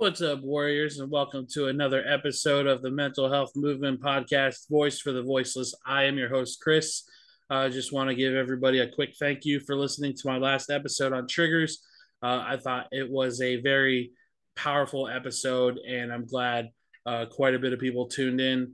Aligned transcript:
What's 0.00 0.22
up, 0.22 0.40
Warriors, 0.40 0.98
and 0.98 1.10
welcome 1.10 1.46
to 1.52 1.66
another 1.66 2.02
episode 2.08 2.66
of 2.66 2.80
the 2.80 2.90
Mental 2.90 3.30
Health 3.30 3.52
Movement 3.54 4.00
Podcast, 4.00 4.66
Voice 4.70 4.98
for 4.98 5.12
the 5.12 5.22
Voiceless. 5.22 5.74
I 5.84 6.04
am 6.04 6.16
your 6.16 6.30
host, 6.30 6.58
Chris. 6.62 7.02
I 7.50 7.66
uh, 7.66 7.68
just 7.68 7.92
want 7.92 8.08
to 8.08 8.14
give 8.14 8.32
everybody 8.32 8.78
a 8.78 8.90
quick 8.90 9.10
thank 9.18 9.44
you 9.44 9.60
for 9.60 9.76
listening 9.76 10.14
to 10.14 10.22
my 10.26 10.38
last 10.38 10.70
episode 10.70 11.12
on 11.12 11.28
triggers. 11.28 11.84
Uh, 12.22 12.42
I 12.46 12.56
thought 12.56 12.86
it 12.92 13.10
was 13.10 13.42
a 13.42 13.60
very 13.60 14.12
powerful 14.56 15.06
episode, 15.06 15.76
and 15.86 16.10
I'm 16.10 16.24
glad 16.24 16.70
uh, 17.04 17.26
quite 17.30 17.54
a 17.54 17.58
bit 17.58 17.74
of 17.74 17.78
people 17.78 18.08
tuned 18.08 18.40
in. 18.40 18.72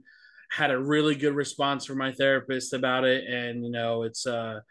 Had 0.49 0.71
a 0.71 0.79
really 0.79 1.15
good 1.15 1.35
response 1.35 1.83
from 1.83 1.97
my 1.97 2.13
therapist 2.13 2.71
about 2.71 3.03
it, 3.03 3.25
and 3.29 3.65
you 3.65 3.71
know, 3.71 4.03
it's 4.03 4.25
uh, 4.25 4.61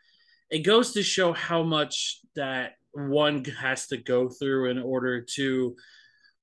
it 0.48 0.60
goes 0.60 0.94
to 0.94 1.02
show 1.02 1.34
how 1.34 1.62
much 1.62 2.22
that 2.34 2.76
one 2.94 3.44
has 3.44 3.88
to 3.88 3.98
go 3.98 4.30
through 4.30 4.70
in 4.70 4.78
order 4.78 5.20
to 5.34 5.76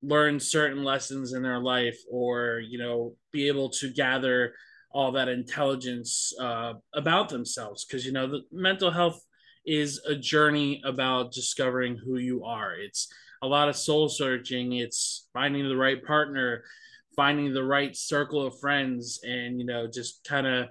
learn 0.03 0.39
certain 0.39 0.83
lessons 0.83 1.33
in 1.33 1.41
their 1.41 1.59
life 1.59 1.97
or 2.11 2.59
you 2.59 2.77
know 2.77 3.15
be 3.31 3.47
able 3.47 3.69
to 3.69 3.91
gather 3.91 4.53
all 4.91 5.11
that 5.11 5.27
intelligence 5.27 6.33
uh, 6.39 6.73
about 6.93 7.29
themselves. 7.29 7.85
Because 7.85 8.05
you 8.05 8.11
know 8.11 8.27
the 8.27 8.41
mental 8.51 8.91
health 8.91 9.19
is 9.65 9.99
a 10.05 10.15
journey 10.15 10.81
about 10.85 11.31
discovering 11.31 11.95
who 11.97 12.17
you 12.17 12.43
are. 12.43 12.75
It's 12.75 13.07
a 13.41 13.47
lot 13.47 13.69
of 13.69 13.75
soul 13.75 14.09
searching. 14.09 14.73
It's 14.73 15.27
finding 15.33 15.67
the 15.67 15.77
right 15.77 16.03
partner 16.03 16.63
finding 17.15 17.53
the 17.53 17.63
right 17.63 17.95
circle 17.95 18.45
of 18.45 18.59
friends 18.59 19.19
and 19.23 19.59
you 19.59 19.65
know 19.65 19.87
just 19.87 20.23
kind 20.23 20.47
of 20.47 20.67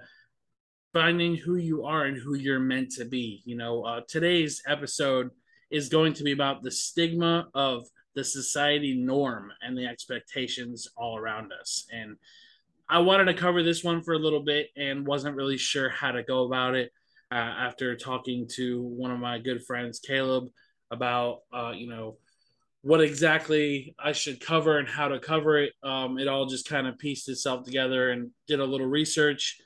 finding 0.93 1.35
who 1.35 1.55
you 1.55 1.85
are 1.85 2.05
and 2.05 2.17
who 2.17 2.35
you're 2.35 2.59
meant 2.59 2.91
to 2.91 3.05
be 3.05 3.41
you 3.45 3.55
know. 3.55 3.83
Uh, 3.83 4.01
today's 4.07 4.61
episode 4.67 5.29
is 5.71 5.89
going 5.89 6.13
to 6.13 6.23
be 6.23 6.31
about 6.31 6.61
the 6.61 6.71
stigma 6.71 7.47
of 7.53 7.85
the 8.15 8.23
society 8.23 8.95
norm 8.95 9.51
and 9.61 9.77
the 9.77 9.85
expectations 9.85 10.87
all 10.95 11.17
around 11.17 11.51
us. 11.51 11.85
And 11.91 12.17
I 12.89 12.99
wanted 12.99 13.25
to 13.25 13.33
cover 13.33 13.63
this 13.63 13.83
one 13.83 14.01
for 14.01 14.13
a 14.13 14.19
little 14.19 14.43
bit 14.43 14.69
and 14.75 15.07
wasn't 15.07 15.35
really 15.35 15.57
sure 15.57 15.89
how 15.89 16.11
to 16.11 16.23
go 16.23 16.45
about 16.45 16.75
it 16.75 16.91
uh, 17.31 17.35
after 17.35 17.95
talking 17.95 18.47
to 18.55 18.81
one 18.81 19.11
of 19.11 19.19
my 19.19 19.39
good 19.39 19.65
friends, 19.65 19.99
Caleb, 19.99 20.49
about, 20.91 21.39
uh, 21.51 21.71
you 21.75 21.87
know, 21.87 22.17
what 22.81 23.01
exactly 23.01 23.95
I 23.97 24.11
should 24.11 24.39
cover 24.39 24.77
and 24.77 24.87
how 24.87 25.07
to 25.07 25.19
cover 25.19 25.57
it. 25.57 25.73
Um, 25.81 26.19
it 26.19 26.27
all 26.27 26.45
just 26.45 26.67
kind 26.67 26.85
of 26.85 26.99
pieced 26.99 27.29
itself 27.29 27.63
together 27.63 28.11
and 28.11 28.31
did 28.47 28.59
a 28.59 28.65
little 28.65 28.87
research. 28.87 29.59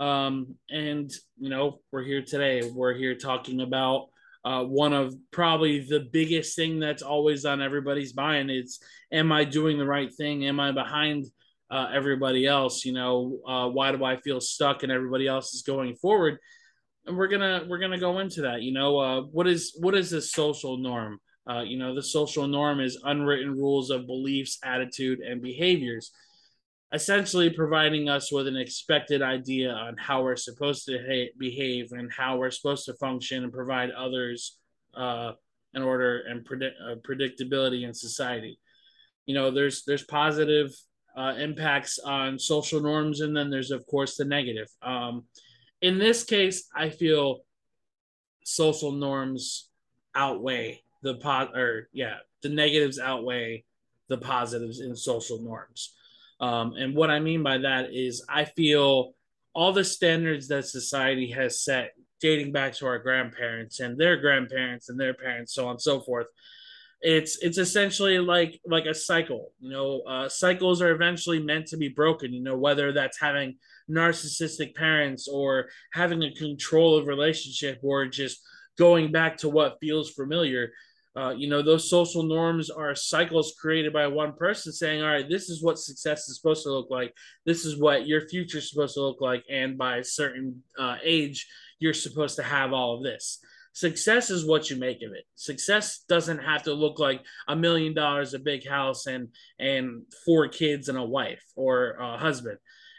Um, 0.00 0.56
and, 0.70 1.12
you 1.38 1.50
know, 1.50 1.80
we're 1.92 2.02
here 2.02 2.22
today. 2.22 2.68
We're 2.68 2.94
here 2.94 3.14
talking 3.14 3.60
about 3.60 4.08
uh, 4.44 4.62
one 4.62 4.92
of 4.92 5.14
probably 5.30 5.80
the 5.80 6.00
biggest 6.12 6.54
thing 6.54 6.78
that's 6.78 7.02
always 7.02 7.44
on 7.44 7.62
everybody's 7.62 8.14
mind. 8.14 8.50
Is 8.50 8.78
am 9.10 9.32
i 9.32 9.44
doing 9.44 9.78
the 9.78 9.86
right 9.86 10.12
thing? 10.14 10.46
Am 10.46 10.60
i 10.60 10.72
behind 10.72 11.26
uh, 11.70 11.88
everybody 11.92 12.46
else? 12.46 12.84
You 12.84 12.92
know 12.92 13.38
uh, 13.46 13.68
why 13.68 13.92
do 13.92 14.04
i 14.04 14.16
feel 14.16 14.40
stuck 14.40 14.82
and 14.82 14.92
everybody 14.92 15.26
else 15.26 15.54
is 15.54 15.62
going 15.62 15.96
forward? 15.96 16.38
And 17.06 17.16
we're 17.16 17.28
gonna 17.28 17.64
we're 17.68 17.78
gonna 17.78 17.98
go 17.98 18.18
into 18.18 18.42
that 18.42 18.62
you 18.62 18.72
know 18.72 18.98
uh, 18.98 19.20
what 19.22 19.46
is 19.46 19.76
what 19.80 19.94
is 19.94 20.10
the 20.10 20.20
social 20.20 20.76
norm? 20.76 21.18
Uh, 21.48 21.62
you 21.62 21.78
know 21.78 21.94
the 21.94 22.02
social 22.02 22.46
norm 22.46 22.80
is 22.80 23.00
unwritten 23.04 23.52
rules 23.52 23.90
of 23.90 24.06
beliefs 24.06 24.58
attitude 24.62 25.20
and 25.20 25.42
behaviors 25.42 26.10
essentially 26.94 27.50
providing 27.50 28.08
us 28.08 28.30
with 28.30 28.46
an 28.46 28.56
expected 28.56 29.20
idea 29.20 29.70
on 29.70 29.96
how 29.96 30.22
we're 30.22 30.36
supposed 30.36 30.86
to 30.86 30.96
ha- 30.98 31.32
behave 31.38 31.90
and 31.90 32.10
how 32.12 32.36
we're 32.36 32.52
supposed 32.52 32.84
to 32.84 32.94
function 32.94 33.42
and 33.42 33.52
provide 33.52 33.90
others 33.90 34.58
uh, 34.94 35.32
an 35.74 35.82
order 35.82 36.20
and 36.28 36.44
predict- 36.44 36.76
uh, 36.80 36.94
predictability 36.96 37.82
in 37.82 37.92
society. 37.92 38.60
You 39.26 39.34
know, 39.34 39.50
there's 39.50 39.82
there's 39.84 40.04
positive 40.04 40.70
uh, 41.16 41.34
impacts 41.36 41.98
on 41.98 42.38
social 42.38 42.80
norms, 42.80 43.20
and 43.20 43.36
then 43.36 43.50
there's 43.50 43.72
of 43.72 43.84
course 43.86 44.16
the 44.16 44.24
negative. 44.24 44.68
Um, 44.80 45.24
in 45.80 45.98
this 45.98 46.22
case, 46.22 46.68
I 46.74 46.90
feel 46.90 47.40
social 48.44 48.92
norms 48.92 49.68
outweigh 50.14 50.82
the 51.02 51.14
pot 51.16 51.56
or 51.56 51.88
yeah, 51.92 52.18
the 52.42 52.50
negatives 52.50 53.00
outweigh 53.00 53.64
the 54.08 54.18
positives 54.18 54.80
in 54.80 54.94
social 54.94 55.42
norms. 55.42 55.93
Um, 56.40 56.74
and 56.76 56.94
what 56.94 57.10
I 57.10 57.20
mean 57.20 57.42
by 57.42 57.58
that 57.58 57.92
is, 57.92 58.24
I 58.28 58.44
feel 58.44 59.14
all 59.54 59.72
the 59.72 59.84
standards 59.84 60.48
that 60.48 60.66
society 60.66 61.30
has 61.30 61.62
set, 61.62 61.92
dating 62.20 62.52
back 62.52 62.74
to 62.74 62.86
our 62.86 62.98
grandparents 62.98 63.80
and 63.80 63.98
their 63.98 64.16
grandparents 64.16 64.88
and 64.88 64.98
their 64.98 65.14
parents, 65.14 65.54
so 65.54 65.66
on 65.66 65.72
and 65.72 65.82
so 65.82 66.00
forth. 66.00 66.26
It's 67.00 67.36
it's 67.42 67.58
essentially 67.58 68.18
like 68.18 68.60
like 68.66 68.86
a 68.86 68.94
cycle. 68.94 69.52
You 69.60 69.70
know, 69.70 70.00
uh, 70.00 70.28
cycles 70.28 70.80
are 70.80 70.90
eventually 70.90 71.38
meant 71.38 71.66
to 71.68 71.76
be 71.76 71.88
broken. 71.88 72.32
You 72.32 72.42
know, 72.42 72.56
whether 72.56 72.92
that's 72.92 73.20
having 73.20 73.58
narcissistic 73.90 74.74
parents 74.74 75.28
or 75.28 75.68
having 75.92 76.22
a 76.22 76.32
control 76.32 76.96
of 76.96 77.06
relationship 77.06 77.78
or 77.82 78.06
just 78.06 78.40
going 78.78 79.12
back 79.12 79.36
to 79.38 79.48
what 79.48 79.78
feels 79.80 80.10
familiar 80.10 80.72
uh, 81.16 81.30
you 81.30 81.48
know, 81.48 81.62
those 81.62 81.88
social 81.88 82.24
norms 82.24 82.70
are 82.70 82.94
cycles 82.94 83.54
created 83.60 83.92
by 83.92 84.06
one 84.06 84.32
person 84.32 84.72
saying, 84.72 85.00
all 85.00 85.08
right, 85.08 85.28
this 85.28 85.48
is 85.48 85.62
what 85.62 85.78
success 85.78 86.28
is 86.28 86.36
supposed 86.36 86.64
to 86.64 86.72
look 86.72 86.90
like. 86.90 87.14
This 87.46 87.64
is 87.64 87.80
what 87.80 88.06
your 88.06 88.28
future 88.28 88.58
is 88.58 88.70
supposed 88.70 88.94
to 88.94 89.02
look 89.02 89.20
like. 89.20 89.44
And 89.48 89.78
by 89.78 89.98
a 89.98 90.04
certain 90.04 90.62
uh, 90.76 90.96
age, 91.04 91.46
you're 91.78 91.94
supposed 91.94 92.36
to 92.36 92.42
have 92.42 92.72
all 92.72 92.96
of 92.96 93.04
this. 93.04 93.38
Success 93.74 94.30
is 94.30 94.46
what 94.46 94.70
you 94.70 94.76
make 94.76 94.98
of 94.98 95.12
it. 95.12 95.24
Success 95.36 96.04
doesn't 96.08 96.38
have 96.38 96.64
to 96.64 96.72
look 96.74 96.98
like 96.98 97.22
a 97.48 97.54
million 97.56 97.94
dollars, 97.94 98.32
a 98.32 98.38
big 98.38 98.66
house, 98.68 99.06
and 99.06 99.28
and 99.58 100.02
four 100.24 100.48
kids 100.48 100.88
and 100.88 100.96
a 100.96 101.04
wife 101.04 101.42
or 101.56 101.96
a 102.00 102.16
husband. 102.16 102.58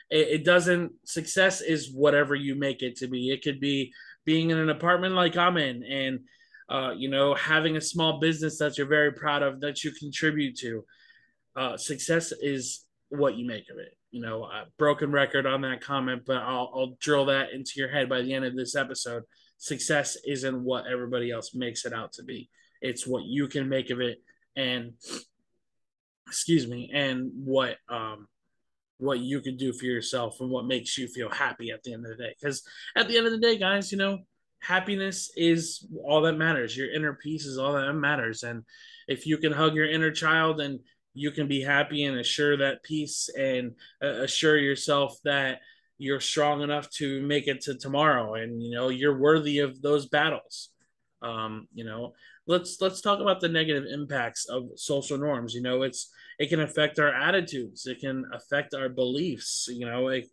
It, 0.10 0.28
it 0.28 0.46
doesn't. 0.46 0.92
Success 1.06 1.62
is 1.62 1.94
whatever 1.94 2.36
you 2.36 2.56
make 2.56 2.82
it 2.82 2.98
to 2.98 3.08
be. 3.08 3.32
It 3.32 3.42
could 3.42 3.62
be 3.62 3.94
being 4.26 4.50
in 4.50 4.58
an 4.58 4.70
apartment 4.70 5.16
like 5.16 5.38
I'm 5.38 5.56
in 5.56 5.84
and 5.84 6.20
uh, 6.70 6.92
you 6.96 7.10
know, 7.10 7.34
having 7.36 7.78
a 7.78 7.82
small 7.82 8.20
business 8.20 8.58
that 8.60 8.78
you're 8.78 8.88
very 8.88 9.12
proud 9.12 9.44
of 9.44 9.62
that 9.62 9.84
you 9.84 9.92
contribute 9.92 10.58
to. 10.58 10.84
Uh, 11.56 11.78
success 11.78 12.32
is 12.32 12.86
what 13.10 13.36
you 13.36 13.46
make 13.46 13.70
of 13.70 13.78
it. 13.78 13.96
You 14.12 14.22
know, 14.22 14.50
broken 14.78 15.12
record 15.12 15.46
on 15.46 15.62
that 15.62 15.82
comment, 15.82 16.24
but 16.26 16.38
I'll, 16.38 16.72
I'll 16.74 16.98
drill 17.00 17.26
that 17.26 17.52
into 17.52 17.74
your 17.76 17.90
head 17.90 18.10
by 18.10 18.22
the 18.22 18.34
end 18.34 18.46
of 18.46 18.56
this 18.56 18.76
episode. 18.76 19.24
Success 19.58 20.18
isn't 20.26 20.64
what 20.64 20.88
everybody 20.88 21.32
else 21.32 21.54
makes 21.54 21.86
it 21.86 21.94
out 21.94 22.14
to 22.14 22.24
be. 22.24 22.50
It's 22.82 23.06
what 23.06 23.26
you 23.26 23.48
can 23.48 23.68
make 23.68 23.90
of 23.90 24.00
it, 24.00 24.22
and 24.56 24.94
excuse 26.28 26.68
me, 26.68 26.92
and 26.94 27.32
what 27.34 27.78
um 27.90 28.28
what 28.98 29.20
you 29.20 29.42
can 29.42 29.58
do 29.58 29.74
for 29.74 29.86
yourself 29.86 30.40
and 30.40 30.50
what 30.50 30.66
makes 30.66 30.98
you 30.98 31.08
feel 31.08 31.30
happy 31.30 31.72
at 31.72 31.84
the 31.84 31.94
end 31.94 32.06
of 32.06 32.12
the 32.12 32.24
day. 32.24 32.34
Because 32.40 32.64
at 32.96 33.08
the 33.08 33.18
end 33.18 33.26
of 33.26 33.34
the 33.34 33.40
day, 33.40 33.58
guys, 33.58 33.92
you 33.92 33.98
know, 33.98 34.20
happiness 34.66 35.32
is 35.36 35.86
all 36.04 36.22
that 36.22 36.38
matters. 36.38 36.76
Your 36.76 36.92
inner 36.92 37.14
peace 37.14 37.46
is 37.46 37.58
all 37.58 37.74
that 37.74 37.94
matters. 37.94 38.44
And 38.44 38.64
if 39.08 39.26
you 39.28 39.38
can 39.38 39.52
hug 39.52 39.76
your 39.76 39.90
inner 39.90 40.12
child 40.12 40.60
and 40.60 40.80
you 41.14 41.32
can 41.32 41.48
be 41.48 41.62
happy 41.62 42.04
and 42.04 42.20
assure 42.20 42.58
that 42.58 42.84
peace 42.84 43.30
and 43.38 43.74
uh, 44.04 44.24
assure 44.24 44.58
yourself 44.58 45.18
that 45.24 45.62
you're 45.98 46.20
strong 46.20 46.62
enough 46.62 46.90
to 46.90 47.22
make 47.22 47.48
it 47.48 47.62
to 47.62 47.76
tomorrow. 47.76 48.34
And 48.36 48.62
you 48.62 48.72
know 48.72 48.90
you're 48.90 49.18
worthy 49.18 49.60
of 49.60 49.82
those 49.82 50.08
battles. 50.08 50.70
Um 51.22 51.68
you 51.74 51.86
know 51.86 52.14
let's 52.48 52.78
let's 52.82 53.02
talk 53.02 53.20
about 53.20 53.40
the 53.40 53.48
negative 53.48 53.86
impacts 53.90 54.46
of 54.46 54.70
social 54.76 55.18
norms. 55.18 55.54
You 55.54 55.62
know 55.62 55.84
it's 55.84 56.12
it 56.38 56.50
can 56.50 56.60
affect 56.60 57.00
our 57.00 57.14
attitudes. 57.14 57.86
It 57.86 58.00
can 58.00 58.26
affect 58.34 58.74
our 58.74 58.90
beliefs. 58.90 59.70
You 59.72 59.86
know 59.86 60.10
it 60.10 60.28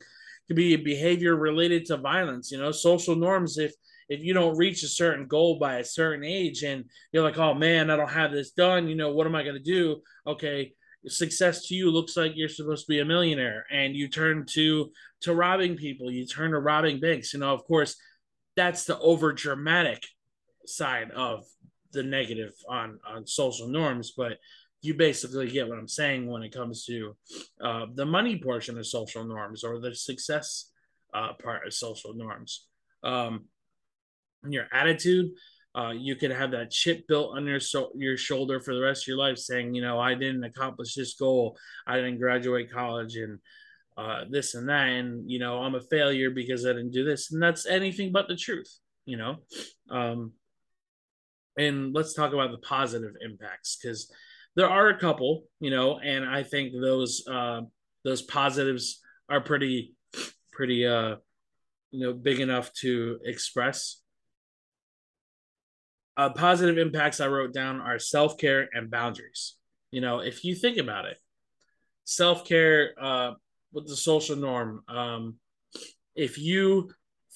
could 0.48 0.56
be 0.56 0.74
behavior 0.76 1.36
related 1.36 1.86
to 1.86 1.96
violence. 1.96 2.50
You 2.50 2.58
know 2.58 2.72
social 2.72 3.14
norms 3.14 3.56
if 3.58 3.72
if 4.08 4.22
you 4.22 4.34
don't 4.34 4.56
reach 4.56 4.82
a 4.82 4.88
certain 4.88 5.26
goal 5.26 5.58
by 5.58 5.76
a 5.76 5.84
certain 5.84 6.24
age 6.24 6.62
and 6.62 6.84
you're 7.12 7.22
like, 7.22 7.38
oh 7.38 7.54
man, 7.54 7.90
I 7.90 7.96
don't 7.96 8.10
have 8.10 8.32
this 8.32 8.50
done, 8.50 8.88
you 8.88 8.94
know, 8.94 9.12
what 9.12 9.26
am 9.26 9.34
I 9.34 9.42
going 9.42 9.56
to 9.56 9.62
do? 9.62 10.02
Okay, 10.26 10.72
success 11.08 11.66
to 11.66 11.74
you 11.74 11.90
looks 11.90 12.16
like 12.16 12.32
you're 12.34 12.48
supposed 12.48 12.86
to 12.86 12.90
be 12.90 13.00
a 13.00 13.04
millionaire 13.04 13.66
and 13.72 13.96
you 13.96 14.08
turn 14.08 14.46
to 14.46 14.90
to 15.20 15.34
robbing 15.34 15.76
people 15.76 16.10
you 16.10 16.26
turn 16.26 16.52
to 16.52 16.58
robbing 16.58 17.00
banks 17.00 17.32
you 17.32 17.40
know 17.40 17.52
of 17.52 17.64
course 17.64 17.96
that's 18.56 18.84
the 18.84 18.98
over 19.00 19.32
dramatic 19.32 20.06
side 20.66 21.10
of 21.10 21.44
the 21.92 22.02
negative 22.02 22.52
on 22.68 22.98
on 23.06 23.26
social 23.26 23.66
norms 23.66 24.12
but 24.16 24.38
you 24.80 24.94
basically 24.94 25.50
get 25.50 25.68
what 25.68 25.78
i'm 25.78 25.88
saying 25.88 26.30
when 26.30 26.42
it 26.42 26.54
comes 26.54 26.84
to 26.84 27.16
uh, 27.60 27.86
the 27.94 28.06
money 28.06 28.40
portion 28.40 28.78
of 28.78 28.86
social 28.86 29.24
norms 29.24 29.64
or 29.64 29.80
the 29.80 29.94
success 29.94 30.70
uh, 31.14 31.32
part 31.42 31.66
of 31.66 31.74
social 31.74 32.14
norms 32.14 32.66
um, 33.02 33.46
your 34.48 34.66
attitude 34.72 35.30
uh, 35.74 35.90
you 35.90 36.14
can 36.16 36.30
have 36.30 36.50
that 36.50 36.70
chip 36.70 37.06
built 37.08 37.36
on 37.36 37.46
your 37.46 37.60
so- 37.60 37.92
your 37.94 38.16
shoulder 38.16 38.60
for 38.60 38.74
the 38.74 38.80
rest 38.80 39.04
of 39.04 39.08
your 39.08 39.16
life 39.16 39.38
saying 39.38 39.74
you 39.74 39.82
know 39.82 39.98
i 39.98 40.14
didn't 40.14 40.44
accomplish 40.44 40.94
this 40.94 41.14
goal 41.14 41.56
i 41.86 41.96
didn't 41.96 42.18
graduate 42.18 42.70
college 42.70 43.16
and 43.16 43.38
uh, 43.96 44.24
this 44.28 44.54
and 44.54 44.68
that, 44.68 44.88
and 44.88 45.30
you 45.30 45.38
know, 45.38 45.58
I'm 45.58 45.74
a 45.74 45.80
failure 45.80 46.30
because 46.30 46.64
I 46.64 46.70
didn't 46.70 46.92
do 46.92 47.04
this, 47.04 47.32
and 47.32 47.42
that's 47.42 47.66
anything 47.66 48.12
but 48.12 48.28
the 48.28 48.36
truth, 48.36 48.78
you 49.04 49.16
know. 49.16 49.36
Um, 49.90 50.32
and 51.58 51.94
let's 51.94 52.14
talk 52.14 52.32
about 52.32 52.50
the 52.50 52.58
positive 52.58 53.12
impacts 53.20 53.76
because 53.76 54.10
there 54.56 54.68
are 54.68 54.88
a 54.88 54.98
couple, 54.98 55.44
you 55.60 55.70
know, 55.70 55.98
and 55.98 56.24
I 56.24 56.42
think 56.42 56.72
those 56.72 57.24
uh, 57.30 57.62
those 58.04 58.22
positives 58.22 59.00
are 59.28 59.40
pretty 59.40 59.94
pretty 60.52 60.86
uh, 60.86 61.16
you 61.90 62.06
know 62.06 62.14
big 62.14 62.40
enough 62.40 62.72
to 62.80 63.18
express. 63.24 64.01
Uh, 66.16 66.30
positive 66.30 66.78
impacts 66.78 67.20
I 67.20 67.28
wrote 67.28 67.54
down 67.54 67.80
are 67.80 67.98
self 67.98 68.36
care 68.36 68.68
and 68.72 68.90
boundaries. 68.90 69.56
You 69.90 70.00
know, 70.00 70.20
if 70.20 70.44
you 70.44 70.54
think 70.54 70.78
about 70.78 71.06
it, 71.06 71.16
self 72.04 72.46
care 72.46 72.94
uh, 73.00 73.32
with 73.72 73.86
the 73.86 73.96
social 73.96 74.36
norm. 74.36 74.82
Um, 74.88 75.36
if 76.14 76.38
you 76.38 76.90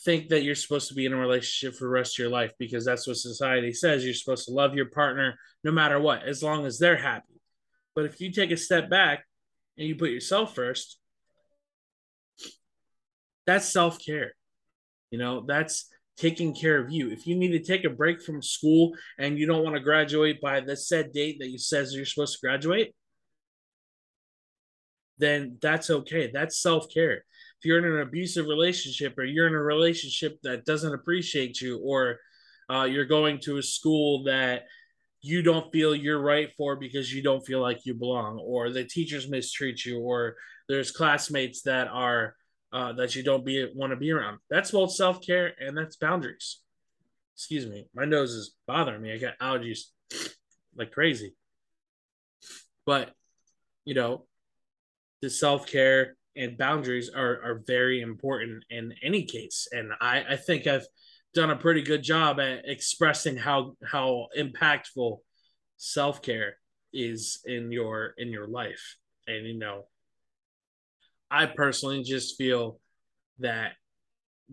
think 0.04 0.28
that 0.28 0.42
you're 0.42 0.54
supposed 0.54 0.88
to 0.88 0.94
be 0.94 1.06
in 1.06 1.12
a 1.12 1.16
relationship 1.16 1.76
for 1.76 1.84
the 1.84 1.90
rest 1.90 2.14
of 2.14 2.18
your 2.18 2.28
life 2.28 2.52
because 2.58 2.84
that's 2.84 3.06
what 3.06 3.16
society 3.16 3.72
says, 3.72 4.04
you're 4.04 4.14
supposed 4.14 4.46
to 4.46 4.52
love 4.52 4.74
your 4.74 4.86
partner 4.86 5.38
no 5.64 5.72
matter 5.72 5.98
what, 5.98 6.22
as 6.22 6.42
long 6.42 6.66
as 6.66 6.78
they're 6.78 6.96
happy. 6.96 7.40
But 7.94 8.04
if 8.04 8.20
you 8.20 8.30
take 8.30 8.50
a 8.50 8.56
step 8.56 8.90
back 8.90 9.24
and 9.78 9.88
you 9.88 9.96
put 9.96 10.10
yourself 10.10 10.54
first, 10.54 10.98
that's 13.46 13.72
self 13.72 13.98
care. 14.04 14.34
You 15.10 15.18
know, 15.18 15.44
that's 15.46 15.88
taking 16.16 16.54
care 16.54 16.78
of 16.78 16.90
you. 16.90 17.10
If 17.10 17.26
you 17.26 17.36
need 17.36 17.52
to 17.52 17.62
take 17.62 17.84
a 17.84 17.90
break 17.90 18.22
from 18.22 18.42
school 18.42 18.92
and 19.18 19.38
you 19.38 19.46
don't 19.46 19.62
want 19.62 19.76
to 19.76 19.80
graduate 19.80 20.40
by 20.40 20.60
the 20.60 20.76
said 20.76 21.12
date 21.12 21.38
that 21.40 21.50
you 21.50 21.58
says 21.58 21.94
you're 21.94 22.06
supposed 22.06 22.40
to 22.40 22.46
graduate, 22.46 22.94
then 25.18 25.58
that's 25.60 25.90
okay. 25.90 26.30
That's 26.32 26.60
self 26.60 26.86
care. 26.92 27.24
If 27.58 27.64
you're 27.64 27.78
in 27.78 27.84
an 27.84 28.00
abusive 28.00 28.46
relationship 28.46 29.18
or 29.18 29.24
you're 29.24 29.46
in 29.46 29.54
a 29.54 29.62
relationship 29.62 30.38
that 30.42 30.64
doesn't 30.64 30.94
appreciate 30.94 31.60
you, 31.60 31.78
or 31.78 32.18
uh, 32.70 32.84
you're 32.84 33.06
going 33.06 33.40
to 33.40 33.58
a 33.58 33.62
school 33.62 34.24
that 34.24 34.64
you 35.22 35.42
don't 35.42 35.72
feel 35.72 35.94
you're 35.94 36.20
right 36.20 36.50
for 36.56 36.76
because 36.76 37.12
you 37.12 37.22
don't 37.22 37.46
feel 37.46 37.60
like 37.60 37.86
you 37.86 37.94
belong, 37.94 38.38
or 38.38 38.70
the 38.70 38.84
teachers 38.84 39.28
mistreat 39.28 39.84
you, 39.84 40.00
or 40.00 40.36
there's 40.68 40.90
classmates 40.90 41.62
that 41.62 41.88
are 41.88 42.36
uh, 42.72 42.92
that 42.94 43.14
you 43.14 43.22
don't 43.22 43.44
be 43.44 43.68
want 43.74 43.90
to 43.90 43.96
be 43.96 44.10
around. 44.10 44.38
That's 44.50 44.70
both 44.70 44.92
self 44.92 45.24
care 45.24 45.52
and 45.58 45.76
that's 45.76 45.96
boundaries. 45.96 46.60
Excuse 47.34 47.66
me, 47.66 47.88
my 47.94 48.04
nose 48.04 48.32
is 48.32 48.54
bothering 48.66 49.02
me. 49.02 49.12
I 49.12 49.18
got 49.18 49.38
allergies 49.38 49.80
like 50.76 50.92
crazy. 50.92 51.34
But 52.84 53.12
you 53.84 53.94
know, 53.94 54.26
the 55.22 55.30
self 55.30 55.66
care 55.66 56.16
and 56.36 56.58
boundaries 56.58 57.10
are 57.10 57.40
are 57.42 57.62
very 57.66 58.00
important 58.00 58.64
in 58.70 58.94
any 59.02 59.24
case. 59.24 59.68
And 59.72 59.92
I 60.00 60.24
I 60.30 60.36
think 60.36 60.66
I've 60.66 60.86
done 61.34 61.50
a 61.50 61.56
pretty 61.56 61.82
good 61.82 62.02
job 62.02 62.40
at 62.40 62.68
expressing 62.68 63.36
how 63.36 63.76
how 63.84 64.28
impactful 64.36 65.18
self 65.76 66.22
care 66.22 66.56
is 66.92 67.40
in 67.44 67.70
your 67.70 68.14
in 68.18 68.28
your 68.28 68.46
life. 68.46 68.96
And 69.26 69.46
you 69.46 69.58
know, 69.58 69.86
I 71.30 71.46
personally 71.46 72.02
just 72.02 72.36
feel 72.36 72.78
that 73.40 73.72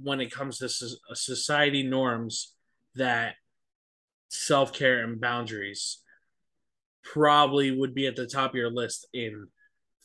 when 0.02 0.22
it 0.22 0.31
comes 0.31 0.58
to 0.58 0.66
uh, 0.66 1.14
society 1.14 1.84
norms, 1.84 2.54
that 2.96 3.36
self 4.30 4.74
care 4.74 5.04
and 5.04 5.22
boundaries 5.22 6.00
probably 7.04 7.72
would 7.72 7.94
be 7.94 8.08
at 8.08 8.16
the 8.16 8.25
top 8.25 8.52
of 8.52 8.56
your 8.56 8.72
list 8.72 9.08
in 9.14 9.48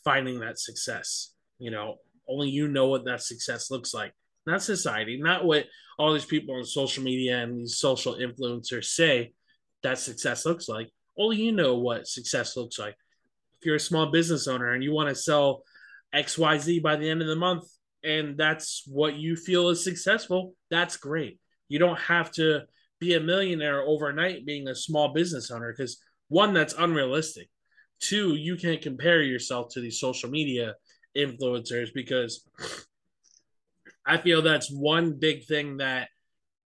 finding 0.05 0.41
that 0.41 0.59
success. 0.59 1.33
You 1.59 1.71
know, 1.71 1.97
only 2.29 2.51
you 2.51 2.69
know 2.69 2.89
what 2.89 3.05
that 3.07 3.23
success 3.23 3.71
looks 3.71 3.95
like. 3.95 4.13
Not 4.47 4.63
society, 4.63 5.19
not 5.21 5.45
what 5.45 5.67
all 5.99 6.13
these 6.13 6.25
people 6.25 6.55
on 6.55 6.65
social 6.65 7.03
media 7.03 7.39
and 7.43 7.59
these 7.59 7.79
social 7.79 8.15
influencers 8.17 8.85
say 8.85 9.33
that 9.83 9.99
success 9.99 10.47
looks 10.47 10.69
like. 10.69 10.91
Only 11.19 11.39
you 11.39 11.53
know 11.53 11.77
what 11.77 12.07
success 12.07 12.57
looks 12.57 12.79
like. 12.79 12.97
If 13.61 13.67
you're 13.67 13.77
a 13.77 13.81
small 13.81 14.07
business 14.11 14.47
owner 14.47 14.73
and 14.73 14.85
you 14.85 14.93
want 14.93 15.09
to 15.09 15.15
sell 15.15 15.65
XYZ 16.15 16.83
by 16.83 16.97
the 16.97 17.09
end 17.09 17.23
of 17.23 17.29
the 17.29 17.37
month, 17.37 17.65
and 18.05 18.37
that's 18.37 18.83
what 18.87 19.17
you 19.17 19.37
feel 19.37 19.69
is 19.69 19.85
successful, 19.85 20.55
that's 20.71 20.97
great. 20.97 21.39
You 21.69 21.79
don't 21.79 21.99
have 21.99 22.31
to 22.33 22.63
be 23.01 23.15
a 23.15 23.21
millionaire 23.21 23.83
overnight 23.83 24.47
being 24.47 24.69
a 24.69 24.75
small 24.75 25.13
business 25.13 25.51
owner 25.51 25.73
because 25.73 25.99
one, 26.29 26.53
that's 26.53 26.75
unrealistic. 26.77 27.49
Two, 28.01 28.35
you 28.35 28.57
can't 28.57 28.83
compare 28.83 29.23
yourself 29.23 29.69
to 29.73 29.81
these 29.81 30.01
social 30.01 30.31
media 30.31 30.75
influencers 31.17 31.89
because 31.95 32.47
I 34.07 34.19
feel 34.19 34.43
that's 34.43 34.71
one 34.71 35.19
big 35.19 35.45
thing 35.47 35.79
that 35.79 36.09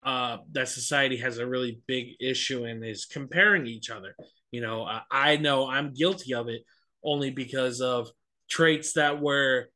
uh, 0.04 0.38
that 0.54 0.70
society 0.70 1.18
has 1.18 1.38
a 1.38 1.48
really 1.48 1.82
big 1.86 2.16
issue 2.20 2.66
in 2.66 2.84
is 2.84 3.06
comparing 3.06 3.68
each 3.68 3.90
other. 3.90 4.16
You 4.52 4.62
know, 4.62 4.84
I, 4.84 5.02
I 5.12 5.38
know 5.38 5.68
I'm 5.68 5.94
guilty 5.94 6.34
of 6.34 6.48
it 6.48 6.64
only 7.04 7.30
because 7.30 7.82
of 7.82 8.10
traits 8.50 8.94
that 8.94 9.22
were 9.22 9.70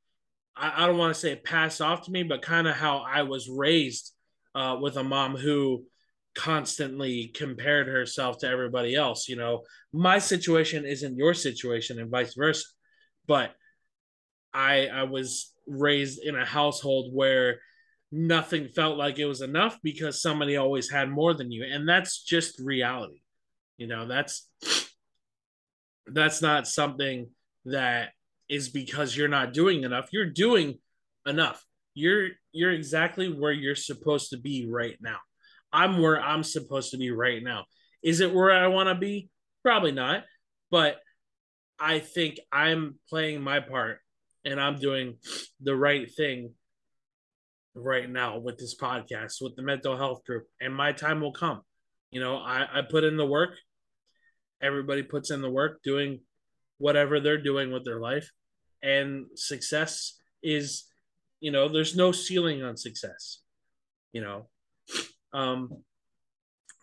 I, 0.55 0.83
I 0.83 0.87
don't 0.87 0.97
want 0.97 1.13
to 1.13 1.19
say 1.19 1.35
passed 1.35 1.81
off 1.81 2.05
to 2.05 2.11
me, 2.11 2.23
but 2.23 2.41
kind 2.41 2.67
of 2.67 2.75
how 2.75 2.99
I 2.99 3.23
was 3.23 3.49
raised 3.49 4.13
uh, 4.55 4.77
with 4.81 4.97
a 4.97 5.03
mom 5.03 5.35
who 5.35 5.85
constantly 6.35 7.31
compared 7.35 7.87
herself 7.87 8.37
to 8.39 8.47
everybody 8.47 8.95
else. 8.95 9.27
You 9.27 9.35
know, 9.35 9.63
my 9.91 10.19
situation 10.19 10.85
isn't 10.85 11.17
your 11.17 11.33
situation 11.33 11.99
and 11.99 12.09
vice 12.09 12.35
versa. 12.35 12.65
But 13.27 13.53
I 14.53 14.87
I 14.87 15.03
was 15.03 15.53
raised 15.67 16.19
in 16.23 16.35
a 16.35 16.45
household 16.45 17.13
where 17.13 17.59
nothing 18.11 18.67
felt 18.67 18.97
like 18.97 19.19
it 19.19 19.25
was 19.25 19.41
enough 19.41 19.77
because 19.83 20.21
somebody 20.21 20.57
always 20.57 20.89
had 20.89 21.09
more 21.09 21.33
than 21.33 21.51
you. 21.51 21.63
And 21.63 21.87
that's 21.87 22.23
just 22.23 22.59
reality. 22.59 23.21
You 23.77 23.87
know, 23.87 24.07
that's 24.07 24.49
that's 26.07 26.41
not 26.41 26.67
something 26.67 27.29
that 27.65 28.09
is 28.51 28.67
because 28.67 29.15
you're 29.15 29.29
not 29.29 29.53
doing 29.53 29.83
enough. 29.83 30.09
You're 30.11 30.29
doing 30.29 30.77
enough. 31.25 31.65
You're 31.95 32.27
you're 32.51 32.73
exactly 32.73 33.31
where 33.31 33.53
you're 33.53 33.75
supposed 33.75 34.31
to 34.31 34.37
be 34.37 34.67
right 34.69 34.97
now. 35.01 35.17
I'm 35.71 36.01
where 36.01 36.21
I'm 36.21 36.43
supposed 36.43 36.91
to 36.91 36.97
be 36.97 37.11
right 37.11 37.41
now. 37.41 37.63
Is 38.03 38.19
it 38.19 38.33
where 38.33 38.51
I 38.51 38.67
want 38.67 38.89
to 38.89 38.95
be? 38.95 39.29
Probably 39.63 39.93
not. 39.93 40.25
But 40.69 40.97
I 41.79 41.99
think 41.99 42.39
I'm 42.51 42.99
playing 43.09 43.41
my 43.41 43.61
part 43.61 43.99
and 44.43 44.59
I'm 44.59 44.75
doing 44.75 45.15
the 45.61 45.75
right 45.75 46.11
thing 46.13 46.53
right 47.73 48.09
now 48.09 48.37
with 48.37 48.57
this 48.57 48.75
podcast, 48.75 49.35
with 49.39 49.55
the 49.55 49.63
mental 49.63 49.95
health 49.95 50.25
group, 50.25 50.43
and 50.59 50.75
my 50.75 50.91
time 50.91 51.21
will 51.21 51.31
come. 51.31 51.61
You 52.11 52.19
know, 52.19 52.35
I, 52.35 52.67
I 52.71 52.81
put 52.81 53.05
in 53.05 53.15
the 53.15 53.25
work. 53.25 53.51
Everybody 54.61 55.03
puts 55.03 55.31
in 55.31 55.41
the 55.41 55.49
work 55.49 55.81
doing 55.83 56.19
whatever 56.79 57.21
they're 57.21 57.41
doing 57.41 57.71
with 57.71 57.85
their 57.85 57.99
life. 57.99 58.29
And 58.83 59.25
success 59.35 60.17
is, 60.41 60.85
you 61.39 61.51
know, 61.51 61.67
there's 61.67 61.95
no 61.95 62.11
ceiling 62.11 62.63
on 62.63 62.77
success. 62.77 63.39
You 64.13 64.21
know, 64.21 64.49
um, 65.33 65.83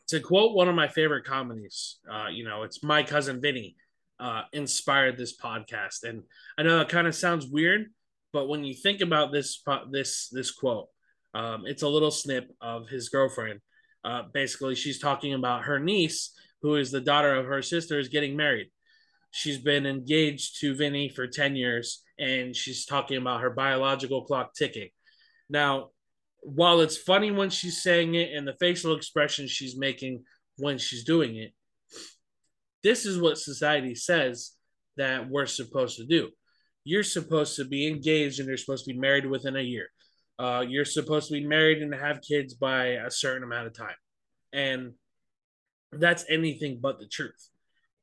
to 0.09 0.21
quote 0.21 0.55
one 0.55 0.69
of 0.69 0.75
my 0.75 0.88
favorite 0.88 1.25
comedies, 1.25 1.99
uh, 2.11 2.28
you 2.33 2.45
know, 2.45 2.62
it's 2.62 2.83
my 2.83 3.02
cousin 3.02 3.40
Vinny 3.40 3.76
uh, 4.19 4.43
inspired 4.52 5.17
this 5.17 5.37
podcast, 5.37 6.05
and 6.05 6.23
I 6.57 6.62
know 6.62 6.78
that 6.78 6.88
kind 6.88 7.07
of 7.07 7.14
sounds 7.14 7.47
weird, 7.47 7.87
but 8.33 8.49
when 8.49 8.64
you 8.64 8.75
think 8.75 9.00
about 9.00 9.33
this 9.33 9.62
this 9.90 10.28
this 10.31 10.50
quote, 10.50 10.88
um, 11.35 11.64
it's 11.67 11.83
a 11.83 11.88
little 11.88 12.11
snip 12.11 12.50
of 12.61 12.88
his 12.88 13.11
girlfriend. 13.11 13.61
Uh, 14.05 14.23
basically, 14.33 14.75
she's 14.75 14.99
talking 14.99 15.35
about 15.35 15.64
her 15.64 15.78
niece, 15.78 16.33
who 16.62 16.76
is 16.76 16.90
the 16.90 17.00
daughter 17.00 17.35
of 17.35 17.47
her 17.47 17.62
sister, 17.62 17.99
is 17.99 18.09
getting 18.09 18.37
married. 18.37 18.71
She's 19.31 19.59
been 19.59 19.87
engaged 19.87 20.61
to 20.61 20.75
Vinny 20.75 21.09
for 21.09 21.27
ten 21.27 21.55
years, 21.57 22.03
and 22.19 22.57
she's 22.57 22.87
talking 22.87 23.17
about 23.19 23.41
her 23.43 23.51
biological 23.51 24.25
clock 24.25 24.55
ticking. 24.55 24.89
Now, 25.49 25.91
while 26.41 26.81
it's 26.81 26.97
funny 26.97 27.31
when 27.31 27.51
she's 27.51 27.83
saying 27.83 28.15
it 28.15 28.33
and 28.33 28.47
the 28.47 28.57
facial 28.59 28.97
expression 28.97 29.47
she's 29.47 29.77
making 29.77 30.25
when 30.57 30.79
she's 30.79 31.05
doing 31.05 31.37
it, 31.37 31.53
this 32.83 33.05
is 33.07 33.21
what 33.21 33.39
society 33.39 33.95
says 33.95 34.53
that 34.97 35.29
we're 35.29 35.47
supposed 35.47 35.97
to 35.99 36.07
do. 36.07 36.31
You're 36.85 37.03
supposed 37.03 37.57
to 37.57 37.65
be 37.65 37.87
engaged 37.87 38.39
and 38.39 38.49
you're 38.49 38.57
supposed 38.57 38.87
to 38.87 38.95
be 38.95 38.99
married 38.99 39.27
within 39.27 39.57
a 39.57 39.61
year. 39.61 39.89
uh, 40.39 40.65
you're 40.67 40.85
supposed 40.85 41.29
to 41.29 41.35
be 41.35 41.47
married 41.47 41.83
and 41.83 41.95
have 41.95 42.21
kids 42.21 42.55
by 42.55 42.87
a 42.87 43.11
certain 43.11 43.43
amount 43.43 43.67
of 43.67 43.75
time. 43.75 43.97
And 44.53 44.93
that's 45.93 46.25
anything 46.29 46.79
but 46.81 46.99
the 46.99 47.07
truth. 47.07 47.49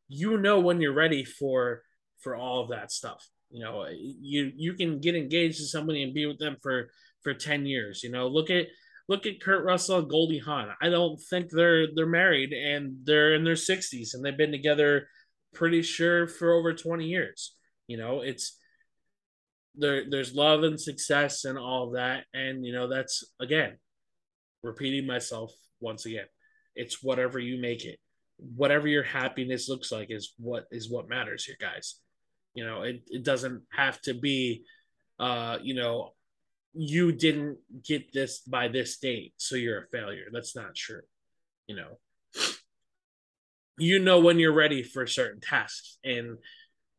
You 0.08 0.38
know 0.38 0.60
when 0.60 0.82
you're 0.82 0.94
ready 0.94 1.24
for 1.24 1.82
for 2.22 2.36
all 2.36 2.62
of 2.62 2.70
that 2.70 2.92
stuff. 2.92 3.28
You 3.50 3.64
know, 3.64 3.86
you 3.90 4.52
you 4.56 4.74
can 4.74 5.00
get 5.00 5.16
engaged 5.16 5.58
to 5.58 5.66
somebody 5.66 6.04
and 6.04 6.14
be 6.14 6.26
with 6.26 6.40
them 6.40 6.58
for 6.62 6.90
for 7.22 7.34
10 7.34 7.66
years. 7.66 8.04
You 8.04 8.12
know, 8.12 8.28
look 8.28 8.50
at 8.50 8.68
look 9.08 9.26
at 9.26 9.42
Kurt 9.42 9.64
Russell 9.64 10.00
and 10.00 10.10
Goldie 10.10 10.40
Hawn. 10.40 10.70
I 10.82 10.90
don't 10.90 11.20
think 11.30 11.50
they're 11.50 11.88
they're 11.96 12.06
married 12.06 12.54
and 12.54 12.98
they're 13.04 13.36
in 13.36 13.44
their 13.44 13.54
60s 13.54 14.14
and 14.14 14.24
they've 14.24 14.38
been 14.38 14.52
together 14.52 15.08
pretty 15.54 15.82
sure 15.82 16.28
for 16.28 16.54
over 16.54 16.74
20 16.74 17.06
years. 17.06 17.56
You 17.88 17.98
know, 17.98 18.22
it's 18.22 18.58
there 19.78 20.10
there's 20.10 20.34
love 20.34 20.64
and 20.64 20.80
success 20.80 21.46
and 21.46 21.58
all 21.58 21.92
that 21.92 22.24
and 22.34 22.66
you 22.66 22.74
know 22.74 22.88
that's 22.88 23.24
again 23.40 23.78
repeating 24.64 25.06
myself 25.06 25.52
once 25.80 26.06
again 26.06 26.26
it's 26.76 27.04
whatever 27.04 27.40
you 27.40 27.60
make 27.60 27.86
it 27.86 28.00
whatever 28.38 28.88
your 28.88 29.04
happiness 29.04 29.70
looks 29.70 29.92
like 29.92 30.12
is 30.12 30.34
what 30.38 30.66
is 30.72 30.90
what 30.90 31.10
matters 31.10 31.46
here 31.46 31.58
guys. 31.60 31.96
You 32.54 32.66
know 32.66 32.84
it, 32.84 33.02
it 33.08 33.24
doesn't 33.24 33.64
have 33.72 34.00
to 34.02 34.14
be 34.14 34.64
uh 35.20 35.58
you 35.62 35.76
know 35.76 36.12
you 36.74 37.12
didn't 37.12 37.58
get 37.86 38.12
this 38.14 38.40
by 38.40 38.68
this 38.68 38.98
date 38.98 39.34
so 39.38 39.56
you're 39.56 39.84
a 39.84 39.88
failure. 39.88 40.26
That's 40.32 40.56
not 40.56 40.76
true 40.76 41.02
you 41.68 41.76
know. 41.76 41.98
You 43.78 44.00
know 44.00 44.20
when 44.20 44.40
you're 44.40 44.54
ready 44.54 44.84
for 44.84 45.06
certain 45.06 45.42
tasks 45.42 45.98
and 46.04 46.38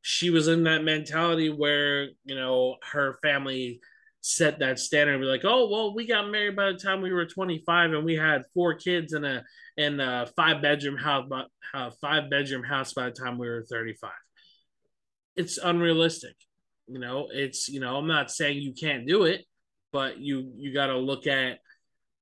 she 0.03 0.31
was 0.31 0.47
in 0.47 0.65
that 0.65 0.85
mentality 0.85 1.49
where 1.49 2.09
you 2.25 2.35
know 2.35 2.77
her 2.93 3.19
family 3.23 3.81
set 4.27 4.59
that 4.59 4.79
standard. 4.81 5.21
We're 5.21 5.31
like, 5.31 5.45
oh 5.45 5.69
well, 5.71 5.95
we 5.95 6.05
got 6.05 6.29
married 6.29 6.57
by 6.57 6.73
the 6.73 6.79
time 6.79 7.01
we 7.01 7.13
were 7.13 7.27
25, 7.27 7.93
and 7.93 8.05
we 8.05 8.17
had 8.17 8.43
four 8.55 8.75
kids 8.75 9.13
in 9.13 9.25
a 9.25 9.45
in 9.77 10.01
a 10.01 10.27
five 10.37 10.61
bedroom 10.61 10.97
house, 10.97 11.31
uh, 11.73 11.91
five 12.01 12.29
bedroom 12.29 12.65
house 12.65 12.93
by 12.93 13.05
the 13.05 13.13
time 13.13 13.39
we 13.39 13.49
were 13.49 13.65
35. 13.71 14.11
It's 15.37 15.59
unrealistic, 15.59 16.35
you 16.89 16.99
know. 16.99 17.29
It's 17.31 17.69
you 17.69 17.79
know, 17.79 17.97
I'm 17.97 18.09
not 18.09 18.33
saying 18.33 18.61
you 18.61 18.73
can't 18.73 19.07
do 19.07 19.25
it, 19.25 19.45
but 19.93 20.19
you 20.19 20.53
you 20.57 20.75
got 20.75 20.89
to 20.89 20.99
look 20.99 21.29
at 21.29 21.59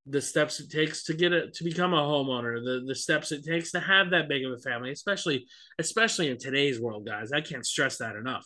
the 0.05 0.21
steps 0.21 0.59
it 0.59 0.69
takes 0.69 1.05
to 1.05 1.15
get 1.15 1.33
it 1.33 1.55
to 1.55 1.63
become 1.63 1.95
a 1.95 1.97
homeowner 1.97 2.63
the 2.63 2.83
the 2.85 2.93
steps 2.93 3.31
it 3.31 3.43
takes 3.43 3.71
to 3.71 3.79
have 3.79 4.11
that 4.11 4.29
big 4.29 4.45
of 4.45 4.51
a 4.51 4.59
family 4.59 4.91
especially 4.91 5.47
especially 5.79 6.29
in 6.29 6.37
today's 6.37 6.79
world 6.79 7.07
guys 7.07 7.31
i 7.31 7.41
can't 7.41 7.65
stress 7.65 7.97
that 7.97 8.15
enough 8.15 8.45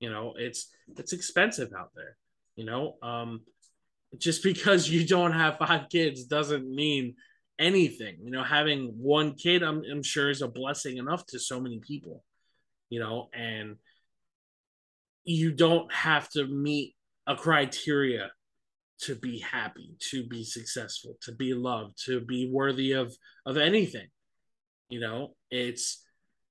you 0.00 0.10
know 0.10 0.34
it's 0.36 0.68
it's 0.96 1.12
expensive 1.12 1.70
out 1.78 1.90
there 1.94 2.16
you 2.56 2.64
know 2.64 2.96
um 3.02 3.40
just 4.18 4.42
because 4.50 4.88
you 4.88 5.06
don't 5.06 5.32
have 5.32 5.58
five 5.58 5.88
kids 5.88 6.24
doesn't 6.24 6.68
mean 6.68 7.14
anything 7.58 8.16
you 8.22 8.30
know 8.30 8.42
having 8.42 8.92
one 8.98 9.34
kid 9.34 9.62
i'm, 9.62 9.82
I'm 9.90 10.02
sure 10.02 10.28
is 10.28 10.42
a 10.42 10.48
blessing 10.48 10.98
enough 10.98 11.24
to 11.26 11.38
so 11.38 11.58
many 11.60 11.78
people 11.78 12.22
you 12.90 13.00
know 13.00 13.28
and 13.32 13.76
you 15.24 15.52
don't 15.52 15.92
have 15.92 16.28
to 16.30 16.46
meet 16.46 16.94
a 17.26 17.34
criteria 17.34 18.30
to 18.98 19.14
be 19.14 19.40
happy, 19.40 19.94
to 20.10 20.26
be 20.26 20.44
successful, 20.44 21.16
to 21.22 21.32
be 21.32 21.52
loved, 21.52 22.02
to 22.06 22.20
be 22.20 22.48
worthy 22.50 22.92
of 22.92 23.14
of 23.44 23.56
anything. 23.56 24.06
You 24.88 25.00
know, 25.00 25.34
it's 25.50 26.02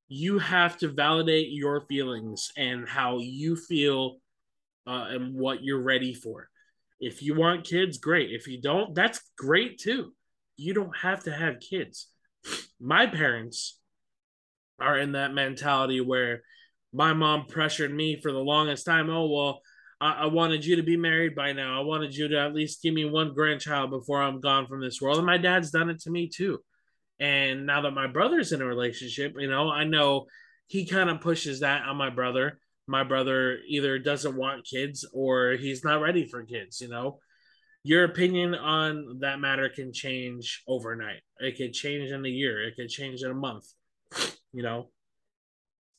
you 0.08 0.38
have 0.40 0.78
to 0.78 0.90
validate 0.90 1.50
your 1.50 1.82
feelings 1.82 2.52
and 2.58 2.88
how 2.88 3.20
you 3.20 3.56
feel 3.56 4.18
uh, 4.88 5.08
and 5.10 5.36
what 5.36 5.64
you're 5.64 5.82
ready 5.82 6.14
for. 6.14 6.50
If 7.00 7.22
you 7.22 7.36
want 7.36 7.66
kids, 7.66 7.98
great. 7.98 8.32
If 8.32 8.48
you 8.48 8.62
don't, 8.62 8.96
that's 8.96 9.20
great 9.38 9.80
too. 9.80 10.14
You 10.58 10.74
don't 10.74 10.96
have 10.98 11.24
to 11.24 11.32
have 11.32 11.60
kids. 11.60 12.08
My 12.80 13.08
parents 13.08 13.80
are 14.80 14.98
in 14.98 15.14
that 15.14 15.34
mentality 15.34 16.02
where 16.02 16.42
my 16.94 17.14
mom 17.14 17.46
pressured 17.48 17.94
me 17.94 18.20
for 18.22 18.32
the 18.32 18.40
longest 18.40 18.86
time. 18.86 19.10
Oh, 19.10 19.28
well, 19.28 19.62
I, 20.00 20.24
I 20.24 20.26
wanted 20.28 20.66
you 20.66 20.78
to 20.78 20.84
be 20.84 20.98
married 20.98 21.36
by 21.36 21.52
now. 21.54 21.80
I 21.80 21.84
wanted 21.84 22.16
you 22.16 22.28
to 22.30 22.40
at 22.40 22.54
least 22.54 22.82
give 22.82 22.94
me 22.94 23.06
one 23.06 23.34
grandchild 23.34 23.90
before 23.90 24.22
I'm 24.22 24.40
gone 24.40 24.68
from 24.68 24.82
this 24.82 25.02
world. 25.02 25.18
And 25.18 25.26
my 25.26 25.38
dad's 25.38 25.72
done 25.72 25.90
it 25.90 26.02
to 26.02 26.12
me 26.12 26.30
too. 26.30 26.60
And 27.20 27.66
now 27.66 27.82
that 27.82 27.92
my 27.92 28.08
brother's 28.08 28.52
in 28.52 28.62
a 28.62 28.66
relationship, 28.66 29.36
you 29.38 29.50
know, 29.50 29.70
I 29.70 29.84
know 29.86 30.26
he 30.68 30.86
kind 30.86 31.10
of 31.10 31.22
pushes 31.22 31.62
that 31.62 31.84
on 31.84 31.96
my 31.98 32.10
brother. 32.10 32.60
My 32.88 33.04
brother 33.04 33.60
either 33.68 33.98
doesn't 34.00 34.38
want 34.38 34.68
kids 34.68 35.06
or 35.14 35.54
he's 35.54 35.84
not 35.84 36.02
ready 36.02 36.28
for 36.28 36.44
kids, 36.44 36.82
you 36.82 36.88
know. 36.88 37.20
Your 37.84 38.04
opinion 38.04 38.56
on 38.56 39.20
that 39.20 39.40
matter 39.40 39.70
can 39.70 39.94
change 39.94 40.64
overnight. 40.68 41.22
It 41.40 41.58
could 41.58 41.74
change 41.74 42.12
in 42.12 42.26
a 42.26 42.30
year, 42.30 42.64
it 42.64 42.76
could 42.76 42.90
change 42.90 43.22
in 43.22 43.32
a 43.32 43.36
month, 43.36 43.66
you 44.54 44.64
know. 44.64 44.90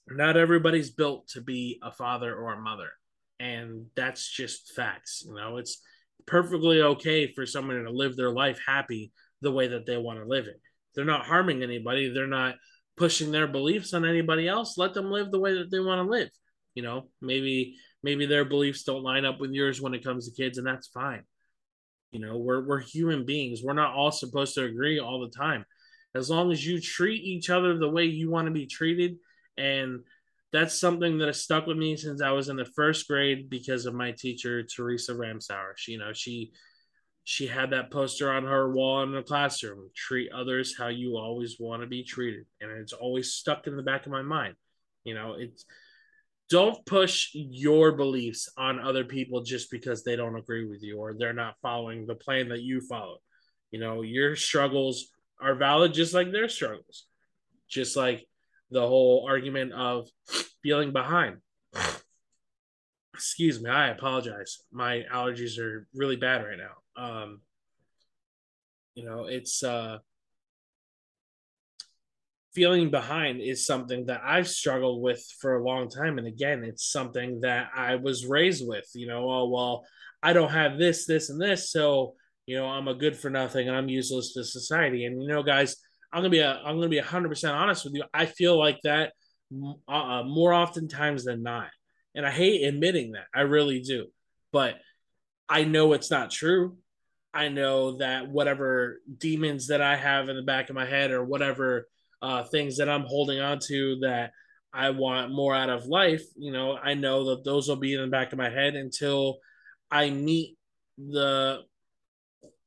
Not 0.09 0.37
everybody's 0.37 0.91
built 0.91 1.29
to 1.29 1.41
be 1.41 1.81
a 1.83 1.91
father 1.91 2.35
or 2.35 2.53
a 2.53 2.61
mother 2.61 2.91
and 3.39 3.87
that's 3.95 4.29
just 4.29 4.73
facts. 4.75 5.25
You 5.27 5.35
know, 5.35 5.57
it's 5.59 5.83
perfectly 6.27 6.81
okay 6.83 7.33
for 7.33 7.47
someone 7.47 7.85
to 7.85 7.91
live 7.91 8.17
their 8.17 8.31
life 8.31 8.61
happy 8.67 9.13
the 9.43 9.53
way 9.53 9.69
that 9.69 9.87
they 9.87 9.97
want 9.97 10.19
to 10.19 10.27
live 10.27 10.47
it. 10.47 10.61
They're 10.95 11.05
not 11.05 11.27
harming 11.27 11.63
anybody. 11.63 12.13
They're 12.13 12.27
not 12.27 12.55
pushing 12.97 13.31
their 13.31 13.47
beliefs 13.47 13.93
on 13.93 14.07
anybody 14.07 14.49
else. 14.49 14.79
Let 14.79 14.95
them 14.95 15.11
live 15.11 15.31
the 15.31 15.41
way 15.41 15.55
that 15.59 15.71
they 15.71 15.81
want 15.81 16.05
to 16.05 16.11
live. 16.11 16.31
You 16.77 16.85
know, 16.85 17.09
maybe 17.21 17.75
maybe 18.05 18.27
their 18.27 18.45
beliefs 18.45 18.85
don't 18.85 19.03
line 19.03 19.25
up 19.25 19.41
with 19.41 19.51
yours 19.51 19.81
when 19.81 19.95
it 19.95 20.05
comes 20.05 20.29
to 20.29 20.41
kids, 20.41 20.59
and 20.59 20.67
that's 20.67 20.87
fine. 20.87 21.25
You 22.13 22.21
know, 22.21 22.39
we're 22.39 22.65
we're 22.65 22.79
human 22.81 23.27
beings. 23.27 23.63
We're 23.65 23.73
not 23.73 23.95
all 23.95 24.13
supposed 24.13 24.55
to 24.55 24.65
agree 24.65 25.01
all 25.01 25.21
the 25.21 25.37
time. 25.37 25.65
As 26.15 26.31
long 26.31 26.53
as 26.53 26.65
you 26.65 26.81
treat 26.81 27.25
each 27.25 27.51
other 27.51 27.77
the 27.77 27.91
way 27.91 28.05
you 28.05 28.31
want 28.31 28.47
to 28.47 28.53
be 28.53 28.67
treated 28.67 29.17
and 29.59 30.01
that's 30.53 30.79
something 30.79 31.19
that 31.19 31.27
has 31.27 31.43
stuck 31.43 31.67
with 31.67 31.77
me 31.77 31.97
since 31.97 32.23
I 32.23 32.31
was 32.31 32.49
in 32.49 32.57
the 32.57 32.65
first 32.65 33.09
grade 33.09 33.51
because 33.51 33.87
of 33.87 33.95
my 33.95 34.13
teacher 34.13 34.63
Teresa 34.63 35.13
Ramsauer. 35.13 35.73
She, 35.77 35.93
you 35.93 35.99
know, 35.99 36.13
she 36.13 36.53
she 37.25 37.49
had 37.49 37.71
that 37.71 37.91
poster 37.91 38.31
on 38.31 38.45
her 38.45 38.73
wall 38.73 39.03
in 39.03 39.13
the 39.13 39.23
classroom. 39.23 39.91
Treat 39.95 40.31
others 40.33 40.77
how 40.79 40.89
you 40.89 41.17
always 41.17 41.57
want 41.59 41.83
to 41.83 41.89
be 41.89 42.05
treated, 42.05 42.47
and 42.61 42.71
it's 42.71 42.93
always 42.93 43.33
stuck 43.33 43.67
in 43.67 43.77
the 43.77 43.83
back 43.83 44.07
of 44.07 44.13
my 44.13 44.23
mind. 44.23 44.55
You 45.05 45.15
know, 45.15 45.35
it's 45.39 45.65
don't 46.49 46.85
push 46.87 47.31
your 47.35 47.93
beliefs 47.93 48.49
on 48.57 48.79
other 48.79 49.05
people 49.05 49.43
just 49.43 49.71
because 49.71 50.05
they 50.05 50.17
don't 50.17 50.37
agree 50.37 50.67
with 50.67 50.83
you 50.83 50.99
or 50.99 51.15
they're 51.15 51.33
not 51.33 51.57
following 51.61 52.07
the 52.07 52.15
plan 52.15 52.49
that 52.51 52.63
you 52.63 52.81
follow. 52.81 53.19
You 53.71 53.81
know, 53.81 54.03
your 54.03 54.37
struggles 54.37 55.07
are 55.41 55.55
valid 55.55 55.93
just 55.93 56.15
like 56.15 56.31
their 56.31 56.49
struggles. 56.49 57.07
Just 57.69 57.97
like 57.97 58.25
the 58.71 58.87
whole 58.87 59.27
argument 59.29 59.73
of 59.73 60.09
feeling 60.63 60.93
behind. 60.93 61.39
Excuse 63.15 63.61
me, 63.61 63.71
I 63.71 63.89
apologize. 63.89 64.59
My 64.71 65.03
allergies 65.13 65.59
are 65.59 65.89
really 65.95 66.17
bad 66.17 66.45
right 66.45 66.59
now. 66.59 67.03
Um, 67.03 67.41
you 68.95 69.05
know, 69.05 69.25
it's 69.25 69.63
uh, 69.63 69.99
feeling 72.57 72.91
behind 72.91 73.43
is 73.43 73.67
something 73.67 74.07
that 74.07 74.23
I've 74.25 74.49
struggled 74.49 75.03
with 75.03 75.23
for 75.41 75.57
a 75.57 75.63
long 75.63 75.91
time. 75.91 76.17
And 76.17 76.27
again, 76.27 76.65
it's 76.65 76.91
something 76.91 77.43
that 77.43 77.69
I 77.77 77.97
was 77.97 78.27
raised 78.27 78.67
with. 78.67 78.89
You 78.95 79.07
know, 79.07 79.31
oh, 79.31 79.49
well, 79.49 79.85
I 80.23 80.33
don't 80.33 80.51
have 80.51 80.79
this, 80.79 81.07
this, 81.07 81.29
and 81.29 81.41
this. 81.41 81.71
So, 81.71 82.15
you 82.47 82.57
know, 82.57 82.67
I'm 82.67 82.89
a 82.89 82.95
good 82.95 83.15
for 83.17 83.29
nothing 83.29 83.69
and 83.69 83.77
I'm 83.77 83.91
useless 83.91 84.33
to 84.33 84.45
society. 84.45 85.05
And, 85.05 85.23
you 85.23 85.29
know, 85.29 85.43
guys, 85.43 85.77
I'm 86.13 86.21
gonna 86.21 86.31
be 86.31 86.39
a 86.39 86.55
I'm 86.65 86.77
gonna 86.77 86.89
be 86.89 86.99
hundred 86.99 87.29
percent 87.29 87.55
honest 87.55 87.85
with 87.85 87.95
you. 87.95 88.05
I 88.15 88.25
feel 88.25 88.59
like 88.59 88.79
that 88.85 89.13
uh, 89.87 89.93
uh, 89.93 90.23
more 90.23 90.55
oftentimes 90.55 91.25
than 91.25 91.43
not, 91.43 91.69
and 92.15 92.25
I 92.25 92.31
hate 92.31 92.65
admitting 92.65 93.13
that. 93.13 93.27
I 93.35 93.43
really 93.43 93.81
do, 93.81 94.07
but 94.51 94.77
I 95.49 95.65
know 95.65 95.93
it's 95.93 96.11
not 96.11 96.31
true. 96.31 96.79
I 97.35 97.49
know 97.49 97.99
that 97.99 98.31
whatever 98.31 99.01
demons 99.19 99.67
that 99.67 99.83
I 99.83 99.97
have 99.97 100.31
in 100.31 100.37
the 100.37 100.43
back 100.43 100.71
of 100.71 100.75
my 100.75 100.87
head 100.87 101.11
or 101.11 101.23
whatever 101.23 101.87
uh, 102.23 102.45
things 102.45 102.79
that 102.79 102.89
I'm 102.89 103.05
holding 103.05 103.41
on 103.41 103.59
to 103.69 103.99
that 104.03 104.33
I 104.73 104.91
want 104.91 105.33
more 105.33 105.55
out 105.55 105.71
of 105.71 105.87
life, 105.87 106.23
you 106.37 106.53
know, 106.53 106.77
I 106.77 106.95
know 106.95 107.31
that 107.31 107.45
those 107.45 107.69
will 107.69 107.77
be 107.77 107.95
in 107.95 108.01
the 108.01 108.09
back 108.09 108.33
of 108.33 108.39
my 108.39 108.51
head 108.51 108.75
until 108.75 109.39
I 109.91 110.11
meet 110.11 110.57
the 110.99 111.61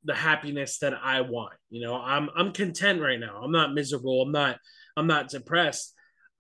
the 0.06 0.16
happiness 0.16 0.80
that 0.80 0.94
I 0.94 1.22
want. 1.22 1.54
You 1.70 1.86
know, 1.86 1.96
I'm 1.96 2.30
I'm 2.36 2.52
content 2.52 3.02
right 3.02 3.20
now. 3.20 3.42
I'm 3.44 3.52
not 3.52 3.74
miserable. 3.74 4.22
I'm 4.22 4.32
not 4.32 4.58
I'm 4.98 5.08
not 5.08 5.30
depressed. 5.30 5.94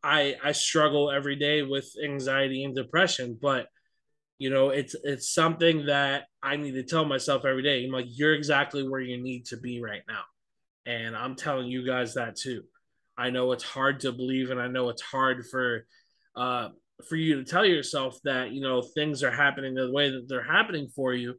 I 0.03 0.35
I 0.43 0.53
struggle 0.53 1.11
every 1.11 1.35
day 1.35 1.61
with 1.61 1.87
anxiety 2.03 2.63
and 2.63 2.75
depression, 2.75 3.37
but 3.39 3.67
you 4.39 4.49
know, 4.49 4.69
it's 4.69 4.95
it's 5.03 5.33
something 5.33 5.87
that 5.87 6.23
I 6.41 6.55
need 6.55 6.71
to 6.71 6.83
tell 6.83 7.05
myself 7.05 7.43
every 7.45 7.61
day. 7.61 7.83
I'm 7.83 7.91
like, 7.91 8.07
you're 8.07 8.33
exactly 8.33 8.87
where 8.87 9.01
you 9.01 9.21
need 9.21 9.45
to 9.47 9.57
be 9.57 9.81
right 9.81 10.01
now. 10.07 10.23
And 10.85 11.15
I'm 11.15 11.35
telling 11.35 11.67
you 11.67 11.85
guys 11.85 12.13
that 12.13 12.37
too. 12.37 12.63
I 13.19 13.29
know 13.29 13.51
it's 13.51 13.63
hard 13.63 13.99
to 14.01 14.11
believe 14.11 14.49
and 14.49 14.61
I 14.61 14.67
know 14.67 14.89
it's 14.89 15.01
hard 15.01 15.45
for 15.45 15.85
uh 16.35 16.69
for 17.07 17.15
you 17.15 17.35
to 17.38 17.43
tell 17.45 17.65
yourself 17.65 18.17
that, 18.25 18.51
you 18.51 18.61
know, 18.61 18.81
things 18.81 19.23
are 19.23 19.31
happening 19.31 19.73
the 19.73 19.91
way 19.91 20.09
that 20.09 20.25
they're 20.27 20.43
happening 20.43 20.89
for 20.95 21.13
you 21.13 21.35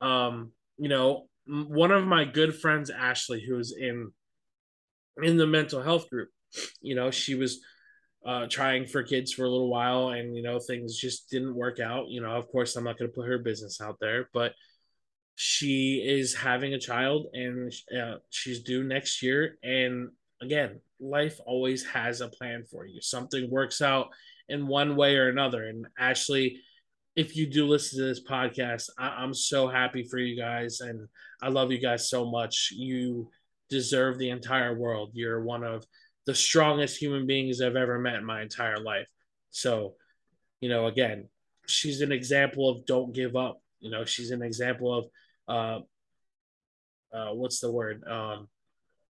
um, 0.00 0.52
you 0.78 0.88
know, 0.88 1.26
one 1.46 1.90
of 1.90 2.06
my 2.06 2.24
good 2.24 2.54
friends, 2.56 2.90
Ashley, 2.90 3.44
who's 3.46 3.74
in 3.78 4.10
in 5.22 5.36
the 5.36 5.46
mental 5.46 5.82
health 5.82 6.08
group, 6.08 6.28
you 6.80 6.94
know, 6.94 7.10
she 7.10 7.34
was 7.34 7.60
uh, 8.24 8.46
trying 8.48 8.86
for 8.86 9.02
kids 9.02 9.32
for 9.32 9.44
a 9.44 9.50
little 9.50 9.70
while, 9.70 10.10
and 10.10 10.36
you 10.36 10.42
know, 10.42 10.58
things 10.58 10.96
just 10.96 11.30
didn't 11.30 11.54
work 11.54 11.80
out. 11.80 12.08
You 12.08 12.22
know, 12.22 12.30
of 12.30 12.48
course, 12.48 12.76
I'm 12.76 12.84
not 12.84 12.98
going 12.98 13.10
to 13.10 13.14
put 13.14 13.28
her 13.28 13.38
business 13.38 13.80
out 13.80 13.96
there, 14.00 14.28
but 14.32 14.52
she 15.34 16.04
is 16.06 16.34
having 16.34 16.74
a 16.74 16.80
child, 16.80 17.26
and 17.32 17.72
uh, 17.98 18.16
she's 18.30 18.62
due 18.62 18.84
next 18.84 19.22
year. 19.22 19.58
And 19.62 20.10
again, 20.42 20.80
life 20.98 21.38
always 21.46 21.84
has 21.86 22.20
a 22.20 22.28
plan 22.28 22.64
for 22.70 22.86
you. 22.86 23.00
Something 23.00 23.50
works 23.50 23.80
out 23.80 24.08
in 24.48 24.66
one 24.66 24.96
way 24.96 25.16
or 25.16 25.28
another. 25.28 25.64
And 25.64 25.86
Ashley, 25.98 26.60
if 27.16 27.36
you 27.36 27.46
do 27.46 27.66
listen 27.66 27.98
to 27.98 28.06
this 28.06 28.22
podcast, 28.22 28.90
I- 28.98 29.22
I'm 29.22 29.34
so 29.34 29.68
happy 29.68 30.04
for 30.04 30.18
you 30.18 30.36
guys, 30.36 30.80
and 30.80 31.08
I 31.42 31.48
love 31.48 31.72
you 31.72 31.78
guys 31.78 32.08
so 32.08 32.30
much. 32.30 32.70
You 32.72 33.30
deserve 33.68 34.18
the 34.18 34.30
entire 34.30 34.76
world. 34.76 35.10
You're 35.14 35.42
one 35.42 35.64
of 35.64 35.86
the 36.26 36.34
strongest 36.34 37.00
human 37.00 37.26
beings 37.26 37.60
I've 37.60 37.76
ever 37.76 37.98
met 37.98 38.16
in 38.16 38.24
my 38.24 38.42
entire 38.42 38.78
life. 38.78 39.06
So, 39.50 39.96
you 40.60 40.68
know, 40.68 40.86
again, 40.86 41.28
she's 41.66 42.00
an 42.00 42.12
example 42.12 42.68
of 42.68 42.84
don't 42.86 43.12
give 43.14 43.36
up. 43.36 43.60
You 43.80 43.90
know, 43.90 44.04
she's 44.04 44.30
an 44.30 44.42
example 44.42 44.94
of 44.98 45.06
uh, 45.48 47.16
uh, 47.16 47.34
what's 47.34 47.60
the 47.60 47.72
word? 47.72 48.04
Um, 48.06 48.48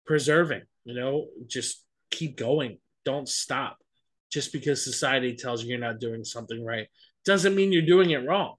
preserving. 0.05 0.61
You 0.85 0.95
know, 0.95 1.27
just 1.47 1.83
keep 2.09 2.38
going. 2.38 2.77
Don't 3.05 3.27
stop. 3.27 3.77
Just 4.31 4.53
because 4.53 4.83
society 4.83 5.35
tells 5.35 5.63
you 5.63 5.69
you're 5.71 5.79
not 5.79 6.00
doing 6.00 6.23
something 6.23 6.63
right 6.63 6.88
doesn't 7.25 7.55
mean 7.55 7.71
you're 7.71 7.81
doing 7.81 8.11
it 8.11 8.25
wrong. 8.27 8.55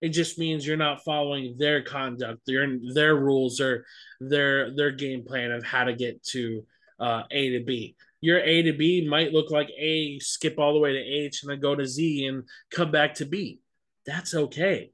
It 0.00 0.10
just 0.10 0.38
means 0.38 0.66
you're 0.66 0.76
not 0.76 1.04
following 1.04 1.56
their 1.58 1.82
conduct, 1.82 2.40
their 2.46 2.66
their 2.94 3.16
rules, 3.16 3.60
or 3.60 3.84
their 4.20 4.74
their 4.74 4.90
game 4.90 5.24
plan 5.24 5.52
of 5.52 5.64
how 5.64 5.84
to 5.84 5.94
get 5.94 6.22
to 6.24 6.64
uh, 7.00 7.22
A 7.30 7.58
to 7.58 7.64
B. 7.64 7.96
Your 8.20 8.38
A 8.40 8.62
to 8.62 8.72
B 8.72 9.06
might 9.08 9.32
look 9.32 9.50
like 9.50 9.70
A, 9.78 10.18
skip 10.18 10.58
all 10.58 10.74
the 10.74 10.80
way 10.80 10.92
to 10.92 10.98
H, 10.98 11.42
and 11.42 11.50
then 11.50 11.60
go 11.60 11.74
to 11.74 11.86
Z 11.86 12.26
and 12.26 12.44
come 12.70 12.90
back 12.90 13.14
to 13.14 13.24
B. 13.24 13.60
That's 14.04 14.34
okay. 14.34 14.90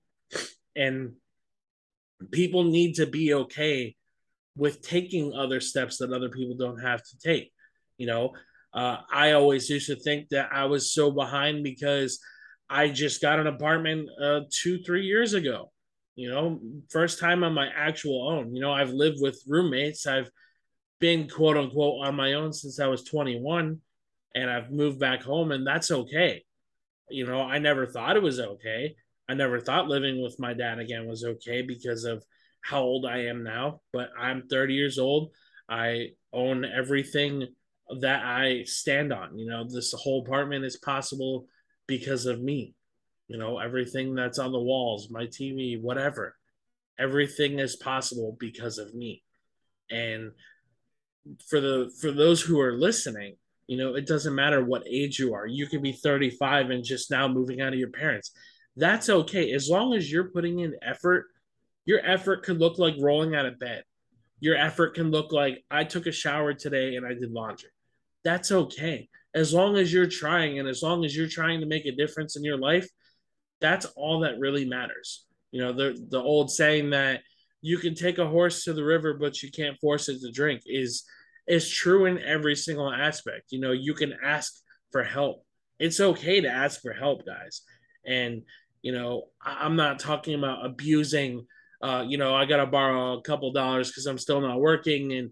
And 0.77 1.15
people 2.31 2.65
need 2.65 2.95
to 2.95 3.07
be 3.07 3.35
okay 3.35 3.97
with 4.57 4.83
taking 4.83 5.33
other 5.33 5.61
steps 5.61 5.99
that 5.99 6.13
other 6.13 6.29
people 6.29 6.57
don't 6.57 6.81
have 6.81 7.03
to 7.03 7.19
take. 7.19 7.53
You 7.97 8.07
know, 8.07 8.33
uh, 8.75 8.99
I 9.13 9.33
always 9.33 9.69
used 9.69 9.87
to 9.89 9.97
think 9.97 10.29
that 10.31 10.51
I 10.53 10.65
was 10.67 10.93
so 10.93 11.11
behind 11.11 11.65
because 11.65 12.19
I 12.69 12.89
just 12.89 13.21
got 13.21 13.39
an 13.39 13.47
apartment 13.47 14.09
uh, 14.23 14.41
two, 14.51 14.83
three 14.83 15.05
years 15.05 15.35
ago. 15.35 15.71
You 16.15 16.31
know, 16.31 16.61
first 16.91 17.19
time 17.19 17.43
on 17.43 17.55
my 17.55 17.69
actual 17.75 18.29
own. 18.29 18.55
You 18.55 18.61
know, 18.61 18.73
I've 18.73 18.91
lived 18.91 19.19
with 19.21 19.43
roommates. 19.47 20.07
I've 20.07 20.31
been 21.01 21.29
quote 21.29 21.57
unquote 21.57 22.07
on 22.07 22.15
my 22.15 22.35
own 22.35 22.53
since 22.53 22.79
I 22.79 22.87
was 22.87 23.05
21 23.05 23.81
and 24.35 24.51
I've 24.51 24.71
moved 24.71 24.99
back 24.99 25.23
home, 25.23 25.53
and 25.53 25.67
that's 25.67 25.91
okay. 25.91 26.45
You 27.11 27.27
know, 27.27 27.43
I 27.43 27.59
never 27.59 27.87
thought 27.87 28.17
it 28.17 28.23
was 28.23 28.41
okay. 28.41 28.97
I 29.29 29.35
never 29.35 29.61
thought 29.61 29.89
living 29.89 30.23
with 30.23 30.39
my 30.39 30.55
dad 30.55 30.79
again 30.79 31.07
was 31.07 31.25
okay 31.25 31.63
because 31.63 32.05
of 32.05 32.25
how 32.63 32.83
old 32.83 33.05
I 33.05 33.27
am 33.27 33.43
now, 33.43 33.81
but 33.93 34.11
I'm 34.19 34.49
30 34.49 34.75
years 34.75 34.99
old. 34.99 35.33
I 35.69 36.11
own 36.33 36.65
everything 36.65 37.49
that 38.01 38.25
I 38.25 38.63
stand 38.65 39.13
on. 39.13 39.39
You 39.39 39.47
know, 39.51 39.65
this 39.69 39.93
whole 39.93 40.23
apartment 40.23 40.65
is 40.65 40.77
possible 40.77 41.47
because 41.87 42.27
of 42.27 42.41
me. 42.41 42.75
You 43.29 43.39
know, 43.39 43.59
everything 43.59 44.15
that's 44.15 44.39
on 44.39 44.53
the 44.53 44.61
walls, 44.61 45.11
my 45.11 45.27
TV, 45.27 45.81
whatever, 45.81 46.37
everything 46.99 47.59
is 47.59 47.77
possible 47.77 48.37
because 48.39 48.79
of 48.79 48.95
me. 48.95 49.23
And 49.91 50.33
for 51.49 51.61
the 51.61 51.91
for 52.01 52.11
those 52.11 52.43
who 52.43 52.61
are 52.61 52.73
listening, 52.73 53.37
you 53.67 53.79
know, 53.79 53.95
it 53.95 54.07
doesn't 54.07 54.35
matter 54.35 54.65
what 54.65 54.87
age 54.87 55.19
you 55.19 55.35
are. 55.35 55.47
You 55.47 55.67
can 55.67 55.83
be 55.83 55.93
35 55.93 56.71
and 56.71 56.85
just 56.85 57.11
now 57.11 57.29
moving 57.29 57.61
out 57.61 57.73
of 57.73 57.79
your 57.79 57.91
parents. 57.91 58.33
That's 58.77 59.09
okay 59.09 59.53
as 59.53 59.69
long 59.69 59.95
as 59.95 60.11
you're 60.11 60.31
putting 60.31 60.61
in 60.61 60.77
effort 60.83 61.27
your 61.85 62.01
effort 62.05 62.45
could 62.45 62.59
look 62.59 62.79
like 62.79 62.95
rolling 63.01 63.35
out 63.35 63.47
of 63.47 63.59
bed. 63.59 63.83
Your 64.41 64.57
effort 64.57 64.95
can 64.95 65.11
look 65.11 65.33
like 65.33 65.63
I 65.71 65.85
took 65.85 66.07
a 66.07 66.13
shower 66.13 66.53
today 66.55 66.97
and 66.97 67.07
I 67.07 67.15
did 67.15 67.31
laundry. 67.31 67.71
That's 68.25 68.51
okay. 68.51 69.09
As 69.35 69.53
long 69.53 69.77
as 69.77 69.93
you're 69.93 70.09
trying 70.09 70.59
and 70.59 70.69
as 70.69 70.83
long 70.83 71.05
as 71.05 71.17
you're 71.17 71.29
trying 71.29 71.61
to 71.61 71.67
make 71.67 71.87
a 71.87 71.93
difference 71.93 72.37
in 72.37 72.45
your 72.45 72.59
life, 72.59 72.89
that's 73.61 73.87
all 73.97 74.21
that 74.21 74.39
really 74.39 74.65
matters. 74.65 75.25
You 75.53 75.63
know, 75.63 75.73
the 75.73 76.07
the 76.11 76.21
old 76.21 76.51
saying 76.51 76.91
that 76.91 77.23
you 77.61 77.79
can 77.79 77.95
take 77.95 78.19
a 78.19 78.27
horse 78.27 78.65
to 78.65 78.73
the 78.73 78.85
river 78.85 79.15
but 79.15 79.43
you 79.43 79.51
can't 79.51 79.79
force 79.81 80.09
it 80.09 80.21
to 80.21 80.33
drink 80.33 80.63
is 80.67 81.05
is 81.47 81.71
true 81.71 82.07
in 82.07 82.19
every 82.19 82.57
single 82.57 82.93
aspect. 82.93 83.53
You 83.53 83.61
know, 83.61 83.73
you 83.73 83.95
can 83.95 84.15
ask 84.25 84.53
for 84.91 85.03
help. 85.03 85.45
It's 85.79 86.01
okay 86.01 86.41
to 86.41 86.49
ask 86.49 86.81
for 86.81 86.93
help, 86.93 87.25
guys. 87.25 87.63
And 88.05 88.43
you 88.83 88.93
know, 88.93 89.29
I'm 89.41 89.77
not 89.77 90.01
talking 90.01 90.35
about 90.35 90.67
abusing 90.67 91.47
uh, 91.83 92.05
you 92.07 92.17
know, 92.17 92.35
I 92.35 92.45
got 92.45 92.59
to 92.59 92.67
borrow 92.67 93.19
a 93.19 93.23
couple 93.23 93.53
dollars 93.53 93.91
because 93.91 94.07
I'm 94.07 94.19
still 94.19 94.41
not 94.41 94.61
working. 94.61 95.13
And, 95.13 95.31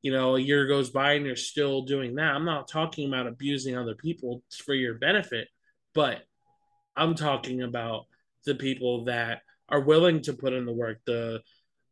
you 0.00 0.12
know, 0.12 0.36
a 0.36 0.40
year 0.40 0.66
goes 0.66 0.90
by 0.90 1.14
and 1.14 1.26
you're 1.26 1.34
still 1.34 1.82
doing 1.82 2.14
that. 2.14 2.34
I'm 2.34 2.44
not 2.44 2.68
talking 2.68 3.08
about 3.08 3.26
abusing 3.26 3.76
other 3.76 3.96
people 3.96 4.42
for 4.64 4.74
your 4.74 4.94
benefit, 4.94 5.48
but 5.94 6.22
I'm 6.96 7.16
talking 7.16 7.62
about 7.62 8.06
the 8.46 8.54
people 8.54 9.04
that 9.06 9.42
are 9.68 9.80
willing 9.80 10.22
to 10.22 10.32
put 10.32 10.52
in 10.52 10.66
the 10.66 10.72
work, 10.72 11.00
the, 11.04 11.40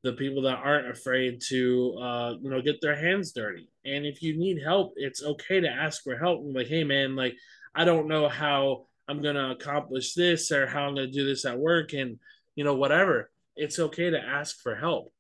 the 0.05 0.13
people 0.13 0.43
that 0.43 0.61
aren't 0.63 0.89
afraid 0.89 1.41
to, 1.49 1.99
uh, 2.01 2.35
you 2.41 2.49
know, 2.49 2.63
get 2.63 2.81
their 2.81 2.95
hands 2.95 3.33
dirty. 3.33 3.69
And 3.85 4.07
if 4.07 4.23
you 4.23 4.39
need 4.39 4.63
help, 4.63 4.93
it's 4.95 5.23
okay 5.23 5.61
to 5.61 5.69
ask 5.69 6.05
for 6.05 6.17
help. 6.17 6.43
And 6.43 6.55
like, 6.55 6.69
hey, 6.69 6.85
man, 6.85 7.17
like, 7.17 7.35
I 7.75 7.85
don't 7.85 8.07
know 8.07 8.29
how 8.29 8.87
I'm 9.09 9.21
going 9.21 9.35
to 9.35 9.51
accomplish 9.51 10.15
this 10.15 10.53
or 10.53 10.69
how 10.69 10.85
I'm 10.85 10.95
going 10.95 11.09
to 11.09 11.13
do 11.13 11.27
this 11.27 11.45
at 11.45 11.59
work 11.59 11.93
and, 11.93 12.21
you 12.55 12.63
know, 12.63 12.75
whatever 12.75 13.31
it's 13.57 13.79
okay 13.79 14.11
to 14.11 14.21
ask 14.21 14.61
for 14.61 14.77
help. 14.77 15.13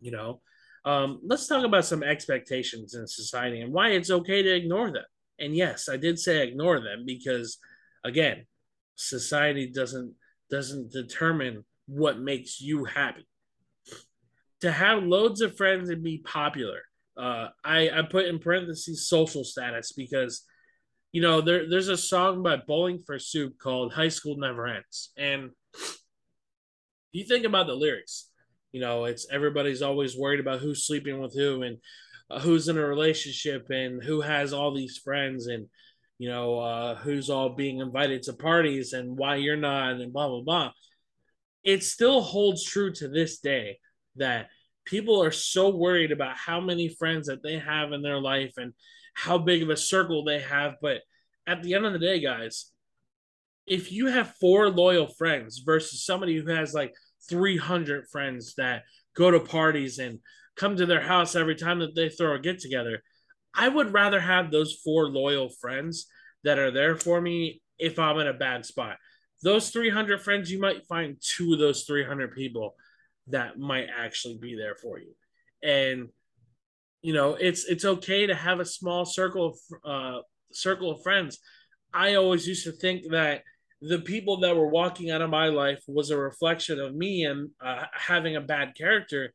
You 0.00 0.12
know, 0.12 0.40
um, 0.84 1.20
let's 1.22 1.46
talk 1.46 1.64
about 1.64 1.84
some 1.84 2.02
expectations 2.02 2.94
in 2.94 3.06
society 3.06 3.60
and 3.60 3.72
why 3.72 3.90
it's 3.90 4.10
okay 4.10 4.42
to 4.42 4.54
ignore 4.54 4.90
them. 4.90 5.04
And 5.38 5.54
yes, 5.54 5.88
I 5.88 5.96
did 5.96 6.18
say 6.18 6.46
ignore 6.46 6.80
them 6.80 7.04
because, 7.06 7.58
again, 8.04 8.46
society 8.96 9.70
doesn't 9.70 10.14
doesn't 10.50 10.90
determine 10.90 11.64
what 11.86 12.18
makes 12.18 12.60
you 12.60 12.84
happy. 12.84 13.26
To 14.62 14.72
have 14.72 15.02
loads 15.02 15.40
of 15.40 15.56
friends 15.56 15.88
and 15.88 16.02
be 16.02 16.18
popular, 16.18 16.80
uh, 17.16 17.48
I 17.64 17.90
I 17.90 18.02
put 18.02 18.26
in 18.26 18.38
parentheses 18.38 19.08
social 19.08 19.44
status 19.44 19.92
because, 19.92 20.44
you 21.12 21.22
know, 21.22 21.40
there 21.40 21.68
there's 21.68 21.88
a 21.88 21.96
song 21.96 22.42
by 22.42 22.56
Bowling 22.56 22.98
for 23.06 23.18
Soup 23.18 23.54
called 23.58 23.92
"High 23.92 24.08
School 24.08 24.36
Never 24.36 24.66
Ends," 24.66 25.12
and 25.16 25.50
you 27.12 27.24
think 27.24 27.44
about 27.44 27.66
the 27.66 27.74
lyrics, 27.74 28.28
you 28.72 28.80
know, 28.80 29.04
it's 29.04 29.26
everybody's 29.30 29.82
always 29.82 30.16
worried 30.16 30.40
about 30.40 30.60
who's 30.60 30.86
sleeping 30.86 31.20
with 31.20 31.34
who 31.34 31.62
and 31.62 31.78
uh, 32.30 32.38
who's 32.38 32.68
in 32.68 32.78
a 32.78 32.86
relationship 32.86 33.66
and 33.70 34.02
who 34.02 34.20
has 34.20 34.52
all 34.52 34.74
these 34.74 34.98
friends 34.98 35.48
and 35.48 35.66
you 36.18 36.28
know 36.28 36.58
uh, 36.58 36.94
who's 36.96 37.30
all 37.30 37.50
being 37.50 37.78
invited 37.78 38.22
to 38.22 38.32
parties 38.32 38.92
and 38.92 39.16
why 39.16 39.36
you're 39.36 39.56
not 39.56 40.00
and 40.00 40.12
blah 40.12 40.28
blah 40.28 40.42
blah. 40.42 40.70
It 41.64 41.82
still 41.82 42.20
holds 42.20 42.64
true 42.64 42.92
to 42.94 43.08
this 43.08 43.38
day 43.38 43.78
that 44.16 44.48
people 44.84 45.22
are 45.22 45.30
so 45.30 45.70
worried 45.76 46.12
about 46.12 46.36
how 46.36 46.60
many 46.60 46.88
friends 46.88 47.26
that 47.26 47.42
they 47.42 47.58
have 47.58 47.92
in 47.92 48.02
their 48.02 48.20
life 48.20 48.54
and 48.56 48.72
how 49.14 49.38
big 49.38 49.62
of 49.62 49.68
a 49.68 49.76
circle 49.76 50.24
they 50.24 50.40
have, 50.40 50.74
but 50.80 50.98
at 51.46 51.62
the 51.62 51.74
end 51.74 51.84
of 51.84 51.92
the 51.92 51.98
day, 51.98 52.20
guys, 52.20 52.70
if 53.70 53.92
you 53.92 54.08
have 54.08 54.34
four 54.40 54.68
loyal 54.68 55.06
friends 55.06 55.62
versus 55.64 56.04
somebody 56.04 56.36
who 56.36 56.50
has 56.50 56.74
like 56.74 56.92
300 57.30 58.08
friends 58.10 58.54
that 58.56 58.82
go 59.14 59.30
to 59.30 59.38
parties 59.38 60.00
and 60.00 60.18
come 60.56 60.76
to 60.76 60.86
their 60.86 61.00
house 61.00 61.36
every 61.36 61.54
time 61.54 61.78
that 61.78 61.94
they 61.94 62.08
throw 62.08 62.34
a 62.34 62.40
get 62.40 62.58
together, 62.58 63.00
I 63.54 63.68
would 63.68 63.92
rather 63.92 64.20
have 64.20 64.50
those 64.50 64.80
four 64.84 65.08
loyal 65.08 65.48
friends 65.48 66.06
that 66.42 66.58
are 66.58 66.72
there 66.72 66.96
for 66.96 67.20
me 67.20 67.62
if 67.78 67.96
I'm 67.96 68.18
in 68.18 68.26
a 68.26 68.34
bad 68.34 68.66
spot. 68.66 68.96
Those 69.44 69.70
300 69.70 70.20
friends, 70.20 70.50
you 70.50 70.60
might 70.60 70.86
find 70.88 71.16
two 71.20 71.52
of 71.52 71.60
those 71.60 71.84
300 71.84 72.34
people 72.34 72.74
that 73.28 73.56
might 73.56 73.86
actually 73.96 74.38
be 74.38 74.56
there 74.56 74.74
for 74.74 74.98
you. 74.98 75.14
And 75.62 76.08
you 77.02 77.14
know, 77.14 77.34
it's 77.34 77.64
it's 77.64 77.84
okay 77.84 78.26
to 78.26 78.34
have 78.34 78.58
a 78.58 78.64
small 78.64 79.04
circle 79.04 79.46
of 79.46 79.58
uh 79.84 80.20
circle 80.52 80.90
of 80.90 81.02
friends. 81.02 81.38
I 81.94 82.14
always 82.14 82.46
used 82.46 82.64
to 82.64 82.72
think 82.72 83.10
that 83.10 83.42
the 83.82 84.00
people 84.00 84.40
that 84.40 84.56
were 84.56 84.68
walking 84.68 85.10
out 85.10 85.22
of 85.22 85.30
my 85.30 85.48
life 85.48 85.82
was 85.88 86.10
a 86.10 86.18
reflection 86.18 86.78
of 86.80 86.94
me 86.94 87.24
and 87.24 87.50
uh, 87.64 87.84
having 87.92 88.36
a 88.36 88.40
bad 88.40 88.74
character. 88.76 89.32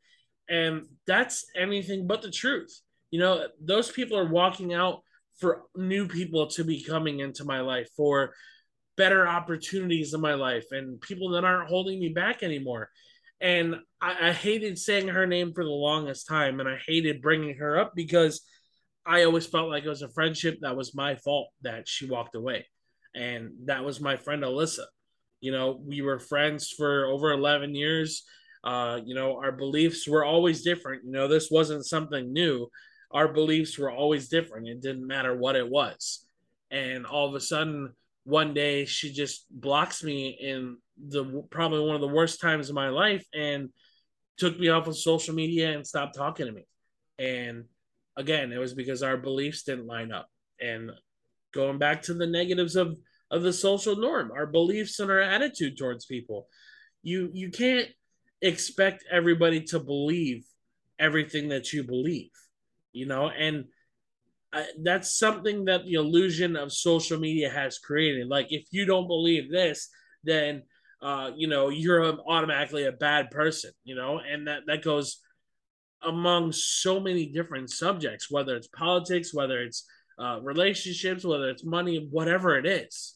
And 0.48 0.86
that's 1.08 1.46
anything 1.56 2.06
but 2.06 2.22
the 2.22 2.32
truth. 2.32 2.82
You 3.12 3.20
know 3.20 3.48
those 3.60 3.92
people 3.92 4.18
are 4.18 4.30
walking 4.30 4.74
out 4.74 5.02
for 5.40 5.64
new 5.76 6.08
people 6.08 6.48
to 6.48 6.64
be 6.64 6.84
coming 6.84 7.20
into 7.20 7.44
my 7.44 7.62
life 7.62 7.90
for 7.96 8.34
better 8.98 9.28
opportunities 9.28 10.14
in 10.14 10.22
my 10.22 10.34
life 10.34 10.66
and 10.72 11.02
people 11.02 11.32
that 11.32 11.44
aren't 11.44 11.70
holding 11.70 12.00
me 12.00 12.10
back 12.10 12.44
anymore. 12.44 12.90
And 13.42 13.76
I, 14.02 14.30
I 14.30 14.32
hated 14.32 14.78
saying 14.78 15.10
her 15.10 15.28
name 15.28 15.54
for 15.54 15.64
the 15.64 15.70
longest 15.70 16.28
time, 16.28 16.60
and 16.60 16.70
I 16.70 16.78
hated 16.88 17.22
bringing 17.22 17.58
her 17.58 17.78
up 17.78 17.94
because 17.96 18.42
I 19.06 19.24
always 19.24 19.46
felt 19.46 19.70
like 19.70 19.84
it 19.84 19.90
was 19.90 20.02
a 20.02 20.10
friendship 20.10 20.60
that 20.62 20.78
was 20.78 20.96
my 20.96 21.16
fault 21.16 21.50
that 21.62 21.88
she 21.88 22.08
walked 22.08 22.36
away. 22.36 22.66
And 23.16 23.52
that 23.66 23.84
was 23.84 24.02
my 24.02 24.18
friend 24.18 24.44
Alyssa. 24.44 24.86
You 25.40 25.52
know, 25.52 25.80
we 25.84 26.02
were 26.02 26.20
friends 26.20 26.70
for 26.70 27.06
over 27.06 27.32
11 27.32 27.76
years. 27.76 28.24
Uh, 28.64 29.00
you 29.06 29.16
know, 29.16 29.38
our 29.38 29.52
beliefs 29.52 30.08
were 30.08 30.26
always 30.26 30.64
different. 30.64 31.04
You 31.06 31.12
know, 31.12 31.28
this 31.28 31.50
wasn't 31.52 31.86
something 31.86 32.34
new. 32.34 32.68
Our 33.12 33.32
beliefs 33.32 33.78
were 33.78 33.92
always 33.92 34.28
different. 34.28 34.68
It 34.68 34.82
didn't 34.82 35.08
matter 35.08 35.36
what 35.38 35.56
it 35.56 35.70
was. 35.70 36.26
And 36.72 37.06
all 37.06 37.30
of 37.30 37.36
a 37.36 37.40
sudden, 37.40 37.94
one 38.24 38.54
day 38.54 38.86
she 38.86 39.14
just 39.14 39.46
blocks 39.52 40.04
me 40.04 40.38
in 40.42 40.78
the 40.98 41.44
probably 41.52 41.86
one 41.86 41.96
of 41.96 42.02
the 42.02 42.08
worst 42.08 42.42
times 42.42 42.70
of 42.70 42.76
my 42.76 42.90
life 42.90 43.26
and 43.34 43.70
took 44.38 44.60
me 44.60 44.70
off 44.70 44.88
of 44.88 44.98
social 44.98 45.36
media 45.36 45.74
and 45.74 45.86
stopped 45.86 46.16
talking 46.16 46.48
to 46.48 46.52
me. 46.52 46.66
And 47.20 47.66
again, 48.18 48.52
it 48.52 48.58
was 48.58 48.74
because 48.74 49.04
our 49.04 49.16
beliefs 49.16 49.64
didn't 49.64 49.88
line 49.88 50.12
up. 50.12 50.28
And 50.60 50.92
going 51.56 51.80
back 51.80 52.04
to 52.04 52.14
the 52.14 52.28
negatives 52.28 52.76
of 52.76 52.96
of 53.32 53.42
the 53.42 53.54
social 53.54 53.96
norm, 53.96 54.32
our 54.32 54.46
beliefs 54.46 55.00
and 55.00 55.10
our 55.10 55.22
attitude 55.22 55.78
towards 55.78 56.06
people. 56.06 56.48
You 57.02 57.32
you 57.34 57.50
can't 57.50 57.90
expect 58.42 59.06
everybody 59.10 59.62
to 59.62 59.80
believe 59.80 60.46
everything 61.00 61.50
that 61.50 61.74
you 61.74 61.84
believe, 61.84 62.30
you 62.94 63.08
know, 63.08 63.30
and 63.30 63.66
I, 64.54 64.68
that's 64.84 65.18
something 65.18 65.66
that 65.66 65.86
the 65.86 65.94
illusion 65.94 66.56
of 66.56 66.72
social 66.72 67.20
media 67.20 67.50
has 67.50 67.80
created. 67.80 68.28
Like, 68.28 68.48
if 68.50 68.66
you 68.72 68.86
don't 68.86 69.08
believe 69.08 69.52
this, 69.52 69.90
then 70.24 70.64
uh, 71.02 71.32
you 71.36 71.48
know 71.48 71.70
you're 71.70 72.04
automatically 72.28 72.86
a 72.86 72.92
bad 72.92 73.32
person, 73.32 73.72
you 73.84 73.96
know, 73.96 74.20
and 74.20 74.48
that 74.48 74.62
that 74.68 74.84
goes 74.84 75.20
among 76.04 76.52
so 76.52 77.00
many 77.00 77.26
different 77.28 77.70
subjects, 77.70 78.30
whether 78.30 78.56
it's 78.56 78.68
politics, 78.68 79.34
whether 79.34 79.62
it's 79.62 79.86
uh, 80.20 80.40
relationships, 80.42 81.26
whether 81.26 81.50
it's 81.50 81.66
money, 81.66 82.08
whatever 82.10 82.58
it 82.58 82.66
is. 82.66 83.16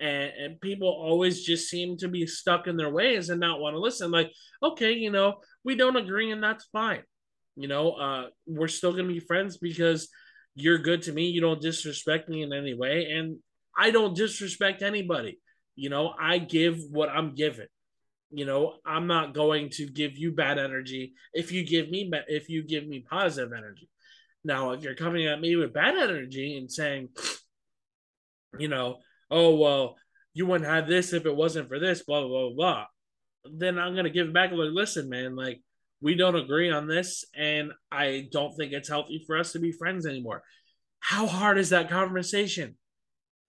And, 0.00 0.32
and 0.38 0.60
people 0.60 0.88
always 0.88 1.44
just 1.44 1.68
seem 1.68 1.96
to 1.98 2.08
be 2.08 2.26
stuck 2.26 2.66
in 2.66 2.76
their 2.76 2.90
ways 2.90 3.28
and 3.28 3.40
not 3.40 3.60
want 3.60 3.74
to 3.74 3.80
listen. 3.80 4.10
Like, 4.10 4.32
okay, 4.62 4.92
you 4.92 5.10
know, 5.10 5.34
we 5.64 5.74
don't 5.74 5.96
agree, 5.96 6.30
and 6.30 6.42
that's 6.42 6.66
fine. 6.72 7.02
You 7.56 7.68
know, 7.68 7.92
uh, 7.92 8.26
we're 8.46 8.68
still 8.68 8.92
going 8.92 9.08
to 9.08 9.12
be 9.12 9.20
friends 9.20 9.58
because 9.58 10.08
you're 10.54 10.78
good 10.78 11.02
to 11.02 11.12
me. 11.12 11.26
You 11.26 11.40
don't 11.40 11.60
disrespect 11.60 12.28
me 12.28 12.42
in 12.42 12.52
any 12.52 12.74
way. 12.74 13.06
And 13.10 13.38
I 13.76 13.90
don't 13.90 14.16
disrespect 14.16 14.82
anybody. 14.82 15.38
You 15.76 15.90
know, 15.90 16.14
I 16.18 16.38
give 16.38 16.78
what 16.90 17.10
I'm 17.10 17.34
given 17.34 17.66
you 18.30 18.44
know 18.44 18.74
i'm 18.86 19.06
not 19.06 19.34
going 19.34 19.68
to 19.68 19.86
give 19.86 20.16
you 20.16 20.32
bad 20.32 20.58
energy 20.58 21.14
if 21.34 21.52
you 21.52 21.66
give 21.66 21.90
me 21.90 22.10
if 22.28 22.48
you 22.48 22.62
give 22.62 22.86
me 22.86 23.04
positive 23.08 23.52
energy 23.52 23.88
now 24.44 24.70
if 24.72 24.82
you're 24.82 24.94
coming 24.94 25.26
at 25.26 25.40
me 25.40 25.56
with 25.56 25.72
bad 25.72 25.96
energy 25.96 26.56
and 26.56 26.70
saying 26.70 27.08
you 28.58 28.68
know 28.68 28.98
oh 29.30 29.56
well 29.56 29.96
you 30.34 30.46
wouldn't 30.46 30.70
have 30.70 30.86
this 30.86 31.12
if 31.12 31.26
it 31.26 31.36
wasn't 31.36 31.68
for 31.68 31.78
this 31.78 32.02
blah 32.02 32.26
blah 32.26 32.50
blah 32.54 32.84
then 33.52 33.78
i'm 33.78 33.94
going 33.94 34.04
to 34.04 34.10
give 34.10 34.32
back. 34.32 34.50
Like 34.52 34.70
listen 34.72 35.08
man 35.08 35.36
like 35.36 35.60
we 36.02 36.14
don't 36.14 36.36
agree 36.36 36.70
on 36.70 36.86
this 36.86 37.24
and 37.34 37.72
i 37.92 38.28
don't 38.32 38.54
think 38.56 38.72
it's 38.72 38.88
healthy 38.88 39.22
for 39.26 39.36
us 39.38 39.52
to 39.52 39.58
be 39.58 39.72
friends 39.72 40.06
anymore. 40.06 40.42
How 41.00 41.26
hard 41.26 41.58
is 41.58 41.70
that 41.70 41.88
conversation? 41.88 42.76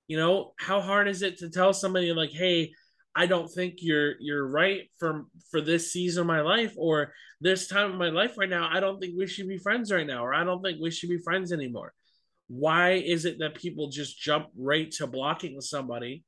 You 0.08 0.18
know 0.18 0.54
how 0.58 0.82
hard 0.82 1.08
is 1.08 1.22
it 1.22 1.40
to 1.40 1.50
tell 1.50 1.74
somebody 1.74 2.12
like 2.14 2.32
hey 2.32 2.72
I 3.16 3.26
don't 3.26 3.52
think 3.52 3.76
you're 3.80 4.14
you're 4.20 4.48
right 4.48 4.90
for 4.98 5.26
for 5.50 5.62
this 5.62 5.92
season 5.92 6.22
of 6.22 6.28
my 6.28 6.42
life 6.42 6.74
or 6.78 7.14
this 7.42 7.68
time 7.68 7.92
of 7.92 7.98
my 7.98 8.10
life 8.10 8.38
right 8.38 8.50
now. 8.50 8.70
I 8.72 8.80
don't 8.80 9.00
think 9.00 9.16
we 9.18 9.28
should 9.28 9.50
be 9.50 9.58
friends 9.58 9.92
right 9.92 10.08
now, 10.08 10.26
or 10.26 10.34
I 10.34 10.44
don't 10.44 10.62
think 10.62 10.80
we 10.82 10.92
should 10.92 11.10
be 11.10 11.18
friends 11.18 11.52
anymore. 11.52 11.94
Why 12.48 12.92
is 12.92 13.26
it 13.26 13.40
that 13.40 13.56
people 13.56 13.90
just 13.90 14.20
jump 14.20 14.48
right 14.58 14.90
to 14.94 15.08
blocking 15.08 15.60
somebody 15.62 16.24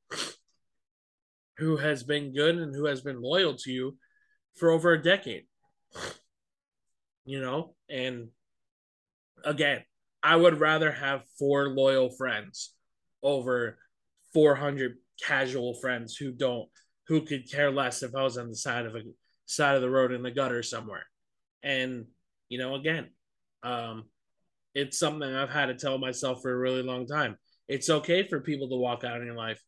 who 1.58 1.76
has 1.76 2.02
been 2.02 2.34
good 2.34 2.56
and 2.56 2.74
who 2.74 2.86
has 2.86 3.00
been 3.00 3.20
loyal 3.20 3.56
to 3.58 3.70
you 3.70 3.96
for 4.56 4.70
over 4.70 4.92
a 4.92 5.02
decade? 5.02 5.44
You 7.24 7.40
know, 7.40 7.74
and 7.88 8.28
again, 9.44 9.82
I 10.22 10.36
would 10.36 10.60
rather 10.60 10.92
have 10.92 11.22
four 11.38 11.68
loyal 11.68 12.10
friends 12.10 12.74
over 13.22 13.78
400 14.34 14.96
casual 15.22 15.74
friends 15.74 16.16
who 16.16 16.32
don't 16.32 16.68
who 17.06 17.22
could 17.22 17.50
care 17.50 17.70
less 17.70 18.02
if 18.02 18.14
I 18.14 18.22
was 18.22 18.38
on 18.38 18.48
the 18.48 18.56
side 18.56 18.86
of 18.86 18.94
a 18.94 19.02
side 19.46 19.76
of 19.76 19.82
the 19.82 19.90
road 19.90 20.12
in 20.12 20.22
the 20.22 20.30
gutter 20.30 20.62
somewhere. 20.62 21.04
And 21.62 22.06
you 22.48 22.58
know, 22.58 22.74
again, 22.74 23.08
um, 23.62 24.04
it's 24.74 24.98
something 24.98 25.28
I've 25.28 25.50
had 25.50 25.66
to 25.66 25.74
tell 25.74 25.98
myself 25.98 26.42
for 26.42 26.52
a 26.52 26.58
really 26.58 26.82
long 26.82 27.06
time. 27.06 27.36
It's 27.68 27.90
okay 27.90 28.26
for 28.26 28.40
people 28.40 28.68
to 28.68 28.76
walk 28.76 29.04
out 29.04 29.20
in 29.20 29.26
your 29.26 29.36
life. 29.36 29.62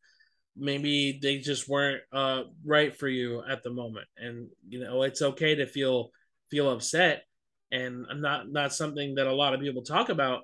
Maybe 0.57 1.19
they 1.23 1.39
just 1.39 1.69
weren't 1.69 2.03
uh, 2.13 2.45
right 2.65 2.97
for 2.97 3.09
you 3.09 3.43
at 3.49 3.63
the 3.63 3.71
moment, 3.71 4.07
and 4.17 4.49
you 4.69 4.81
know 4.81 5.03
it's 5.03 5.23
okay 5.23 5.55
to 5.57 5.67
feel 5.67 6.11
feel 6.51 6.71
upset. 6.71 7.25
And 7.73 8.07
not 8.17 8.51
not 8.51 8.73
something 8.73 9.17
that 9.17 9.27
a 9.27 9.35
lot 9.35 9.55
of 9.55 9.61
people 9.61 9.83
talk 9.83 10.09
about 10.09 10.43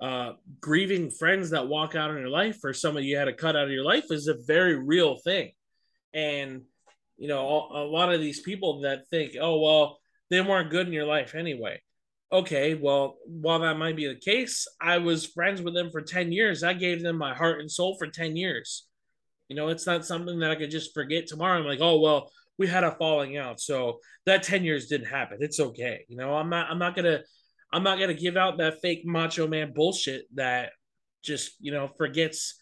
uh, 0.00 0.32
grieving 0.60 1.10
friends 1.10 1.50
that 1.50 1.68
walk 1.68 1.94
out 1.94 2.10
in 2.10 2.18
your 2.18 2.28
life 2.28 2.58
or 2.62 2.72
somebody 2.72 3.06
you 3.06 3.16
had 3.16 3.26
to 3.26 3.32
cut 3.32 3.56
out 3.56 3.64
of 3.64 3.70
your 3.70 3.84
life 3.84 4.04
is 4.10 4.28
a 4.28 4.36
very 4.46 4.76
real 4.76 5.16
thing. 5.16 5.52
And, 6.12 6.62
you 7.16 7.28
know, 7.28 7.46
a, 7.48 7.84
a 7.84 7.86
lot 7.86 8.12
of 8.12 8.20
these 8.20 8.40
people 8.40 8.82
that 8.82 9.08
think, 9.08 9.32
oh, 9.40 9.58
well, 9.60 9.98
they 10.30 10.40
weren't 10.40 10.70
good 10.70 10.86
in 10.86 10.92
your 10.92 11.06
life 11.06 11.34
anyway. 11.34 11.80
Okay, 12.32 12.74
well, 12.74 13.18
while 13.24 13.60
that 13.60 13.78
might 13.78 13.96
be 13.96 14.08
the 14.08 14.18
case, 14.18 14.66
I 14.80 14.98
was 14.98 15.24
friends 15.24 15.62
with 15.62 15.74
them 15.74 15.90
for 15.90 16.02
10 16.02 16.32
years. 16.32 16.64
I 16.64 16.72
gave 16.74 17.02
them 17.02 17.16
my 17.16 17.34
heart 17.34 17.60
and 17.60 17.70
soul 17.70 17.96
for 17.96 18.08
10 18.08 18.36
years. 18.36 18.86
You 19.48 19.54
know, 19.54 19.68
it's 19.68 19.86
not 19.86 20.04
something 20.04 20.40
that 20.40 20.50
I 20.50 20.56
could 20.56 20.72
just 20.72 20.92
forget 20.92 21.26
tomorrow. 21.26 21.58
I'm 21.58 21.64
like, 21.64 21.80
oh, 21.80 22.00
well, 22.00 22.30
we 22.58 22.66
had 22.66 22.84
a 22.84 22.90
falling 22.96 23.36
out. 23.36 23.60
So 23.60 24.00
that 24.24 24.42
10 24.42 24.64
years 24.64 24.88
didn't 24.88 25.06
happen. 25.06 25.38
It's 25.40 25.60
okay. 25.60 26.04
You 26.08 26.16
know, 26.16 26.34
I'm 26.34 26.50
not, 26.50 26.68
I'm 26.68 26.80
not 26.80 26.96
to, 26.96 27.22
I'm 27.72 27.82
not 27.82 27.98
gonna 27.98 28.14
give 28.14 28.36
out 28.36 28.58
that 28.58 28.80
fake 28.80 29.02
macho 29.04 29.46
man 29.46 29.72
bullshit 29.74 30.24
that 30.34 30.70
just 31.22 31.52
you 31.60 31.72
know 31.72 31.88
forgets 31.98 32.60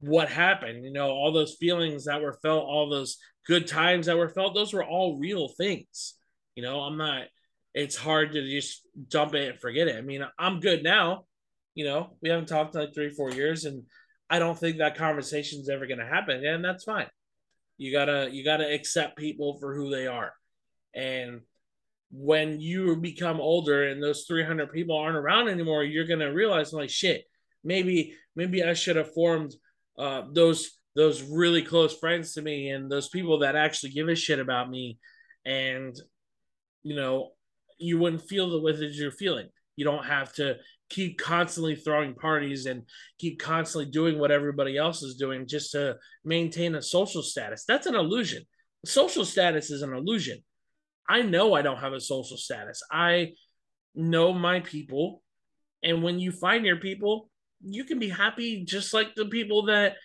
what 0.00 0.28
happened. 0.28 0.84
You 0.84 0.92
know, 0.92 1.08
all 1.08 1.32
those 1.32 1.56
feelings 1.58 2.04
that 2.04 2.22
were 2.22 2.38
felt, 2.42 2.64
all 2.64 2.88
those 2.88 3.18
good 3.46 3.66
times 3.66 4.06
that 4.06 4.16
were 4.16 4.28
felt, 4.28 4.54
those 4.54 4.72
were 4.72 4.84
all 4.84 5.18
real 5.18 5.48
things. 5.48 6.14
You 6.54 6.62
know, 6.62 6.80
I'm 6.80 6.96
not. 6.96 7.24
It's 7.74 7.96
hard 7.96 8.32
to 8.32 8.48
just 8.48 8.82
dump 9.08 9.34
it 9.34 9.50
and 9.50 9.60
forget 9.60 9.88
it. 9.88 9.96
I 9.96 10.00
mean, 10.00 10.24
I'm 10.38 10.60
good 10.60 10.82
now. 10.82 11.24
You 11.74 11.84
know, 11.84 12.16
we 12.20 12.28
haven't 12.28 12.48
talked 12.48 12.74
in 12.74 12.80
like 12.80 12.94
three, 12.94 13.10
four 13.10 13.30
years, 13.30 13.64
and 13.64 13.84
I 14.28 14.38
don't 14.38 14.58
think 14.58 14.78
that 14.78 14.96
conversation's 14.96 15.68
ever 15.68 15.86
to 15.86 16.04
happen, 16.04 16.44
and 16.44 16.64
that's 16.64 16.84
fine. 16.84 17.08
You 17.76 17.92
gotta 17.92 18.28
you 18.32 18.44
gotta 18.44 18.72
accept 18.72 19.16
people 19.16 19.58
for 19.58 19.74
who 19.74 19.90
they 19.90 20.06
are, 20.06 20.32
and 20.94 21.42
when 22.10 22.60
you 22.60 22.96
become 22.96 23.40
older 23.40 23.88
and 23.88 24.02
those 24.02 24.24
300 24.26 24.72
people 24.72 24.96
aren't 24.96 25.16
around 25.16 25.48
anymore 25.48 25.84
you're 25.84 26.06
going 26.06 26.20
to 26.20 26.26
realize 26.26 26.72
like 26.72 26.88
shit 26.88 27.24
maybe 27.62 28.14
maybe 28.34 28.64
i 28.64 28.72
should 28.72 28.96
have 28.96 29.12
formed 29.12 29.54
uh, 29.98 30.22
those 30.32 30.78
those 30.98 31.22
really 31.22 31.62
close 31.62 31.96
friends 31.96 32.34
to 32.34 32.42
me 32.42 32.70
and 32.70 32.90
those 32.90 33.08
people 33.08 33.38
that 33.38 33.54
actually 33.54 33.90
give 33.90 34.08
a 34.08 34.16
shit 34.16 34.40
about 34.40 34.68
me. 34.68 34.98
And 35.46 35.94
you 36.82 36.96
know 36.96 37.30
you 37.78 37.98
wouldn't 37.98 38.28
feel 38.28 38.50
the 38.50 38.60
way 38.60 38.72
that 38.72 38.92
you're 38.94 39.12
feeling. 39.12 39.48
You 39.76 39.84
don't 39.84 40.04
have 40.04 40.32
to 40.34 40.56
keep 40.90 41.18
constantly 41.18 41.76
throwing 41.76 42.14
parties 42.14 42.66
and 42.66 42.82
keep 43.18 43.38
constantly 43.38 43.88
doing 43.88 44.18
what 44.18 44.32
everybody 44.32 44.76
else 44.76 45.02
is 45.02 45.14
doing 45.14 45.46
just 45.46 45.70
to 45.72 45.96
maintain 46.24 46.74
a 46.74 46.82
social 46.82 47.22
status. 47.22 47.64
That's 47.68 47.86
an 47.86 47.94
illusion. 47.94 48.42
Social 48.84 49.24
status 49.24 49.70
is 49.70 49.82
an 49.82 49.94
illusion 49.94 50.42
I 51.08 51.22
know 51.22 51.54
I 51.54 51.62
don't 51.62 51.78
have 51.78 51.92
a 51.92 52.00
social 52.00 52.36
status. 52.36 52.82
I 52.90 53.32
know 53.94 54.32
my 54.32 54.60
people. 54.60 55.22
And 55.82 56.02
when 56.02 56.18
you 56.18 56.32
find 56.32 56.66
your 56.66 56.76
people, 56.76 57.30
you 57.62 57.84
can 57.84 57.98
be 57.98 58.08
happy 58.08 58.64
just 58.64 58.92
like 58.92 59.14
the 59.14 59.26
people 59.26 59.66
that, 59.66 59.96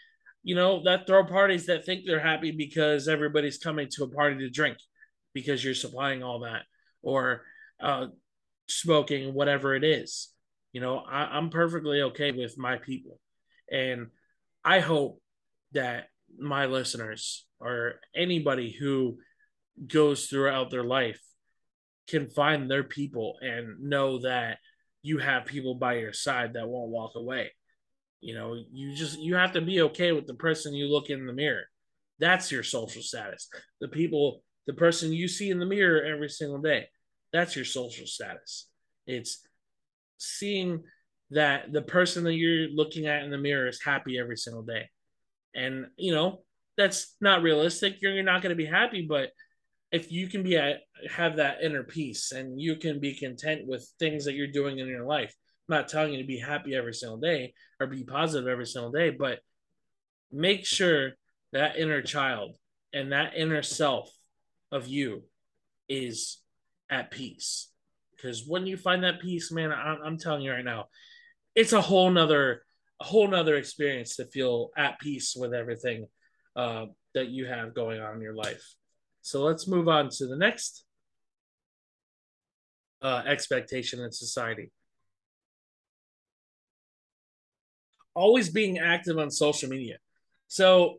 you 0.43 0.55
know, 0.55 0.83
that 0.83 1.05
throw 1.05 1.25
parties 1.25 1.65
that 1.67 1.85
think 1.85 2.05
they're 2.05 2.19
happy 2.19 2.51
because 2.51 3.07
everybody's 3.07 3.57
coming 3.57 3.87
to 3.91 4.03
a 4.03 4.09
party 4.09 4.37
to 4.39 4.49
drink 4.49 4.77
because 5.33 5.63
you're 5.63 5.73
supplying 5.73 6.23
all 6.23 6.41
that 6.41 6.63
or 7.01 7.43
uh, 7.81 8.07
smoking, 8.67 9.33
whatever 9.33 9.75
it 9.75 9.83
is. 9.83 10.29
You 10.71 10.81
know, 10.81 10.97
I, 10.97 11.25
I'm 11.25 11.49
perfectly 11.49 12.01
okay 12.01 12.31
with 12.31 12.57
my 12.57 12.77
people. 12.77 13.19
And 13.71 14.07
I 14.63 14.79
hope 14.79 15.21
that 15.73 16.07
my 16.37 16.65
listeners 16.65 17.45
or 17.59 17.95
anybody 18.15 18.71
who 18.71 19.17
goes 19.87 20.27
throughout 20.27 20.69
their 20.69 20.83
life 20.83 21.19
can 22.07 22.29
find 22.29 22.69
their 22.69 22.83
people 22.83 23.37
and 23.41 23.79
know 23.81 24.19
that 24.19 24.57
you 25.01 25.17
have 25.17 25.45
people 25.45 25.75
by 25.75 25.95
your 25.95 26.13
side 26.13 26.53
that 26.53 26.67
won't 26.67 26.91
walk 26.91 27.11
away. 27.15 27.51
You 28.21 28.35
know, 28.35 28.55
you 28.71 28.95
just 28.95 29.19
you 29.19 29.35
have 29.35 29.53
to 29.53 29.61
be 29.61 29.81
okay 29.81 30.11
with 30.11 30.27
the 30.27 30.33
person 30.33 30.73
you 30.73 30.85
look 30.85 31.09
in 31.09 31.25
the 31.25 31.33
mirror. 31.33 31.63
That's 32.19 32.51
your 32.51 32.63
social 32.63 33.01
status. 33.01 33.49
The 33.81 33.87
people 33.87 34.43
the 34.65 34.73
person 34.73 35.11
you 35.11 35.27
see 35.27 35.49
in 35.49 35.59
the 35.59 35.65
mirror 35.65 36.03
every 36.03 36.29
single 36.29 36.59
day. 36.59 36.87
That's 37.33 37.55
your 37.55 37.65
social 37.65 38.07
status. 38.07 38.67
It's 39.05 39.45
seeing 40.17 40.83
that 41.31 41.73
the 41.73 41.81
person 41.81 42.23
that 42.23 42.35
you're 42.35 42.69
looking 42.69 43.07
at 43.07 43.23
in 43.23 43.31
the 43.31 43.37
mirror 43.37 43.67
is 43.67 43.81
happy 43.81 44.19
every 44.19 44.37
single 44.37 44.61
day. 44.61 44.89
And, 45.55 45.87
you 45.97 46.13
know, 46.13 46.43
that's 46.77 47.15
not 47.19 47.41
realistic. 47.41 48.01
You're, 48.01 48.13
you're 48.13 48.23
not 48.23 48.41
going 48.41 48.51
to 48.51 48.63
be 48.63 48.65
happy, 48.65 49.05
but 49.07 49.29
if 49.93 50.11
you 50.11 50.27
can 50.27 50.41
be 50.41 50.57
at 50.57 50.81
have 51.09 51.35
that 51.35 51.61
inner 51.61 51.83
peace 51.83 52.31
and 52.31 52.59
you 52.59 52.75
can 52.75 52.99
be 52.99 53.13
content 53.13 53.67
with 53.67 53.87
things 53.99 54.25
that 54.25 54.33
you're 54.33 54.47
doing 54.47 54.79
in 54.79 54.87
your 54.87 55.05
life. 55.05 55.33
I'm 55.69 55.77
not 55.77 55.87
telling 55.87 56.13
you 56.13 56.19
to 56.19 56.27
be 56.27 56.39
happy 56.39 56.75
every 56.75 56.95
single 56.95 57.19
day 57.19 57.53
or 57.79 57.85
be 57.85 58.03
positive 58.03 58.47
every 58.47 58.65
single 58.65 58.91
day, 58.91 59.11
but 59.11 59.39
make 60.31 60.65
sure 60.65 61.11
that 61.53 61.77
inner 61.77 62.01
child 62.01 62.55
and 62.91 63.11
that 63.11 63.35
inner 63.37 63.61
self 63.61 64.09
of 64.71 64.87
you 64.87 65.23
is 65.87 66.39
at 66.89 67.11
peace. 67.11 67.69
Because 68.15 68.43
when 68.47 68.65
you 68.65 68.77
find 68.77 69.03
that 69.03 69.21
peace, 69.21 69.51
man, 69.51 69.71
I'm, 69.71 69.99
I'm 70.03 70.17
telling 70.17 70.41
you 70.41 70.53
right 70.53 70.65
now, 70.65 70.85
it's 71.55 71.73
a 71.73 71.81
whole 71.81 72.09
nother 72.09 72.63
a 72.99 73.03
whole 73.03 73.27
nother 73.27 73.55
experience 73.55 74.15
to 74.15 74.25
feel 74.25 74.69
at 74.75 74.99
peace 74.99 75.35
with 75.35 75.53
everything 75.53 76.07
uh, 76.55 76.85
that 77.13 77.29
you 77.29 77.45
have 77.45 77.75
going 77.75 78.01
on 78.01 78.15
in 78.15 78.21
your 78.21 78.35
life. 78.35 78.63
So 79.23 79.41
let's 79.41 79.67
move 79.67 79.87
on 79.87 80.09
to 80.17 80.27
the 80.27 80.35
next 80.35 80.83
uh, 83.01 83.23
expectation 83.25 84.01
in 84.01 84.11
society. 84.11 84.69
Always 88.13 88.49
being 88.49 88.79
active 88.79 89.17
on 89.17 89.31
social 89.31 89.69
media. 89.69 89.97
So 90.47 90.97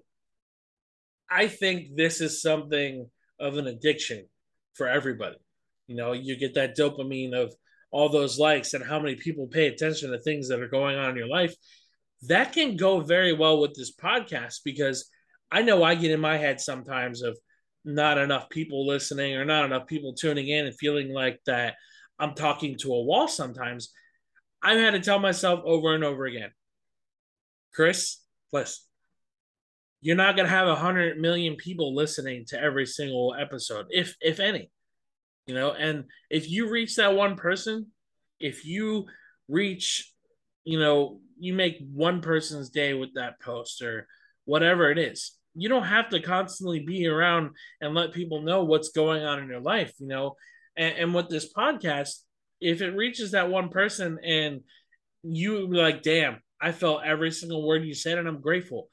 I 1.31 1.49
think 1.49 1.97
this 1.97 2.23
is 2.23 2.41
something 2.41 3.09
of 3.39 3.59
an 3.59 3.67
addiction 3.67 4.27
for 4.73 4.89
everybody. 4.89 5.37
You 5.87 5.97
know, 5.97 6.13
you 6.13 6.39
get 6.39 6.55
that 6.55 6.77
dopamine 6.77 7.35
of 7.35 7.55
all 7.91 8.09
those 8.09 8.39
likes 8.39 8.73
and 8.73 8.83
how 8.83 8.99
many 8.99 9.17
people 9.17 9.49
pay 9.49 9.67
attention 9.67 10.11
to 10.11 10.19
things 10.19 10.49
that 10.49 10.61
are 10.61 10.69
going 10.69 10.97
on 10.97 11.11
in 11.11 11.17
your 11.17 11.29
life. 11.29 11.55
That 12.23 12.55
can 12.55 12.77
go 12.77 13.01
very 13.01 13.35
well 13.35 13.61
with 13.61 13.75
this 13.75 13.95
podcast 13.95 14.61
because 14.65 15.11
I 15.53 15.61
know 15.61 15.83
I 15.83 15.95
get 15.95 16.11
in 16.11 16.21
my 16.21 16.39
head 16.39 16.59
sometimes 16.59 17.23
of 17.23 17.39
not 17.85 18.18
enough 18.18 18.49
people 18.49 18.87
listening 18.87 19.35
or 19.37 19.44
not 19.44 19.64
enough 19.64 19.87
people 19.87 20.14
tuning 20.14 20.49
in 20.49 20.66
and 20.66 20.77
feeling 20.77 21.12
like 21.12 21.40
that 21.47 21.75
I'm 22.18 22.35
talking 22.35 22.77
to 22.79 22.94
a 22.94 23.03
wall 23.03 23.29
sometimes. 23.29 23.92
I've 24.62 24.79
had 24.79 24.92
to 24.92 25.01
tell 25.01 25.18
myself 25.18 25.61
over 25.64 25.94
and 25.94 26.05
over 26.05 26.25
again, 26.25 26.51
Chris, 27.75 28.18
listen, 28.53 28.85
you're 30.01 30.16
not 30.16 30.37
going 30.37 30.47
to 30.47 30.55
have 30.55 30.68
a 30.68 30.77
hundred 30.77 31.18
million 31.18 31.57
people 31.57 31.94
listening 31.94 32.44
to 32.49 32.61
every 32.61 32.87
single 32.87 33.35
episode, 33.38 33.87
if 33.90 34.16
if 34.20 34.40
any, 34.40 34.70
you 35.47 35.55
know. 35.55 35.73
And 35.73 36.05
if 36.31 36.49
you 36.49 36.70
reach 36.70 36.97
that 36.97 37.14
one 37.14 37.37
person, 37.37 37.87
if 38.38 38.64
you 38.64 39.07
reach, 39.49 40.12
you 40.64 40.79
know, 40.79 41.20
you 41.38 41.53
make 41.53 41.79
one 41.92 42.20
person's 42.20 42.70
day 42.70 42.94
with 42.94 43.14
that 43.14 43.40
post 43.40 43.83
or 43.83 44.07
whatever 44.44 44.90
it 44.90 44.99
is, 44.99 45.33
you 45.55 45.69
don't 45.69 45.85
have 45.85 46.09
to 46.11 46.21
constantly 46.21 46.81
be 46.81 47.07
around 47.07 47.51
and 47.81 47.95
let 47.95 48.12
people 48.12 48.43
know 48.43 48.64
what's 48.64 48.90
going 48.90 49.23
on 49.23 49.38
in 49.40 49.49
your 49.49 49.61
life, 49.61 49.93
you 49.99 50.09
know. 50.09 50.35
And, 50.77 50.97
and 50.97 51.14
with 51.14 51.29
this 51.29 51.53
podcast, 51.53 52.21
if 52.61 52.83
it 52.83 52.90
reaches 52.90 53.33
that 53.33 53.51
one 53.51 53.69
person 53.69 54.19
and 54.25 54.61
you 55.23 55.67
like, 55.73 56.03
damn, 56.03 56.40
I 56.61 56.73
felt 56.73 57.05
every 57.05 57.31
single 57.31 57.67
word 57.67 57.85
you 57.85 57.95
said, 57.95 58.19
and 58.19 58.27
I'm 58.27 58.40
grateful 58.40 58.88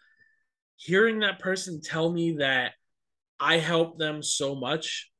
hearing 0.81 1.19
that 1.19 1.39
person 1.39 1.79
tell 1.79 2.11
me 2.11 2.37
that 2.37 2.73
I 3.39 3.57
helped 3.57 3.99
them 3.99 4.23
so 4.23 4.55
much 4.55 5.11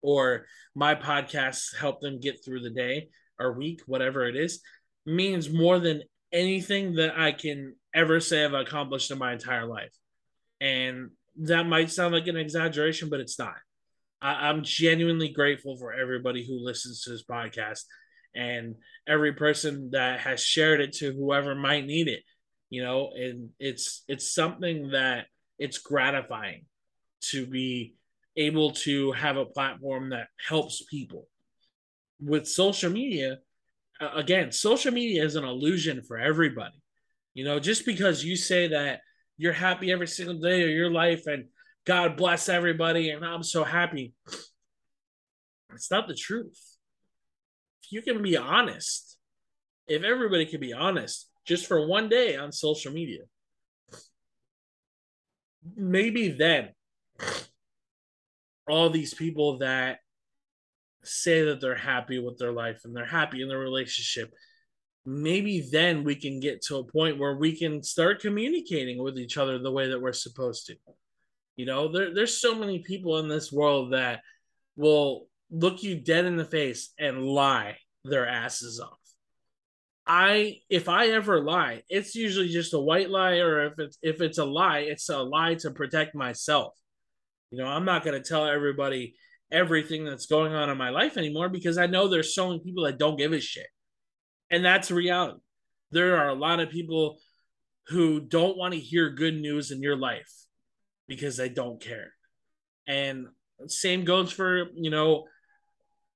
or 0.00 0.46
my 0.76 0.94
podcast 0.94 1.76
help 1.76 2.00
them 2.00 2.20
get 2.20 2.44
through 2.44 2.60
the 2.60 2.70
day 2.70 3.08
or 3.38 3.52
week, 3.52 3.80
whatever 3.86 4.28
it 4.28 4.36
is, 4.36 4.60
means 5.04 5.50
more 5.50 5.80
than 5.80 6.02
anything 6.32 6.94
that 6.94 7.18
I 7.18 7.32
can 7.32 7.74
ever 7.92 8.20
say 8.20 8.44
I've 8.44 8.54
accomplished 8.54 9.10
in 9.10 9.18
my 9.18 9.32
entire 9.32 9.66
life. 9.66 9.92
And 10.60 11.10
that 11.42 11.66
might 11.66 11.90
sound 11.90 12.14
like 12.14 12.26
an 12.26 12.36
exaggeration, 12.36 13.08
but 13.08 13.20
it's 13.20 13.38
not. 13.38 13.54
I, 14.20 14.50
am 14.50 14.64
genuinely 14.64 15.28
grateful 15.28 15.76
for 15.76 15.92
everybody 15.92 16.44
who 16.44 16.58
listens 16.58 17.02
to 17.02 17.10
this 17.10 17.24
podcast 17.24 17.82
and 18.34 18.74
every 19.06 19.32
person 19.32 19.90
that 19.92 20.20
has 20.20 20.42
shared 20.42 20.80
it 20.80 20.92
to 20.94 21.12
whoever 21.12 21.54
might 21.54 21.86
need 21.86 22.08
it 22.08 22.22
you 22.70 22.82
know 22.82 23.10
and 23.14 23.50
it's 23.58 24.04
it's 24.08 24.34
something 24.34 24.90
that 24.90 25.26
it's 25.58 25.78
gratifying 25.78 26.64
to 27.20 27.46
be 27.46 27.94
able 28.36 28.72
to 28.72 29.12
have 29.12 29.36
a 29.36 29.46
platform 29.46 30.10
that 30.10 30.28
helps 30.46 30.84
people 30.84 31.26
with 32.20 32.46
social 32.46 32.90
media 32.90 33.38
again 34.14 34.52
social 34.52 34.92
media 34.92 35.24
is 35.24 35.36
an 35.36 35.44
illusion 35.44 36.02
for 36.02 36.18
everybody 36.18 36.80
you 37.34 37.44
know 37.44 37.58
just 37.58 37.86
because 37.86 38.24
you 38.24 38.36
say 38.36 38.68
that 38.68 39.00
you're 39.38 39.52
happy 39.52 39.90
every 39.90 40.06
single 40.06 40.38
day 40.38 40.62
of 40.62 40.68
your 40.68 40.90
life 40.90 41.26
and 41.26 41.46
god 41.86 42.16
bless 42.16 42.48
everybody 42.48 43.10
and 43.10 43.24
i'm 43.24 43.42
so 43.42 43.64
happy 43.64 44.12
it's 45.74 45.90
not 45.90 46.06
the 46.06 46.14
truth 46.14 46.76
if 47.82 47.92
you 47.92 48.02
can 48.02 48.22
be 48.22 48.36
honest 48.36 49.16
if 49.86 50.02
everybody 50.02 50.44
can 50.44 50.60
be 50.60 50.72
honest 50.72 51.28
just 51.48 51.66
for 51.66 51.86
one 51.86 52.10
day 52.10 52.36
on 52.36 52.52
social 52.52 52.92
media. 52.92 53.22
Maybe 55.74 56.28
then 56.28 56.68
all 58.68 58.90
these 58.90 59.14
people 59.14 59.58
that 59.58 60.00
say 61.02 61.46
that 61.46 61.62
they're 61.62 61.74
happy 61.74 62.18
with 62.18 62.36
their 62.36 62.52
life 62.52 62.82
and 62.84 62.94
they're 62.94 63.06
happy 63.06 63.40
in 63.40 63.48
their 63.48 63.58
relationship, 63.58 64.30
maybe 65.04 65.68
then 65.72 66.04
we 66.04 66.14
can 66.14 66.40
get 66.40 66.62
to 66.62 66.76
a 66.76 66.84
point 66.84 67.18
where 67.18 67.36
we 67.36 67.56
can 67.56 67.82
start 67.82 68.20
communicating 68.20 69.02
with 69.02 69.18
each 69.18 69.36
other 69.36 69.58
the 69.58 69.72
way 69.72 69.88
that 69.88 70.00
we're 70.00 70.12
supposed 70.12 70.66
to. 70.66 70.76
You 71.56 71.66
know, 71.66 71.90
there, 71.90 72.14
there's 72.14 72.40
so 72.40 72.54
many 72.54 72.80
people 72.80 73.18
in 73.18 73.28
this 73.28 73.50
world 73.50 73.92
that 73.92 74.20
will 74.76 75.26
look 75.50 75.82
you 75.82 75.96
dead 75.96 76.24
in 76.24 76.36
the 76.36 76.44
face 76.44 76.92
and 76.98 77.24
lie 77.24 77.78
their 78.04 78.28
asses 78.28 78.80
off. 78.80 78.98
I 80.06 80.60
if 80.70 80.88
I 80.88 81.08
ever 81.08 81.42
lie, 81.42 81.82
it's 81.90 82.14
usually 82.14 82.48
just 82.48 82.72
a 82.72 82.78
white 82.78 83.10
lie, 83.10 83.38
or 83.38 83.66
if 83.66 83.78
it's 83.78 83.98
if 84.02 84.20
it's 84.22 84.38
a 84.38 84.44
lie, 84.44 84.78
it's 84.78 85.08
a 85.10 85.18
lie 85.18 85.54
to 85.56 85.70
protect 85.70 86.14
myself. 86.14 86.74
You 87.50 87.58
know, 87.58 87.66
I'm 87.66 87.84
not 87.84 88.04
gonna 88.04 88.22
tell 88.22 88.46
everybody 88.46 89.16
everything 89.50 90.04
that's 90.04 90.26
going 90.26 90.54
on 90.54 90.70
in 90.70 90.78
my 90.78 90.90
life 90.90 91.16
anymore 91.16 91.48
because 91.48 91.76
I 91.76 91.86
know 91.86 92.08
there's 92.08 92.34
so 92.34 92.48
many 92.48 92.60
people 92.60 92.84
that 92.84 92.98
don't 92.98 93.18
give 93.18 93.32
a 93.32 93.40
shit. 93.40 93.66
And 94.50 94.64
that's 94.64 94.90
reality. 94.90 95.40
There 95.90 96.18
are 96.18 96.28
a 96.28 96.34
lot 96.34 96.60
of 96.60 96.70
people 96.70 97.18
who 97.88 98.20
don't 98.20 98.56
want 98.56 98.74
to 98.74 98.80
hear 98.80 99.10
good 99.10 99.34
news 99.34 99.70
in 99.70 99.82
your 99.82 99.96
life 99.96 100.30
because 101.06 101.36
they 101.36 101.48
don't 101.48 101.80
care. 101.80 102.12
And 102.86 103.26
same 103.66 104.04
goes 104.04 104.30
for, 104.30 104.68
you 104.74 104.90
know, 104.90 105.24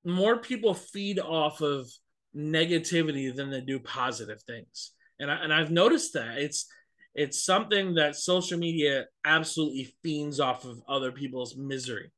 more 0.04 0.38
people 0.38 0.74
feed 0.74 1.18
off 1.18 1.60
of 1.60 1.88
negativity 2.36 3.34
than 3.34 3.50
they 3.50 3.60
do 3.60 3.78
positive 3.78 4.42
things. 4.42 4.92
And 5.18 5.30
I, 5.30 5.36
and 5.36 5.52
I've 5.52 5.70
noticed 5.70 6.14
that 6.14 6.38
it's 6.38 6.66
it's 7.14 7.44
something 7.44 7.94
that 7.94 8.16
social 8.16 8.58
media 8.58 9.04
absolutely 9.24 9.94
fiends 10.02 10.40
off 10.40 10.64
of 10.64 10.80
other 10.88 11.12
people's 11.12 11.56
misery. 11.56 12.10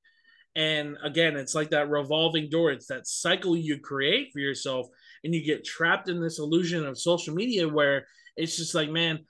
And 0.54 0.96
again, 1.02 1.36
it's 1.36 1.54
like 1.54 1.70
that 1.70 1.90
revolving 1.90 2.48
door. 2.48 2.70
It's 2.70 2.86
that 2.86 3.08
cycle 3.08 3.56
you 3.56 3.80
create 3.80 4.30
for 4.32 4.38
yourself, 4.38 4.86
and 5.24 5.34
you 5.34 5.42
get 5.42 5.64
trapped 5.64 6.08
in 6.08 6.20
this 6.20 6.38
illusion 6.38 6.86
of 6.86 6.98
social 6.98 7.34
media 7.34 7.66
where 7.68 8.06
it's 8.36 8.56
just 8.56 8.74
like, 8.74 8.90
man, 8.90 9.20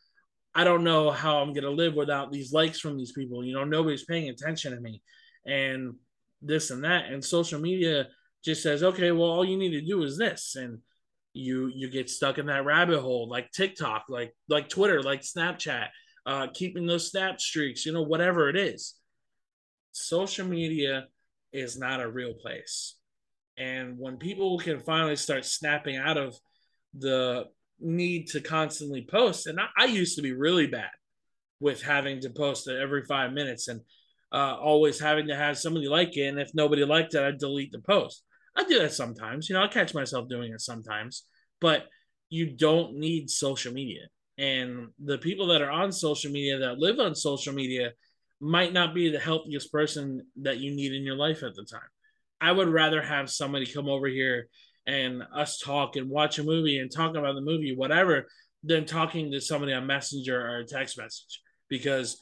I 0.54 0.64
don't 0.64 0.84
know 0.84 1.10
how 1.10 1.38
I'm 1.38 1.52
gonna 1.52 1.70
live 1.70 1.94
without 1.94 2.30
these 2.30 2.52
likes 2.52 2.78
from 2.80 2.96
these 2.96 3.12
people. 3.12 3.44
You 3.44 3.54
know, 3.54 3.64
nobody's 3.64 4.04
paying 4.04 4.28
attention 4.28 4.74
to 4.74 4.80
me, 4.80 5.02
and 5.46 5.94
this 6.42 6.70
and 6.70 6.84
that. 6.84 7.06
And 7.06 7.24
social 7.24 7.60
media 7.60 8.08
just 8.44 8.62
says, 8.62 8.82
okay, 8.82 9.10
well, 9.10 9.30
all 9.30 9.44
you 9.44 9.56
need 9.56 9.70
to 9.70 9.80
do 9.80 10.02
is 10.02 10.18
this, 10.18 10.56
and 10.56 10.78
you 11.32 11.70
you 11.74 11.90
get 11.90 12.08
stuck 12.08 12.38
in 12.38 12.46
that 12.46 12.64
rabbit 12.64 13.00
hole, 13.00 13.28
like 13.28 13.50
TikTok, 13.50 14.04
like 14.08 14.34
like 14.48 14.68
Twitter, 14.68 15.02
like 15.02 15.22
Snapchat, 15.22 15.88
uh, 16.26 16.46
keeping 16.54 16.86
those 16.86 17.10
snap 17.10 17.40
streaks, 17.40 17.84
you 17.84 17.92
know, 17.92 18.02
whatever 18.02 18.48
it 18.48 18.56
is. 18.56 18.94
Social 19.92 20.46
media 20.46 21.06
is 21.52 21.78
not 21.78 22.00
a 22.00 22.10
real 22.10 22.34
place, 22.34 22.96
and 23.56 23.98
when 23.98 24.16
people 24.16 24.58
can 24.58 24.80
finally 24.80 25.16
start 25.16 25.44
snapping 25.44 25.96
out 25.96 26.16
of 26.16 26.36
the 26.96 27.44
need 27.80 28.28
to 28.28 28.40
constantly 28.40 29.06
post, 29.08 29.46
and 29.46 29.60
I, 29.60 29.66
I 29.76 29.84
used 29.86 30.16
to 30.16 30.22
be 30.22 30.32
really 30.32 30.66
bad 30.66 30.90
with 31.60 31.82
having 31.82 32.20
to 32.20 32.30
post 32.30 32.68
every 32.68 33.04
five 33.04 33.32
minutes 33.32 33.68
and 33.68 33.80
uh, 34.32 34.56
always 34.56 34.98
having 34.98 35.28
to 35.28 35.36
have 35.36 35.56
somebody 35.56 35.88
like 35.88 36.16
it. 36.16 36.26
And 36.26 36.40
if 36.40 36.50
nobody 36.54 36.84
liked 36.84 37.14
it, 37.14 37.22
I'd 37.22 37.38
delete 37.38 37.72
the 37.72 37.78
post. 37.78 38.24
I 38.56 38.64
do 38.64 38.78
that 38.80 38.92
sometimes. 38.92 39.48
You 39.48 39.54
know, 39.54 39.62
I 39.62 39.68
catch 39.68 39.94
myself 39.94 40.28
doing 40.28 40.52
it 40.52 40.60
sometimes, 40.60 41.24
but 41.60 41.86
you 42.30 42.50
don't 42.50 42.96
need 42.96 43.30
social 43.30 43.72
media. 43.72 44.02
And 44.36 44.88
the 45.02 45.18
people 45.18 45.46
that 45.48 45.62
are 45.62 45.70
on 45.70 45.92
social 45.92 46.32
media 46.32 46.58
that 46.58 46.78
live 46.78 46.98
on 46.98 47.14
social 47.14 47.52
media 47.52 47.92
might 48.40 48.72
not 48.72 48.94
be 48.94 49.10
the 49.10 49.20
healthiest 49.20 49.70
person 49.70 50.26
that 50.42 50.58
you 50.58 50.74
need 50.74 50.92
in 50.92 51.02
your 51.02 51.16
life 51.16 51.42
at 51.42 51.54
the 51.54 51.64
time. 51.64 51.80
I 52.44 52.52
would 52.52 52.68
rather 52.68 53.00
have 53.00 53.30
somebody 53.30 53.64
come 53.64 53.88
over 53.88 54.06
here 54.06 54.48
and 54.86 55.22
us 55.34 55.58
talk 55.58 55.96
and 55.96 56.10
watch 56.10 56.38
a 56.38 56.44
movie 56.44 56.78
and 56.78 56.92
talk 56.92 57.16
about 57.16 57.34
the 57.34 57.40
movie, 57.40 57.74
whatever, 57.74 58.26
than 58.62 58.84
talking 58.84 59.32
to 59.32 59.40
somebody 59.40 59.72
on 59.72 59.86
Messenger 59.86 60.38
or 60.38 60.58
a 60.58 60.66
text 60.66 60.98
message 60.98 61.40
because 61.70 62.18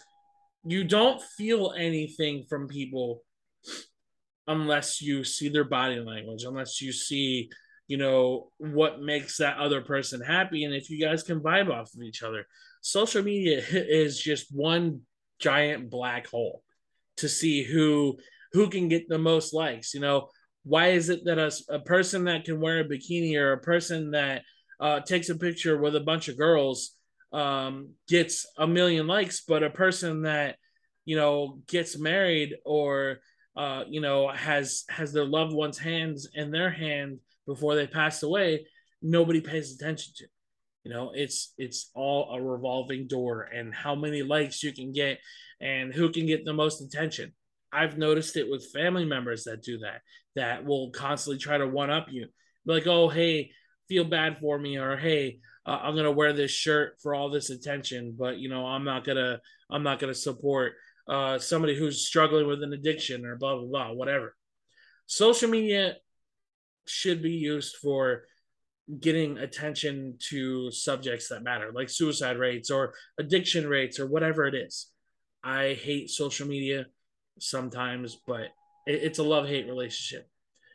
you 0.64 0.84
don't 0.84 1.20
feel 1.20 1.74
anything 1.76 2.44
from 2.48 2.68
people 2.68 3.24
unless 4.46 5.02
you 5.02 5.24
see 5.24 5.48
their 5.48 5.64
body 5.64 5.98
language, 5.98 6.44
unless 6.44 6.80
you 6.80 6.92
see, 6.92 7.50
you 7.88 7.96
know, 7.96 8.52
what 8.58 9.02
makes 9.02 9.38
that 9.38 9.58
other 9.58 9.80
person 9.80 10.20
happy. 10.20 10.62
And 10.62 10.72
if 10.72 10.88
you 10.88 11.04
guys 11.04 11.24
can 11.24 11.40
vibe 11.40 11.68
off 11.68 11.92
of 11.96 12.02
each 12.02 12.22
other, 12.22 12.46
social 12.80 13.24
media 13.24 13.60
is 13.72 14.20
just 14.20 14.54
one 14.54 15.00
giant 15.40 15.90
black 15.90 16.28
hole 16.28 16.62
to 17.16 17.28
see 17.28 17.64
who 17.64 18.18
who 18.52 18.68
can 18.68 18.88
get 18.88 19.08
the 19.08 19.18
most 19.18 19.54
likes 19.54 19.94
you 19.94 20.00
know? 20.00 20.28
Why 20.64 20.90
is 20.90 21.08
it 21.08 21.24
that 21.24 21.38
a, 21.38 21.50
a 21.74 21.80
person 21.80 22.24
that 22.24 22.44
can 22.44 22.60
wear 22.60 22.80
a 22.80 22.84
bikini 22.84 23.36
or 23.36 23.52
a 23.52 23.60
person 23.60 24.12
that 24.12 24.42
uh, 24.78 25.00
takes 25.00 25.28
a 25.28 25.34
picture 25.34 25.76
with 25.76 25.96
a 25.96 26.00
bunch 26.00 26.28
of 26.28 26.36
girls 26.38 26.92
um, 27.32 27.90
gets 28.08 28.46
a 28.58 28.66
million 28.66 29.06
likes 29.06 29.42
but 29.46 29.62
a 29.62 29.70
person 29.70 30.22
that 30.22 30.56
you 31.04 31.16
know 31.16 31.58
gets 31.66 31.98
married 31.98 32.54
or 32.64 33.18
uh, 33.56 33.84
you 33.88 34.00
know 34.00 34.28
has 34.28 34.84
has 34.88 35.12
their 35.12 35.24
loved 35.24 35.52
one's 35.52 35.78
hands 35.78 36.28
in 36.34 36.50
their 36.50 36.70
hand 36.70 37.18
before 37.46 37.74
they 37.74 37.86
pass 37.86 38.22
away 38.22 38.66
nobody 39.02 39.40
pays 39.40 39.74
attention 39.74 40.12
to 40.16 40.26
you 40.84 40.92
know? 40.92 41.12
It's 41.14 41.54
it's 41.58 41.90
all 41.94 42.34
a 42.34 42.42
revolving 42.42 43.06
door 43.06 43.42
and 43.42 43.74
how 43.74 43.94
many 43.94 44.22
likes 44.22 44.62
you 44.62 44.72
can 44.72 44.92
get 44.92 45.20
and 45.60 45.92
who 45.92 46.10
can 46.10 46.26
get 46.26 46.44
the 46.44 46.52
most 46.52 46.80
attention 46.80 47.32
i've 47.72 47.98
noticed 47.98 48.36
it 48.36 48.50
with 48.50 48.70
family 48.72 49.04
members 49.04 49.44
that 49.44 49.62
do 49.62 49.78
that 49.78 50.00
that 50.34 50.64
will 50.64 50.90
constantly 50.90 51.38
try 51.38 51.58
to 51.58 51.66
one 51.66 51.90
up 51.90 52.06
you 52.10 52.26
like 52.66 52.86
oh 52.86 53.08
hey 53.08 53.50
feel 53.88 54.04
bad 54.04 54.38
for 54.40 54.58
me 54.58 54.78
or 54.78 54.96
hey 54.96 55.38
uh, 55.66 55.78
i'm 55.82 55.96
gonna 55.96 56.10
wear 56.10 56.32
this 56.32 56.50
shirt 56.50 56.96
for 57.02 57.14
all 57.14 57.30
this 57.30 57.50
attention 57.50 58.14
but 58.18 58.38
you 58.38 58.48
know 58.48 58.66
i'm 58.66 58.84
not 58.84 59.04
gonna 59.04 59.38
i'm 59.70 59.82
not 59.82 59.98
gonna 59.98 60.14
support 60.14 60.72
uh, 61.08 61.36
somebody 61.36 61.76
who's 61.76 62.06
struggling 62.06 62.46
with 62.46 62.62
an 62.62 62.72
addiction 62.72 63.26
or 63.26 63.36
blah 63.36 63.56
blah 63.56 63.66
blah 63.66 63.92
whatever 63.92 64.36
social 65.06 65.48
media 65.48 65.96
should 66.86 67.22
be 67.22 67.32
used 67.32 67.76
for 67.76 68.24
getting 69.00 69.38
attention 69.38 70.16
to 70.30 70.70
subjects 70.70 71.28
that 71.28 71.42
matter, 71.42 71.70
like 71.72 71.88
suicide 71.88 72.36
rates 72.36 72.70
or 72.70 72.94
addiction 73.18 73.66
rates 73.66 73.98
or 74.00 74.06
whatever 74.06 74.46
it 74.46 74.54
is. 74.54 74.88
I 75.44 75.74
hate 75.74 76.10
social 76.10 76.46
media 76.46 76.86
sometimes, 77.38 78.18
but 78.26 78.48
it's 78.86 79.18
a 79.18 79.22
love 79.22 79.46
hate 79.46 79.66
relationship. 79.66 80.28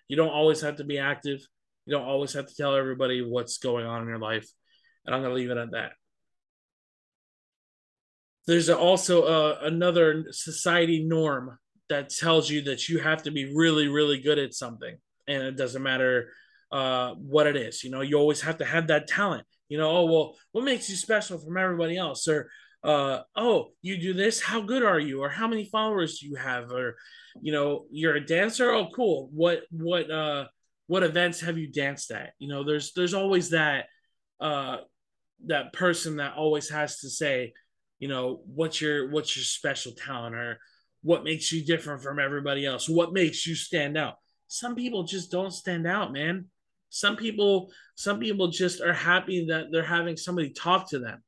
You 0.07 0.15
don't 0.15 0.29
always 0.29 0.61
have 0.61 0.77
to 0.77 0.83
be 0.83 0.99
active. 0.99 1.39
You 1.85 1.95
don't 1.95 2.07
always 2.07 2.33
have 2.33 2.47
to 2.47 2.55
tell 2.55 2.75
everybody 2.75 3.21
what's 3.21 3.57
going 3.57 3.85
on 3.85 4.01
in 4.01 4.07
your 4.07 4.19
life. 4.19 4.47
And 5.05 5.15
I'm 5.15 5.21
going 5.21 5.31
to 5.31 5.35
leave 5.35 5.51
it 5.51 5.57
at 5.57 5.71
that. 5.71 5.91
There's 8.45 8.69
also 8.69 9.57
another 9.61 10.25
society 10.31 11.03
norm 11.03 11.57
that 11.89 12.09
tells 12.09 12.49
you 12.49 12.61
that 12.63 12.87
you 12.87 12.99
have 12.99 13.23
to 13.23 13.31
be 13.31 13.53
really, 13.53 13.87
really 13.87 14.19
good 14.19 14.39
at 14.39 14.53
something. 14.53 14.97
And 15.27 15.43
it 15.43 15.57
doesn't 15.57 15.83
matter 15.83 16.29
uh, 16.71 17.13
what 17.15 17.47
it 17.47 17.55
is. 17.55 17.83
You 17.83 17.91
know, 17.91 18.01
you 18.01 18.17
always 18.17 18.41
have 18.41 18.57
to 18.57 18.65
have 18.65 18.87
that 18.87 19.07
talent. 19.07 19.45
You 19.69 19.77
know, 19.77 19.89
oh 19.89 20.05
well, 20.05 20.35
what 20.53 20.63
makes 20.63 20.89
you 20.89 20.95
special 20.95 21.37
from 21.37 21.57
everybody 21.57 21.97
else? 21.97 22.27
Or 22.27 22.49
uh, 22.83 23.21
oh, 23.35 23.69
you 23.81 23.97
do 23.97 24.13
this. 24.13 24.41
How 24.41 24.61
good 24.61 24.83
are 24.83 24.99
you? 24.99 25.21
Or 25.21 25.29
how 25.29 25.47
many 25.47 25.65
followers 25.65 26.19
do 26.19 26.27
you 26.27 26.35
have? 26.35 26.71
Or 26.71 26.95
you 27.41 27.51
know, 27.51 27.85
you're 27.91 28.15
a 28.15 28.25
dancer. 28.25 28.71
Oh, 28.71 28.89
cool. 28.93 29.29
What 29.33 29.63
what 29.71 30.09
uh 30.09 30.45
what 30.87 31.03
events 31.03 31.41
have 31.41 31.57
you 31.57 31.71
danced 31.71 32.11
at? 32.11 32.33
You 32.39 32.49
know, 32.49 32.63
there's 32.63 32.93
there's 32.93 33.13
always 33.13 33.49
that 33.51 33.85
uh 34.39 34.77
that 35.45 35.73
person 35.73 36.17
that 36.17 36.35
always 36.35 36.69
has 36.69 36.99
to 36.99 37.09
say, 37.09 37.53
you 37.99 38.07
know, 38.07 38.41
what's 38.45 38.81
your 38.81 39.09
what's 39.09 39.35
your 39.35 39.43
special 39.43 39.93
talent 39.93 40.35
or 40.35 40.59
what 41.03 41.23
makes 41.23 41.51
you 41.51 41.63
different 41.63 42.03
from 42.03 42.19
everybody 42.19 42.65
else? 42.65 42.89
What 42.89 43.13
makes 43.13 43.45
you 43.45 43.55
stand 43.55 43.97
out? 43.97 44.15
Some 44.47 44.75
people 44.75 45.03
just 45.03 45.31
don't 45.31 45.51
stand 45.51 45.87
out, 45.87 46.13
man. 46.13 46.45
Some 46.89 47.17
people, 47.17 47.71
some 47.95 48.19
people 48.19 48.47
just 48.47 48.81
are 48.81 48.93
happy 48.93 49.47
that 49.49 49.67
they're 49.71 49.83
having 49.83 50.17
somebody 50.17 50.51
talk 50.51 50.89
to 50.89 50.99
them. 50.99 51.21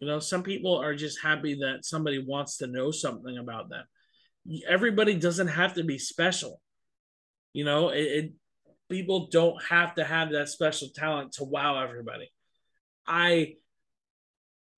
You 0.00 0.06
know, 0.06 0.20
some 0.20 0.42
people 0.42 0.76
are 0.76 0.94
just 0.94 1.20
happy 1.20 1.54
that 1.60 1.84
somebody 1.84 2.24
wants 2.24 2.58
to 2.58 2.66
know 2.66 2.90
something 2.90 3.36
about 3.36 3.68
them. 3.68 3.84
Everybody 4.66 5.14
doesn't 5.14 5.48
have 5.48 5.74
to 5.74 5.84
be 5.84 5.98
special. 5.98 6.60
You 7.52 7.64
know, 7.64 7.88
it, 7.88 8.02
it 8.02 8.32
people 8.88 9.28
don't 9.30 9.62
have 9.64 9.94
to 9.96 10.04
have 10.04 10.30
that 10.32 10.48
special 10.48 10.88
talent 10.94 11.32
to 11.32 11.44
wow 11.44 11.82
everybody. 11.82 12.30
I 13.06 13.54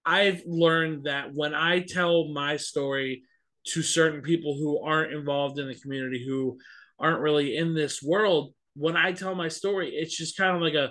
I've 0.05 0.43
learned 0.47 1.05
that 1.05 1.35
when 1.35 1.55
I 1.55 1.81
tell 1.81 2.29
my 2.29 2.57
story 2.57 3.23
to 3.69 3.83
certain 3.83 4.23
people 4.23 4.57
who 4.57 4.81
aren't 4.81 5.13
involved 5.13 5.59
in 5.59 5.69
the 5.69 5.75
community, 5.75 6.25
who 6.27 6.59
aren't 6.99 7.21
really 7.21 7.57
in 7.57 7.75
this 7.75 8.03
world, 8.03 8.55
when 8.75 8.97
I 8.97 9.13
tell 9.13 9.35
my 9.35 9.49
story, 9.49 9.91
it's 9.91 10.17
just 10.17 10.37
kind 10.37 10.57
of 10.57 10.63
like 10.63 10.75
a, 10.75 10.91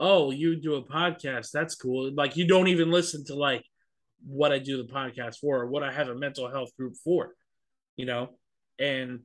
oh, 0.00 0.30
you 0.30 0.56
do 0.56 0.76
a 0.76 0.84
podcast. 0.84 1.50
That's 1.50 1.74
cool. 1.74 2.12
Like 2.14 2.36
you 2.36 2.46
don't 2.46 2.68
even 2.68 2.90
listen 2.90 3.24
to 3.26 3.34
like 3.34 3.64
what 4.26 4.52
I 4.52 4.58
do 4.58 4.76
the 4.76 4.92
podcast 4.92 5.38
for 5.38 5.62
or 5.62 5.66
what 5.66 5.82
I 5.82 5.92
have 5.92 6.08
a 6.08 6.14
mental 6.14 6.50
health 6.50 6.70
group 6.76 6.94
for, 7.02 7.34
you 7.96 8.06
know? 8.06 8.30
And 8.78 9.20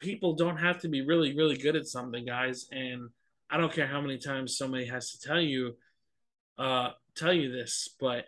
people 0.00 0.34
don't 0.34 0.56
have 0.56 0.80
to 0.80 0.88
be 0.88 1.02
really, 1.02 1.36
really 1.36 1.56
good 1.56 1.76
at 1.76 1.86
something, 1.86 2.24
guys. 2.24 2.66
And 2.70 3.08
I 3.50 3.56
don't 3.56 3.72
care 3.72 3.86
how 3.86 4.00
many 4.00 4.18
times 4.18 4.56
somebody 4.56 4.86
has 4.86 5.12
to 5.12 5.28
tell 5.28 5.40
you, 5.40 5.76
uh, 6.58 6.90
tell 7.14 7.32
you 7.32 7.52
this, 7.52 7.88
but 8.00 8.24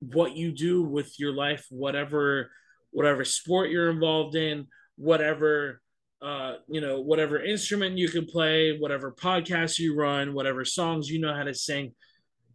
what 0.00 0.36
you 0.36 0.52
do 0.52 0.82
with 0.82 1.18
your 1.18 1.34
life, 1.34 1.66
whatever, 1.70 2.50
whatever 2.90 3.24
sport 3.24 3.70
you're 3.70 3.90
involved 3.90 4.34
in, 4.34 4.66
whatever 4.96 5.80
uh, 6.22 6.56
you 6.68 6.80
know, 6.80 7.00
whatever 7.00 7.42
instrument 7.42 7.96
you 7.96 8.08
can 8.08 8.26
play, 8.26 8.76
whatever 8.78 9.12
podcast 9.12 9.78
you 9.78 9.96
run, 9.96 10.34
whatever 10.34 10.64
songs 10.64 11.08
you 11.08 11.18
know 11.18 11.34
how 11.34 11.44
to 11.44 11.54
sing. 11.54 11.94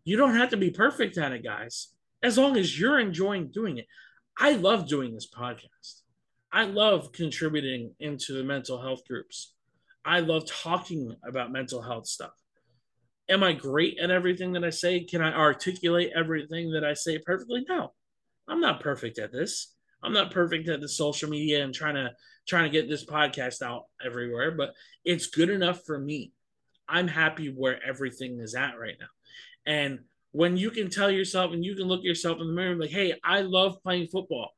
You 0.03 0.17
don't 0.17 0.35
have 0.35 0.49
to 0.49 0.57
be 0.57 0.69
perfect 0.69 1.17
at 1.17 1.31
it, 1.31 1.43
guys, 1.43 1.89
as 2.21 2.37
long 2.37 2.57
as 2.57 2.79
you're 2.79 2.99
enjoying 2.99 3.51
doing 3.51 3.79
it. 3.79 3.87
I 4.37 4.51
love 4.51 4.87
doing 4.87 5.13
this 5.13 5.29
podcast. 5.29 6.01
I 6.51 6.65
love 6.65 7.11
contributing 7.11 7.95
into 7.99 8.33
the 8.33 8.43
mental 8.43 8.81
health 8.81 9.01
groups. 9.07 9.53
I 10.05 10.19
love 10.19 10.45
talking 10.45 11.15
about 11.27 11.51
mental 11.51 11.81
health 11.81 12.05
stuff. 12.05 12.33
Am 13.27 13.43
I 13.43 13.53
great 13.53 13.97
at 13.99 14.11
everything 14.11 14.53
that 14.53 14.63
I 14.63 14.69
say? 14.69 15.03
Can 15.03 15.21
I 15.21 15.33
articulate 15.33 16.11
everything 16.15 16.71
that 16.73 16.83
I 16.83 16.93
say 16.93 17.17
perfectly? 17.17 17.65
No, 17.67 17.93
I'm 18.47 18.61
not 18.61 18.81
perfect 18.81 19.17
at 19.17 19.31
this. 19.31 19.73
I'm 20.03 20.13
not 20.13 20.31
perfect 20.31 20.69
at 20.69 20.81
the 20.81 20.87
social 20.87 21.29
media 21.29 21.63
and 21.63 21.73
trying 21.73 21.95
to 21.95 22.11
trying 22.47 22.65
to 22.65 22.69
get 22.69 22.89
this 22.89 23.05
podcast 23.05 23.61
out 23.61 23.83
everywhere, 24.03 24.51
but 24.51 24.73
it's 25.03 25.27
good 25.27 25.49
enough 25.49 25.81
for 25.85 25.97
me. 25.97 26.31
I'm 26.87 27.07
happy 27.07 27.47
where 27.47 27.83
everything 27.83 28.39
is 28.39 28.55
at 28.55 28.79
right 28.79 28.95
now. 28.99 29.07
And 29.65 29.99
when 30.31 30.57
you 30.57 30.69
can 30.69 30.89
tell 30.89 31.09
yourself 31.09 31.53
and 31.53 31.63
you 31.63 31.75
can 31.75 31.87
look 31.87 32.03
yourself 32.03 32.39
in 32.39 32.47
the 32.47 32.53
mirror 32.53 32.75
like, 32.75 32.89
hey, 32.89 33.15
I 33.23 33.41
love 33.41 33.81
playing 33.81 34.07
football. 34.07 34.51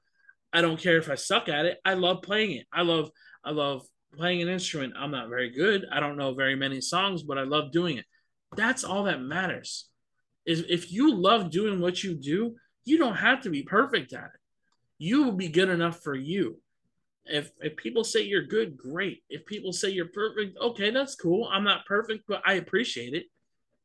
I 0.52 0.62
don't 0.62 0.80
care 0.80 0.98
if 0.98 1.10
I 1.10 1.16
suck 1.16 1.50
at 1.50 1.66
it. 1.66 1.78
I 1.86 1.94
love 1.94 2.22
playing 2.24 2.52
it. 2.54 2.66
I 2.74 2.82
love 2.82 3.12
I 3.46 3.52
love 3.52 3.84
playing 4.16 4.42
an 4.42 4.50
instrument. 4.50 4.94
I'm 4.98 5.12
not 5.12 5.30
very 5.30 5.52
good. 5.52 5.86
I 5.92 6.00
don't 6.00 6.18
know 6.18 6.34
very 6.34 6.56
many 6.56 6.82
songs, 6.82 7.24
but 7.24 7.38
I 7.38 7.44
love 7.44 7.72
doing 7.72 7.98
it. 7.98 8.06
That's 8.56 8.84
all 8.84 9.04
that 9.04 9.22
matters. 9.22 9.88
Is 10.46 10.64
if 10.68 10.92
you 10.92 11.14
love 11.14 11.52
doing 11.52 11.80
what 11.80 12.04
you 12.04 12.16
do, 12.16 12.56
you 12.86 12.98
don't 12.98 13.16
have 13.16 13.42
to 13.42 13.50
be 13.50 13.64
perfect 13.64 14.14
at 14.14 14.24
it. 14.24 14.42
You 14.98 15.24
will 15.24 15.34
be 15.34 15.50
good 15.50 15.70
enough 15.70 16.02
for 16.02 16.16
you. 16.16 16.60
If 17.30 17.52
if 17.62 17.76
people 17.76 18.04
say 18.04 18.22
you're 18.24 18.46
good, 18.46 18.78
great. 18.78 19.24
If 19.30 19.46
people 19.46 19.74
say 19.74 19.90
you're 19.90 20.08
perfect, 20.08 20.58
okay, 20.60 20.92
that's 20.92 21.16
cool. 21.16 21.50
I'm 21.52 21.64
not 21.64 21.86
perfect, 21.86 22.26
but 22.28 22.42
I 22.46 22.54
appreciate 22.54 23.14
it. 23.14 23.26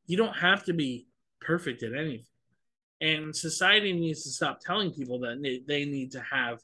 You 0.07 0.16
don't 0.16 0.36
have 0.36 0.64
to 0.64 0.72
be 0.72 1.07
perfect 1.40 1.82
at 1.82 1.95
anything. 1.95 2.26
And 3.01 3.34
society 3.34 3.93
needs 3.93 4.22
to 4.22 4.30
stop 4.30 4.61
telling 4.61 4.93
people 4.93 5.18
that 5.20 5.62
they, 5.66 5.84
need 5.84 6.12
to 6.12 6.20
have 6.20 6.61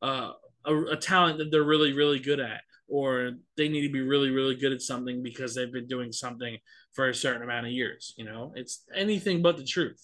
uh, 0.00 0.32
a, 0.64 0.76
a 0.92 0.96
talent 0.96 1.38
that 1.38 1.50
they're 1.50 1.64
really, 1.64 1.92
really 1.92 2.20
good 2.20 2.38
at, 2.38 2.60
or 2.88 3.32
they 3.56 3.68
need 3.68 3.82
to 3.82 3.92
be 3.92 4.00
really, 4.00 4.30
really 4.30 4.54
good 4.54 4.72
at 4.72 4.82
something 4.82 5.20
because 5.20 5.52
they've 5.54 5.72
been 5.72 5.88
doing 5.88 6.12
something 6.12 6.56
for 6.92 7.08
a 7.08 7.14
certain 7.14 7.42
amount 7.42 7.66
of 7.66 7.72
years. 7.72 8.14
You 8.16 8.24
know, 8.24 8.52
it's 8.54 8.84
anything 8.94 9.42
but 9.42 9.56
the 9.56 9.64
truth. 9.64 10.00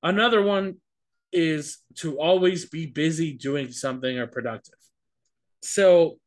Another 0.00 0.42
one 0.42 0.76
is 1.32 1.78
to 1.96 2.20
always 2.20 2.68
be 2.68 2.86
busy 2.86 3.32
doing 3.32 3.72
something 3.72 4.18
or 4.18 4.26
productive. 4.26 4.74
So 5.62 6.18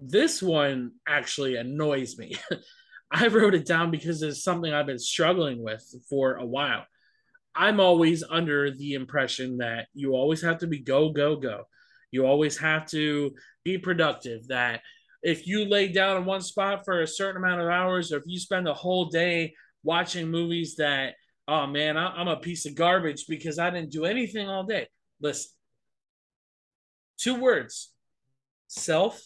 this 0.00 0.42
one 0.42 0.92
actually 1.08 1.56
annoys 1.56 2.18
me. 2.18 2.36
I 3.10 3.28
wrote 3.28 3.54
it 3.54 3.66
down 3.66 3.90
because 3.90 4.22
it's 4.22 4.42
something 4.42 4.72
I've 4.72 4.86
been 4.86 4.98
struggling 4.98 5.62
with 5.62 5.82
for 6.10 6.34
a 6.34 6.44
while. 6.44 6.84
I'm 7.54 7.78
always 7.78 8.24
under 8.28 8.72
the 8.72 8.94
impression 8.94 9.58
that 9.58 9.86
you 9.94 10.14
always 10.14 10.42
have 10.42 10.58
to 10.58 10.66
be 10.66 10.80
go, 10.80 11.10
go, 11.10 11.36
go. 11.36 11.64
You 12.10 12.26
always 12.26 12.58
have 12.58 12.86
to 12.86 13.32
be 13.62 13.78
productive. 13.78 14.48
That 14.48 14.80
if 15.22 15.46
you 15.46 15.64
lay 15.64 15.88
down 15.88 16.16
in 16.16 16.24
one 16.24 16.40
spot 16.40 16.84
for 16.84 17.00
a 17.00 17.06
certain 17.06 17.42
amount 17.42 17.60
of 17.60 17.68
hours, 17.68 18.12
or 18.12 18.16
if 18.16 18.24
you 18.26 18.40
spend 18.40 18.66
a 18.66 18.74
whole 18.74 19.06
day 19.06 19.54
watching 19.84 20.28
movies 20.28 20.76
that, 20.76 21.14
oh 21.46 21.68
man, 21.68 21.96
I'm 21.96 22.28
a 22.28 22.36
piece 22.36 22.66
of 22.66 22.74
garbage 22.74 23.26
because 23.28 23.60
I 23.60 23.70
didn't 23.70 23.92
do 23.92 24.04
anything 24.04 24.48
all 24.48 24.64
day. 24.64 24.88
Listen, 25.20 25.52
two 27.16 27.40
words 27.40 27.93
self 28.68 29.22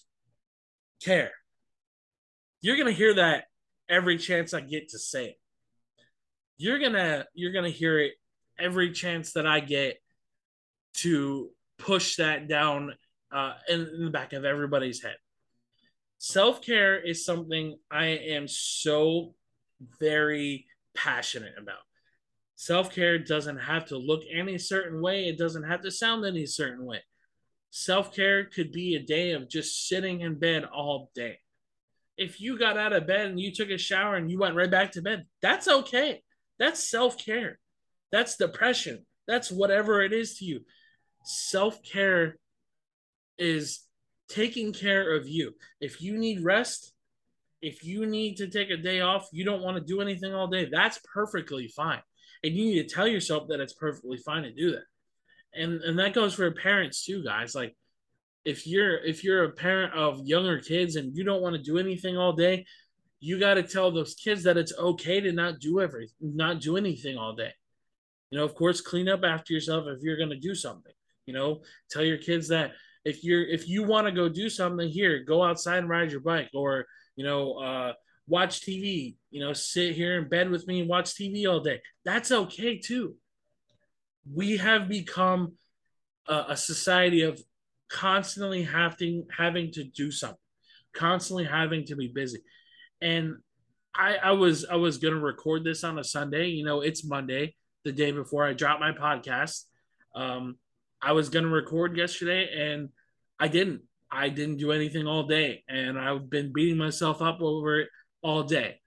care. 1.03 1.32
You're 2.61 2.76
going 2.76 2.89
to 2.89 2.93
hear 2.93 3.14
that 3.14 3.45
every 3.89 4.18
chance 4.18 4.53
I 4.53 4.61
get 4.61 4.91
to 4.91 4.99
say 4.99 5.26
it. 5.26 5.41
You're 6.57 6.78
going 6.78 6.93
to 6.93 7.26
you're 7.34 7.53
going 7.53 7.70
to 7.70 7.76
hear 7.76 7.99
it 8.01 8.14
every 8.59 8.93
chance 8.93 9.32
that 9.32 9.47
I 9.47 9.61
get 9.61 9.99
to 10.95 11.51
push 11.78 12.16
that 12.16 12.49
down 12.49 12.95
uh, 13.32 13.53
in, 13.68 13.80
in 13.80 14.05
the 14.05 14.11
back 14.11 14.32
of 14.32 14.45
everybody's 14.45 15.03
head. 15.03 15.16
Self 16.18 16.62
care 16.62 16.99
is 16.99 17.24
something 17.24 17.78
I 17.91 18.07
am 18.07 18.49
so 18.49 19.34
very 20.01 20.66
passionate 20.95 21.55
about. 21.57 21.78
Self 22.57 22.93
care 22.93 23.18
doesn't 23.18 23.59
have 23.59 23.86
to 23.86 23.97
look 23.97 24.22
any 24.32 24.59
certain 24.59 25.01
way, 25.01 25.28
it 25.28 25.39
doesn't 25.39 25.62
have 25.62 25.82
to 25.82 25.93
sound 25.93 26.24
any 26.24 26.47
certain 26.47 26.84
way. 26.84 27.01
Self 27.71 28.14
care 28.14 28.45
could 28.45 28.73
be 28.73 28.95
a 28.95 29.03
day 29.03 29.33
of 29.33 29.49
just 29.49 29.89
sitting 29.89 30.23
in 30.23 30.39
bed 30.39 30.64
all 30.64 31.11
day. 31.14 31.39
If 32.16 32.41
you 32.41 32.59
got 32.59 32.77
out 32.77 32.93
of 32.93 33.07
bed 33.07 33.27
and 33.27 33.41
you 33.41 33.53
took 33.53 33.71
a 33.71 33.79
shower 33.79 34.16
and 34.16 34.31
you 34.31 34.39
went 34.39 34.57
right 34.57 34.71
back 34.71 34.93
to 34.93 35.03
bed, 35.03 35.27
that's 35.43 35.69
okay. 35.69 36.23
That's 36.59 36.83
self 36.83 37.23
care. 37.25 37.59
That's 38.11 38.37
depression. 38.37 39.07
That's 39.27 39.51
whatever 39.51 40.03
it 40.03 40.12
is 40.12 40.39
to 40.39 40.45
you. 40.45 40.61
Self 41.25 41.83
care 41.83 42.39
is 43.39 43.81
taking 44.29 44.73
care 44.73 45.14
of 45.14 45.29
you. 45.29 45.55
If 45.81 46.03
you 46.03 46.19
need 46.19 46.43
rest, 46.43 46.93
if 47.61 47.85
you 47.85 48.07
need 48.07 48.37
to 48.37 48.49
take 48.49 48.71
a 48.71 48.77
day 48.77 49.01
off, 49.01 49.29
you 49.33 49.45
don't 49.45 49.62
want 49.62 49.77
to 49.77 49.83
do 49.83 50.01
anything 50.01 50.35
all 50.35 50.49
day, 50.49 50.69
that's 50.71 51.01
perfectly 51.12 51.69
fine. 51.69 52.01
And 52.43 52.55
you 52.55 52.66
need 52.66 52.89
to 52.89 52.95
tell 52.95 53.09
yourself 53.09 53.49
that 53.49 53.61
it's 53.61 53.73
perfectly 53.73 54.19
fine 54.19 54.45
to 54.45 54.53
do 54.53 54.73
that. 54.73 54.85
And 55.55 55.80
and 55.82 55.99
that 55.99 56.14
goes 56.14 56.34
for 56.34 56.51
parents 56.51 57.05
too, 57.05 57.24
guys. 57.24 57.55
Like 57.55 57.76
if 58.44 58.66
you're 58.66 58.96
if 59.05 59.24
you're 59.24 59.44
a 59.44 59.53
parent 59.53 59.94
of 59.94 60.26
younger 60.26 60.59
kids 60.59 60.96
and 60.96 61.16
you 61.16 61.24
don't 61.24 61.42
want 61.42 61.57
to 61.57 61.62
do 61.62 61.78
anything 61.78 62.16
all 62.16 62.32
day, 62.32 62.66
you 63.20 63.38
got 63.38 63.55
to 63.55 63.62
tell 63.62 63.90
those 63.90 64.14
kids 64.14 64.42
that 64.44 64.57
it's 64.57 64.72
okay 64.78 65.20
to 65.20 65.32
not 65.32 65.59
do 65.59 65.80
everything, 65.80 66.14
not 66.20 66.61
do 66.61 66.76
anything 66.76 67.16
all 67.16 67.34
day. 67.34 67.53
You 68.30 68.38
know, 68.38 68.44
of 68.44 68.55
course, 68.55 68.80
clean 68.80 69.09
up 69.09 69.24
after 69.24 69.53
yourself 69.53 69.86
if 69.88 70.03
you're 70.03 70.16
going 70.16 70.30
to 70.30 70.38
do 70.38 70.55
something. 70.55 70.92
You 71.26 71.34
know, 71.34 71.62
tell 71.90 72.05
your 72.05 72.18
kids 72.18 72.49
that 72.49 72.72
if 73.05 73.24
you're 73.24 73.44
if 73.44 73.68
you 73.68 73.82
want 73.82 74.07
to 74.07 74.12
go 74.12 74.28
do 74.28 74.49
something 74.49 74.88
here, 74.88 75.24
go 75.24 75.42
outside 75.42 75.78
and 75.78 75.88
ride 75.88 76.11
your 76.11 76.20
bike, 76.20 76.51
or 76.55 76.86
you 77.16 77.24
know, 77.24 77.55
uh, 77.55 77.92
watch 78.26 78.61
TV. 78.61 79.16
You 79.30 79.40
know, 79.40 79.53
sit 79.53 79.94
here 79.94 80.18
in 80.18 80.28
bed 80.28 80.51
with 80.51 80.66
me 80.66 80.80
and 80.80 80.88
watch 80.88 81.14
TV 81.14 81.51
all 81.51 81.61
day. 81.61 81.80
That's 82.05 82.32
okay 82.32 82.78
too. 82.78 83.16
We 84.33 84.59
have 84.59 84.89
become 84.89 85.55
a, 86.27 86.47
a 86.51 86.57
society 86.57 87.23
of 87.23 87.41
constantly 87.89 88.62
having 88.62 89.27
having 89.37 89.73
to 89.73 89.85
do 89.85 90.11
something, 90.11 90.39
constantly 90.95 91.45
having 91.45 91.85
to 91.87 91.97
be 91.97 92.09
busy, 92.09 92.41
and 93.01 93.37
I, 93.95 94.16
I 94.16 94.33
was 94.33 94.64
I 94.64 94.77
was 94.77 94.99
gonna 94.99 95.19
record 95.19 95.64
this 95.64 95.85
on 95.85 95.99
a 95.99 96.05
Sunday. 96.05 96.49
You 96.49 96.64
know, 96.64 96.81
it's 96.83 97.05
Monday 97.05 97.57
the 97.85 97.93
day 97.93 98.12
before 98.12 98.47
I 98.47 98.53
dropped 98.53 98.81
my 98.81 98.93
podcast. 98.93 99.64
Um, 100.14 100.57
I 101.03 101.12
was 101.12 101.29
gonna 101.29 101.49
record 101.49 101.97
yesterday 101.97 102.73
and 102.73 102.91
I 103.39 103.49
didn't. 103.49 103.83
I 104.11 104.31
didn't 104.31 104.57
do 104.57 104.73
anything 104.73 105.07
all 105.07 105.25
day, 105.25 105.64
and 105.69 105.99
I've 105.99 106.31
been 106.31 106.53
beating 106.53 106.79
myself 106.79 107.21
up 107.21 107.43
over 107.43 107.81
it 107.81 107.89
all 108.23 108.43
day. 108.43 108.81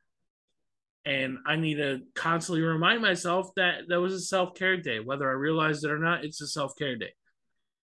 And 1.03 1.39
I 1.47 1.55
need 1.55 1.75
to 1.75 2.01
constantly 2.13 2.61
remind 2.61 3.01
myself 3.01 3.49
that 3.55 3.87
that 3.87 3.99
was 3.99 4.13
a 4.13 4.19
self 4.19 4.53
care 4.53 4.77
day, 4.77 4.99
whether 4.99 5.27
I 5.29 5.33
realized 5.33 5.83
it 5.83 5.91
or 5.91 5.97
not. 5.97 6.23
It's 6.23 6.41
a 6.41 6.47
self 6.47 6.73
care 6.77 6.95
day, 6.95 7.13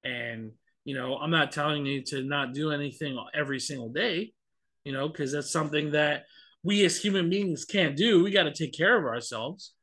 and 0.05 0.53
you 0.85 0.95
know 0.95 1.17
I'm 1.19 1.31
not 1.31 1.53
telling 1.53 1.85
you 1.85 2.03
to 2.05 2.23
not 2.23 2.55
do 2.55 2.71
anything 2.71 3.19
every 3.35 3.61
single 3.61 3.91
day, 3.91 4.33
you 4.85 4.93
know, 4.93 5.09
because 5.09 5.33
that's 5.33 5.51
something 5.51 5.93
that 5.93 6.25
we 6.63 6.83
as 6.87 6.99
human 6.99 7.29
beings 7.29 7.67
can't 7.67 7.95
do. 7.95 8.25
We 8.25 8.31
got 8.31 8.45
to 8.45 8.55
take 8.55 8.75
care 8.75 8.99
of 8.99 9.05
ourselves 9.05 9.75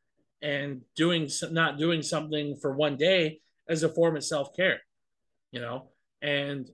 and 0.41 0.82
doing 0.95 1.30
not 1.51 1.78
doing 1.78 2.01
something 2.01 2.57
for 2.59 2.74
one 2.74 2.97
day 2.97 3.39
as 3.69 3.84
a 3.84 3.89
form 3.89 4.15
of 4.15 4.24
self-care 4.24 4.80
you 5.51 5.59
know 5.59 5.89
and 6.22 6.69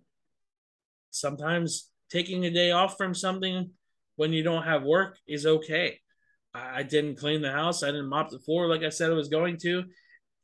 sometimes 1.11 1.89
taking 2.09 2.45
a 2.45 2.51
day 2.51 2.71
off 2.71 2.95
from 2.97 3.13
something 3.13 3.71
when 4.15 4.33
you 4.33 4.43
don't 4.43 4.63
have 4.63 4.83
work 4.83 5.17
is 5.27 5.45
okay 5.45 5.99
i 6.57 6.83
didn't 6.83 7.17
clean 7.17 7.41
the 7.41 7.51
house. 7.51 7.83
I 7.83 7.87
didn't 7.87 8.09
mop 8.09 8.29
the 8.29 8.39
floor 8.39 8.67
like 8.67 8.83
i 8.83 8.89
said 8.89 9.11
i 9.11 9.15
was 9.15 9.29
going 9.29 9.57
to. 9.57 9.83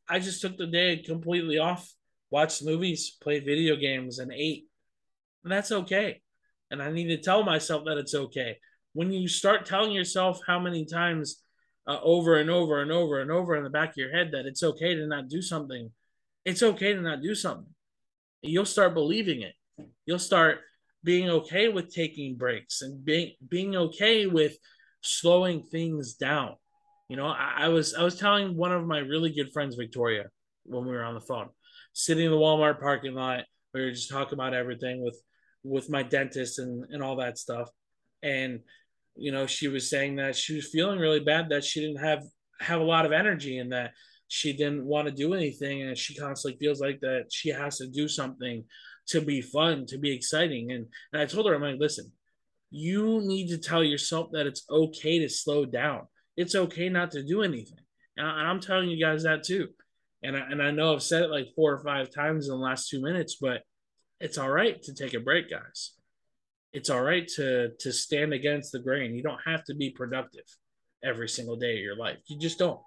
I 0.08 0.20
just 0.20 0.42
took 0.42 0.58
the 0.58 0.68
day 0.68 0.98
completely 0.98 1.58
off 1.58 1.92
watched 2.30 2.66
movies 2.66 3.16
played 3.22 3.46
video 3.46 3.76
games 3.76 4.18
and 4.18 4.32
ate. 4.34 4.66
And 5.44 5.52
that's 5.52 5.72
okay. 5.72 6.22
And 6.72 6.82
i 6.82 6.92
need 6.92 7.08
to 7.08 7.18
tell 7.18 7.44
myself 7.44 7.86
that 7.86 7.98
it's 7.98 8.16
okay. 8.16 8.58
When 8.94 9.12
you 9.12 9.28
start 9.28 9.66
telling 9.66 9.92
yourself 9.92 10.40
how 10.46 10.60
many 10.60 10.86
times 10.86 11.44
uh, 11.88 12.00
over 12.02 12.38
and 12.38 12.50
over 12.50 12.82
and 12.82 12.92
over 12.92 13.22
and 13.22 13.32
over 13.32 13.56
in 13.56 13.64
the 13.64 13.70
back 13.70 13.90
of 13.90 13.98
your 13.98 14.12
head 14.12 14.32
that 14.32 14.46
it's 14.46 14.64
okay 14.64 14.96
to 14.96 15.08
not 15.08 15.30
do 15.30 15.42
something, 15.42 15.92
it's 16.46 16.64
okay 16.64 16.94
to 16.94 17.02
not 17.02 17.22
do 17.22 17.36
something. 17.36 17.74
You'll 18.42 18.66
start 18.66 18.94
believing 18.94 19.42
it. 19.42 19.54
You'll 20.06 20.20
start 20.20 20.60
being 21.04 21.30
okay 21.30 21.68
with 21.70 21.94
taking 21.94 22.36
breaks 22.36 22.82
and 22.82 23.04
being 23.04 23.34
being 23.48 23.76
okay 23.76 24.26
with 24.26 24.58
slowing 25.04 25.64
things 25.64 26.16
down. 26.16 26.56
You 27.10 27.18
know, 27.18 27.28
I, 27.28 27.54
I 27.58 27.68
was 27.68 27.94
I 27.94 28.04
was 28.04 28.18
telling 28.18 28.56
one 28.56 28.72
of 28.72 28.86
my 28.86 29.00
really 29.00 29.32
good 29.32 29.52
friends, 29.52 29.76
Victoria, 29.76 30.26
when 30.64 30.86
we 30.86 30.92
were 30.92 31.04
on 31.04 31.14
the 31.14 31.22
phone, 31.22 31.50
sitting 31.94 32.26
in 32.26 32.32
the 32.32 32.38
Walmart 32.38 32.80
parking 32.80 33.14
lot. 33.14 33.44
We 33.74 33.82
were 33.82 33.92
just 33.92 34.10
talking 34.10 34.34
about 34.34 34.54
everything 34.54 35.04
with 35.04 35.20
with 35.64 35.90
my 35.90 36.04
dentist 36.04 36.60
and 36.60 36.86
and 36.92 37.04
all 37.04 37.18
that 37.18 37.38
stuff. 37.38 37.70
And 38.22 38.62
you 39.16 39.32
know, 39.32 39.46
she 39.46 39.68
was 39.68 39.90
saying 39.90 40.16
that 40.16 40.36
she 40.36 40.56
was 40.56 40.70
feeling 40.70 41.00
really 41.00 41.20
bad 41.20 41.50
that 41.50 41.64
she 41.64 41.82
didn't 41.82 42.04
have 42.04 42.24
have 42.60 42.82
a 42.82 42.86
lot 42.86 43.06
of 43.06 43.12
energy 43.12 43.58
and 43.58 43.72
that 43.74 43.92
she 44.28 44.54
didn't 44.54 44.86
want 44.86 45.08
to 45.08 45.14
do 45.14 45.34
anything 45.34 45.84
and 45.84 45.98
she 45.98 46.16
constantly 46.16 46.58
feels 46.58 46.80
like 46.80 47.00
that 47.02 47.26
she 47.32 47.50
has 47.50 47.78
to 47.78 47.88
do 47.88 48.08
something 48.08 48.64
to 49.08 49.22
be 49.22 49.42
fun, 49.42 49.86
to 49.88 49.98
be 49.98 50.12
exciting. 50.12 50.72
And, 50.72 50.88
and 51.12 51.22
I 51.22 51.26
told 51.26 51.46
her, 51.46 51.54
I'm 51.54 51.62
like, 51.62 51.80
listen, 51.80 52.12
you 52.76 53.22
need 53.22 53.50
to 53.50 53.58
tell 53.58 53.84
yourself 53.84 54.30
that 54.32 54.48
it's 54.48 54.66
okay 54.70 55.20
to 55.20 55.30
slow 55.30 55.66
down. 55.66 56.08
It's 56.36 56.56
okay 56.56 56.90
not 56.90 57.12
to 57.12 57.24
do 57.24 57.44
anything. 57.44 57.80
And 58.18 58.28
I'm 58.28 58.60
telling 58.60 58.90
you 58.90 59.04
guys 59.04 59.24
that 59.24 59.44
too. 59.44 59.70
And 60.24 60.36
I, 60.36 60.40
and 60.40 60.62
I 60.62 60.72
know 60.72 60.94
I've 60.94 61.04
said 61.04 61.24
it 61.24 61.30
like 61.30 61.48
four 61.56 61.74
or 61.74 61.84
five 61.84 62.10
times 62.10 62.48
in 62.48 62.54
the 62.54 62.60
last 62.60 62.90
two 62.90 63.02
minutes, 63.02 63.38
but 63.40 63.62
it's 64.20 64.38
all 64.38 64.50
right 64.50 64.82
to 64.84 64.94
take 64.94 65.14
a 65.14 65.20
break, 65.20 65.50
guys 65.50 65.92
it's 66.74 66.90
all 66.90 67.02
right 67.02 67.28
to 67.28 67.70
to 67.80 67.94
stand 67.94 68.34
against 68.34 68.72
the 68.72 68.80
grain. 68.80 69.16
You 69.16 69.24
don't 69.24 69.42
have 69.46 69.64
to 69.66 69.76
be 69.76 69.92
productive 69.92 70.46
every 71.04 71.30
single 71.30 71.56
day 71.56 71.78
of 71.78 71.84
your 71.84 71.96
life. 71.96 72.18
You 72.26 72.40
just 72.40 72.58
don't. 72.58 72.80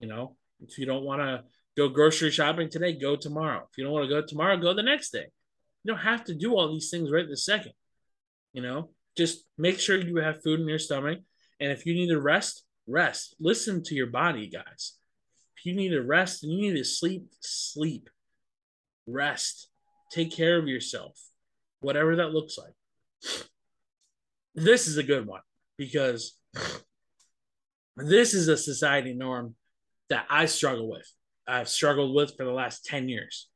You 0.00 0.08
know, 0.08 0.36
if 0.60 0.76
you 0.76 0.86
don't 0.86 1.04
want 1.04 1.22
to 1.22 1.44
go 1.76 1.88
grocery 1.88 2.30
shopping 2.30 2.68
today, 2.68 2.98
go 2.98 3.16
tomorrow. 3.16 3.66
If 3.70 3.78
you 3.78 3.84
don't 3.84 3.92
want 3.92 4.08
to 4.08 4.14
go 4.14 4.26
tomorrow, 4.26 4.56
go 4.56 4.74
the 4.74 4.82
next 4.82 5.10
day. 5.10 5.26
You 5.84 5.92
don't 5.92 6.02
have 6.02 6.24
to 6.24 6.34
do 6.34 6.54
all 6.54 6.72
these 6.72 6.90
things 6.90 7.10
right 7.10 7.26
this 7.28 7.46
second. 7.46 7.72
You 8.52 8.62
know, 8.62 8.90
just 9.16 9.44
make 9.56 9.80
sure 9.80 9.96
you 9.96 10.16
have 10.16 10.42
food 10.42 10.60
in 10.60 10.68
your 10.68 10.78
stomach. 10.78 11.20
And 11.60 11.72
if 11.72 11.86
you 11.86 11.94
need 11.94 12.08
to 12.08 12.20
rest, 12.20 12.64
rest. 12.86 13.34
Listen 13.40 13.82
to 13.84 13.94
your 13.94 14.06
body, 14.06 14.48
guys. 14.48 14.92
If 15.56 15.64
you 15.64 15.74
need 15.74 15.90
to 15.90 16.02
rest 16.02 16.42
and 16.42 16.52
you 16.52 16.70
need 16.70 16.78
to 16.78 16.84
sleep, 16.84 17.28
sleep. 17.40 18.10
Rest. 19.06 19.68
Take 20.10 20.34
care 20.34 20.58
of 20.58 20.68
yourself, 20.68 21.18
whatever 21.80 22.16
that 22.16 22.32
looks 22.32 22.58
like. 22.58 22.74
This 24.54 24.86
is 24.86 24.96
a 24.96 25.02
good 25.02 25.26
one 25.26 25.40
because 25.76 26.38
this 27.96 28.34
is 28.34 28.48
a 28.48 28.56
society 28.56 29.14
norm 29.14 29.54
that 30.08 30.26
I 30.30 30.46
struggle 30.46 30.90
with. 30.90 31.10
I've 31.46 31.68
struggled 31.68 32.14
with 32.14 32.36
for 32.36 32.44
the 32.44 32.52
last 32.52 32.84
10 32.84 33.08
years. 33.08 33.48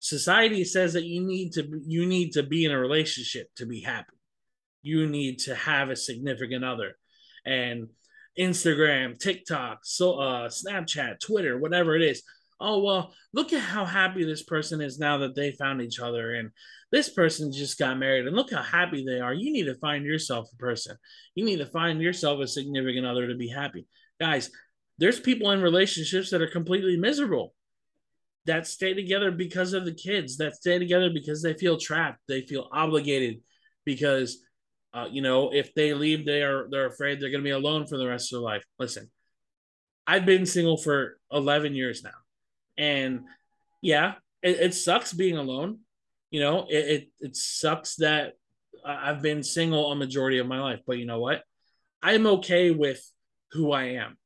Society 0.00 0.64
says 0.64 0.92
that 0.92 1.04
you 1.04 1.22
need 1.22 1.52
to 1.54 1.66
you 1.84 2.06
need 2.06 2.32
to 2.32 2.42
be 2.42 2.64
in 2.64 2.70
a 2.70 2.78
relationship 2.78 3.48
to 3.56 3.66
be 3.66 3.80
happy. 3.80 4.15
You 4.86 5.08
need 5.08 5.40
to 5.40 5.54
have 5.56 5.90
a 5.90 5.96
significant 5.96 6.64
other. 6.64 6.96
And 7.44 7.88
Instagram, 8.38 9.18
TikTok, 9.18 9.80
so 9.82 10.20
uh 10.20 10.48
Snapchat, 10.48 11.18
Twitter, 11.20 11.58
whatever 11.58 11.96
it 11.96 12.02
is. 12.02 12.22
Oh 12.60 12.82
well, 12.82 13.12
look 13.32 13.52
at 13.52 13.60
how 13.60 13.84
happy 13.84 14.24
this 14.24 14.44
person 14.44 14.80
is 14.80 14.98
now 14.98 15.18
that 15.18 15.34
they 15.34 15.50
found 15.50 15.82
each 15.82 15.98
other 15.98 16.34
and 16.34 16.50
this 16.92 17.08
person 17.08 17.52
just 17.52 17.78
got 17.78 17.98
married 17.98 18.26
and 18.26 18.36
look 18.36 18.52
how 18.52 18.62
happy 18.62 19.04
they 19.04 19.18
are. 19.18 19.34
You 19.34 19.52
need 19.52 19.64
to 19.64 19.74
find 19.74 20.04
yourself 20.04 20.48
a 20.52 20.56
person. 20.56 20.96
You 21.34 21.44
need 21.44 21.58
to 21.58 21.66
find 21.66 22.00
yourself 22.00 22.40
a 22.40 22.46
significant 22.46 23.06
other 23.06 23.26
to 23.26 23.34
be 23.34 23.48
happy. 23.48 23.86
Guys, 24.20 24.50
there's 24.98 25.18
people 25.18 25.50
in 25.50 25.60
relationships 25.60 26.30
that 26.30 26.42
are 26.42 26.46
completely 26.46 26.96
miserable 26.96 27.54
that 28.46 28.66
stay 28.66 28.94
together 28.94 29.32
because 29.32 29.72
of 29.72 29.84
the 29.84 29.94
kids 29.94 30.36
that 30.36 30.54
stay 30.54 30.78
together 30.78 31.10
because 31.10 31.42
they 31.42 31.54
feel 31.54 31.76
trapped 31.76 32.20
they 32.28 32.42
feel 32.42 32.68
obligated 32.72 33.40
because 33.84 34.38
uh, 34.96 35.08
you 35.10 35.20
know 35.20 35.52
if 35.52 35.74
they 35.74 35.92
leave 35.94 36.24
they 36.24 36.42
are 36.42 36.66
they're 36.70 36.86
afraid 36.86 37.20
they're 37.20 37.30
going 37.30 37.42
to 37.42 37.48
be 37.48 37.50
alone 37.50 37.86
for 37.86 37.98
the 37.98 38.06
rest 38.06 38.32
of 38.32 38.38
their 38.38 38.44
life 38.44 38.64
listen 38.78 39.10
i've 40.06 40.24
been 40.24 40.46
single 40.46 40.76
for 40.76 41.18
11 41.30 41.74
years 41.74 42.02
now 42.02 42.10
and 42.78 43.20
yeah 43.82 44.14
it, 44.42 44.58
it 44.60 44.74
sucks 44.74 45.12
being 45.12 45.36
alone 45.36 45.80
you 46.30 46.40
know 46.40 46.66
it, 46.68 46.88
it, 46.88 47.08
it 47.20 47.36
sucks 47.36 47.96
that 47.96 48.32
i've 48.84 49.22
been 49.22 49.42
single 49.42 49.92
a 49.92 49.96
majority 49.96 50.38
of 50.38 50.46
my 50.46 50.60
life 50.60 50.80
but 50.86 50.98
you 50.98 51.06
know 51.06 51.20
what 51.20 51.42
i'm 52.02 52.26
okay 52.26 52.70
with 52.70 53.00
who 53.52 53.72
i 53.72 53.84
am 53.84 54.16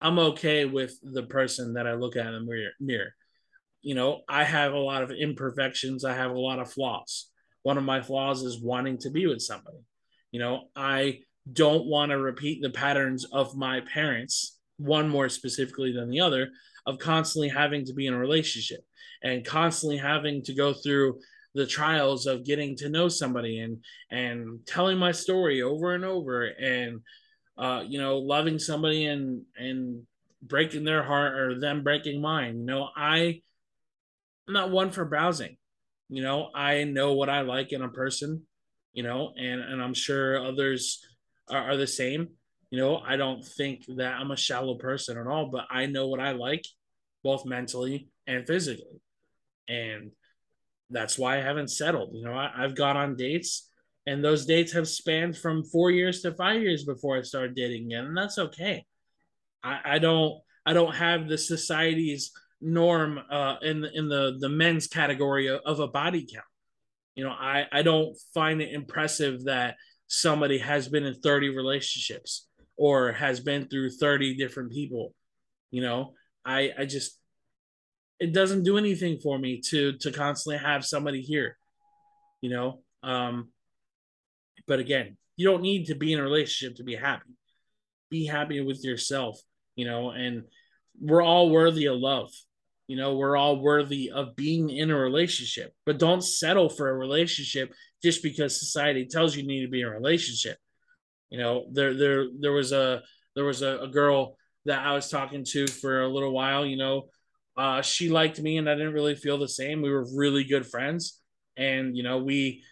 i'm 0.00 0.18
okay 0.18 0.64
with 0.64 0.98
the 1.02 1.22
person 1.22 1.74
that 1.74 1.86
i 1.86 1.94
look 1.94 2.16
at 2.16 2.26
in 2.26 2.32
the 2.32 2.40
mirror, 2.40 2.70
mirror 2.80 3.12
you 3.80 3.94
know, 3.94 4.22
I 4.28 4.44
have 4.44 4.72
a 4.72 4.78
lot 4.78 5.02
of 5.02 5.10
imperfections. 5.10 6.04
I 6.04 6.14
have 6.14 6.30
a 6.30 6.38
lot 6.38 6.58
of 6.58 6.70
flaws. 6.70 7.30
One 7.62 7.78
of 7.78 7.84
my 7.84 8.00
flaws 8.00 8.42
is 8.42 8.60
wanting 8.60 8.98
to 8.98 9.10
be 9.10 9.26
with 9.26 9.40
somebody. 9.40 9.78
You 10.30 10.40
know, 10.40 10.64
I 10.76 11.20
don't 11.50 11.86
want 11.86 12.10
to 12.10 12.18
repeat 12.18 12.62
the 12.62 12.70
patterns 12.70 13.24
of 13.24 13.56
my 13.56 13.80
parents, 13.92 14.58
one 14.76 15.08
more 15.08 15.28
specifically 15.28 15.92
than 15.92 16.10
the 16.10 16.20
other, 16.20 16.48
of 16.86 16.98
constantly 16.98 17.48
having 17.48 17.84
to 17.86 17.94
be 17.94 18.06
in 18.06 18.14
a 18.14 18.18
relationship 18.18 18.80
and 19.22 19.44
constantly 19.44 19.96
having 19.96 20.42
to 20.44 20.54
go 20.54 20.72
through 20.72 21.18
the 21.54 21.66
trials 21.66 22.26
of 22.26 22.44
getting 22.44 22.76
to 22.76 22.88
know 22.88 23.08
somebody 23.08 23.60
and 23.60 23.82
and 24.10 24.64
telling 24.66 24.98
my 24.98 25.10
story 25.10 25.62
over 25.62 25.94
and 25.94 26.04
over 26.04 26.44
and 26.44 27.00
uh, 27.56 27.82
you 27.86 27.98
know 27.98 28.18
loving 28.18 28.58
somebody 28.58 29.06
and 29.06 29.42
and 29.56 30.02
breaking 30.42 30.84
their 30.84 31.02
heart 31.02 31.36
or 31.36 31.58
them 31.58 31.82
breaking 31.82 32.20
mine 32.20 32.60
you 32.60 32.66
know 32.66 32.88
i 32.94 33.40
I'm 34.48 34.54
not 34.54 34.70
one 34.70 34.90
for 34.90 35.04
browsing. 35.04 35.58
You 36.08 36.22
know, 36.22 36.48
I 36.54 36.84
know 36.84 37.12
what 37.12 37.28
I 37.28 37.42
like 37.42 37.72
in 37.72 37.82
a 37.82 37.88
person, 37.88 38.46
you 38.98 39.04
know, 39.04 39.32
and, 39.38 39.60
and 39.60 39.80
I'm 39.80 39.94
sure 39.94 40.44
others 40.44 41.06
are, 41.48 41.70
are 41.70 41.76
the 41.76 41.86
same. 41.86 42.30
You 42.72 42.80
know, 42.80 42.96
I 42.96 43.14
don't 43.14 43.44
think 43.44 43.84
that 43.96 44.14
I'm 44.14 44.32
a 44.32 44.36
shallow 44.36 44.74
person 44.74 45.16
at 45.16 45.28
all, 45.28 45.50
but 45.52 45.66
I 45.70 45.86
know 45.86 46.08
what 46.08 46.18
I 46.18 46.32
like 46.32 46.64
both 47.22 47.46
mentally 47.46 48.08
and 48.26 48.44
physically. 48.44 49.00
And 49.68 50.10
that's 50.90 51.16
why 51.16 51.38
I 51.38 51.42
haven't 51.42 51.70
settled. 51.70 52.10
You 52.12 52.24
know, 52.24 52.34
I, 52.34 52.50
have 52.60 52.74
gone 52.74 52.96
on 52.96 53.14
dates 53.14 53.70
and 54.04 54.24
those 54.24 54.46
dates 54.46 54.72
have 54.72 54.88
spanned 54.88 55.36
from 55.38 55.62
four 55.62 55.92
years 55.92 56.20
to 56.22 56.34
five 56.34 56.60
years 56.60 56.82
before 56.84 57.16
I 57.16 57.22
started 57.22 57.54
dating 57.54 57.86
again. 57.86 58.06
And 58.06 58.16
that's 58.16 58.38
okay. 58.38 58.84
I, 59.62 59.78
I 59.84 59.98
don't 60.00 60.40
I 60.66 60.72
don't 60.72 60.96
have 60.96 61.28
the 61.28 61.38
society's 61.38 62.32
norm 62.60 63.20
uh, 63.30 63.58
in 63.62 63.84
in 63.94 64.08
the 64.08 64.38
the 64.40 64.48
men's 64.48 64.88
category 64.88 65.46
of, 65.46 65.60
of 65.64 65.78
a 65.78 65.86
body 65.86 66.26
count. 66.26 66.47
You 67.18 67.24
know, 67.24 67.30
I 67.32 67.66
I 67.72 67.82
don't 67.82 68.16
find 68.32 68.62
it 68.62 68.72
impressive 68.72 69.46
that 69.46 69.74
somebody 70.06 70.58
has 70.58 70.88
been 70.88 71.02
in 71.02 71.14
30 71.14 71.48
relationships 71.48 72.46
or 72.76 73.10
has 73.10 73.40
been 73.40 73.66
through 73.66 73.90
30 73.90 74.36
different 74.36 74.70
people. 74.70 75.12
You 75.72 75.82
know, 75.82 76.14
I 76.44 76.70
I 76.78 76.84
just 76.84 77.18
it 78.20 78.32
doesn't 78.32 78.62
do 78.62 78.78
anything 78.78 79.18
for 79.20 79.36
me 79.36 79.60
to 79.70 79.94
to 79.94 80.12
constantly 80.12 80.58
have 80.58 80.84
somebody 80.84 81.20
here. 81.20 81.58
You 82.40 82.50
know, 82.50 82.82
um 83.02 83.48
but 84.68 84.78
again, 84.78 85.16
you 85.36 85.44
don't 85.44 85.62
need 85.62 85.86
to 85.86 85.96
be 85.96 86.12
in 86.12 86.20
a 86.20 86.22
relationship 86.22 86.76
to 86.76 86.84
be 86.84 86.94
happy. 86.94 87.34
Be 88.10 88.26
happy 88.26 88.60
with 88.60 88.84
yourself, 88.84 89.40
you 89.74 89.86
know, 89.86 90.10
and 90.10 90.44
we're 91.00 91.24
all 91.24 91.50
worthy 91.50 91.86
of 91.86 91.98
love. 91.98 92.30
You 92.88 92.96
know, 92.96 93.16
we're 93.16 93.36
all 93.36 93.60
worthy 93.60 94.10
of 94.10 94.34
being 94.34 94.70
in 94.70 94.90
a 94.90 94.98
relationship, 94.98 95.72
but 95.86 95.98
don't 95.98 96.24
settle 96.24 96.68
for 96.68 96.88
a 96.88 96.96
relationship 96.96 97.72
just 98.02 98.22
because 98.22 98.58
society 98.58 99.06
tells 99.06 99.36
you, 99.36 99.42
you 99.42 99.48
need 99.48 99.62
to 99.62 99.70
be 99.70 99.82
in 99.82 99.86
a 99.86 99.90
relationship. 99.90 100.56
You 101.30 101.38
know, 101.38 101.66
there 101.72 101.94
there 101.94 102.26
there 102.40 102.52
was 102.52 102.72
a 102.72 103.02
there 103.36 103.44
was 103.44 103.62
a, 103.62 103.78
a 103.82 103.88
girl 103.88 104.36
that 104.64 104.84
I 104.84 104.94
was 104.94 105.08
talking 105.08 105.44
to 105.50 105.66
for 105.66 106.02
a 106.02 106.08
little 106.08 106.32
while, 106.32 106.66
you 106.66 106.76
know, 106.76 107.08
uh, 107.58 107.82
she 107.82 108.08
liked 108.08 108.40
me 108.40 108.56
and 108.56 108.70
I 108.70 108.74
didn't 108.74 108.94
really 108.94 109.16
feel 109.16 109.36
the 109.36 109.48
same. 109.48 109.82
We 109.82 109.90
were 109.90 110.06
really 110.14 110.44
good 110.44 110.66
friends. 110.66 111.20
And, 111.56 111.96
you 111.96 112.04
know, 112.04 112.18
we 112.18 112.62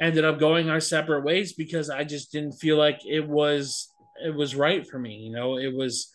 ended 0.00 0.24
up 0.24 0.38
going 0.38 0.68
our 0.68 0.80
separate 0.80 1.24
ways 1.24 1.54
because 1.54 1.88
I 1.88 2.04
just 2.04 2.30
didn't 2.30 2.52
feel 2.52 2.76
like 2.76 3.00
it 3.06 3.26
was 3.26 3.88
it 4.22 4.34
was 4.34 4.54
right 4.54 4.86
for 4.86 4.98
me. 4.98 5.16
You 5.16 5.32
know, 5.32 5.56
it 5.56 5.74
was 5.74 6.12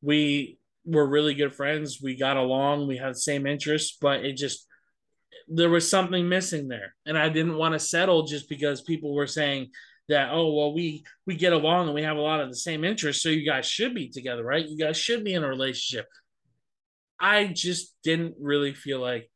we 0.00 0.58
we're 0.84 1.06
really 1.06 1.34
good 1.34 1.54
friends. 1.54 2.00
We 2.02 2.16
got 2.16 2.36
along. 2.36 2.86
We 2.86 2.96
had 2.96 3.10
the 3.10 3.20
same 3.20 3.46
interests, 3.46 3.96
but 4.00 4.24
it 4.24 4.36
just 4.36 4.66
there 5.48 5.70
was 5.70 5.88
something 5.88 6.28
missing 6.28 6.68
there, 6.68 6.94
and 7.06 7.18
I 7.18 7.28
didn't 7.28 7.56
want 7.56 7.74
to 7.74 7.78
settle 7.78 8.24
just 8.24 8.48
because 8.48 8.80
people 8.82 9.14
were 9.14 9.26
saying 9.26 9.70
that 10.08 10.30
oh 10.32 10.52
well 10.52 10.74
we 10.74 11.04
we 11.26 11.36
get 11.36 11.52
along 11.52 11.86
and 11.86 11.94
we 11.94 12.02
have 12.02 12.16
a 12.16 12.20
lot 12.20 12.40
of 12.40 12.48
the 12.48 12.56
same 12.56 12.84
interests, 12.84 13.22
so 13.22 13.28
you 13.28 13.46
guys 13.46 13.66
should 13.66 13.94
be 13.94 14.08
together, 14.08 14.44
right? 14.44 14.66
You 14.66 14.78
guys 14.78 14.96
should 14.96 15.24
be 15.24 15.34
in 15.34 15.44
a 15.44 15.48
relationship. 15.48 16.06
I 17.18 17.46
just 17.46 17.94
didn't 18.02 18.34
really 18.40 18.74
feel 18.74 19.00
like 19.00 19.30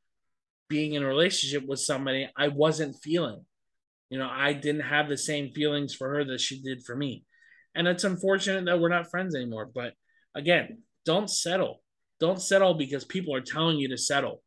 being 0.69 0.95
in 0.95 1.03
a 1.03 1.09
relationship 1.09 1.67
with 1.67 1.79
somebody 1.79 2.29
I 2.37 2.49
wasn't 2.49 2.97
feeling. 3.03 3.45
You 4.11 4.19
know, 4.19 4.29
I 4.31 4.53
didn't 4.53 4.83
have 4.83 5.09
the 5.09 5.17
same 5.17 5.51
feelings 5.51 5.95
for 5.95 6.09
her 6.11 6.25
that 6.25 6.41
she 6.41 6.61
did 6.63 6.85
for 6.85 6.97
me. 6.97 7.25
And 7.75 7.87
it's 7.87 8.05
unfortunate 8.05 8.65
that 8.65 8.81
we're 8.81 8.89
not 8.89 9.11
friends 9.11 9.35
anymore. 9.35 9.71
But 9.73 9.95
again, 10.35 10.79
don't 11.07 11.31
settle. 11.31 11.81
Don't 12.21 12.41
settle 12.43 12.75
because 12.75 13.05
people 13.05 13.35
are 13.35 13.41
telling 13.41 13.79
you 13.79 13.89
to 13.89 13.97
settle. 13.97 14.43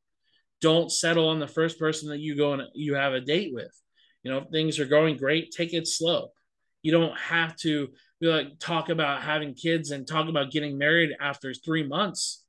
Don't 0.62 0.92
settle 0.92 1.30
on 1.30 1.40
the 1.40 1.48
first 1.48 1.80
person 1.80 2.10
that 2.10 2.20
you 2.20 2.36
go 2.36 2.54
and 2.54 2.64
you 2.76 2.96
have 2.96 3.14
a 3.14 3.22
date 3.22 3.54
with. 3.54 3.72
You 4.24 4.32
know, 4.32 4.40
if 4.40 4.50
things 4.50 4.80
are 4.80 4.86
going 4.86 5.18
great, 5.18 5.52
take 5.52 5.74
it 5.74 5.88
slow. 5.88 6.32
You 6.82 6.92
don't 6.92 7.18
have 7.18 7.56
to 7.58 7.90
be 8.20 8.28
like 8.28 8.60
talk 8.60 8.90
about 8.90 9.24
having 9.24 9.54
kids 9.54 9.92
and 9.92 10.06
talk 10.06 10.28
about 10.28 10.52
getting 10.52 10.78
married 10.78 11.16
after 11.20 11.54
three 11.54 11.88
months. 11.88 12.44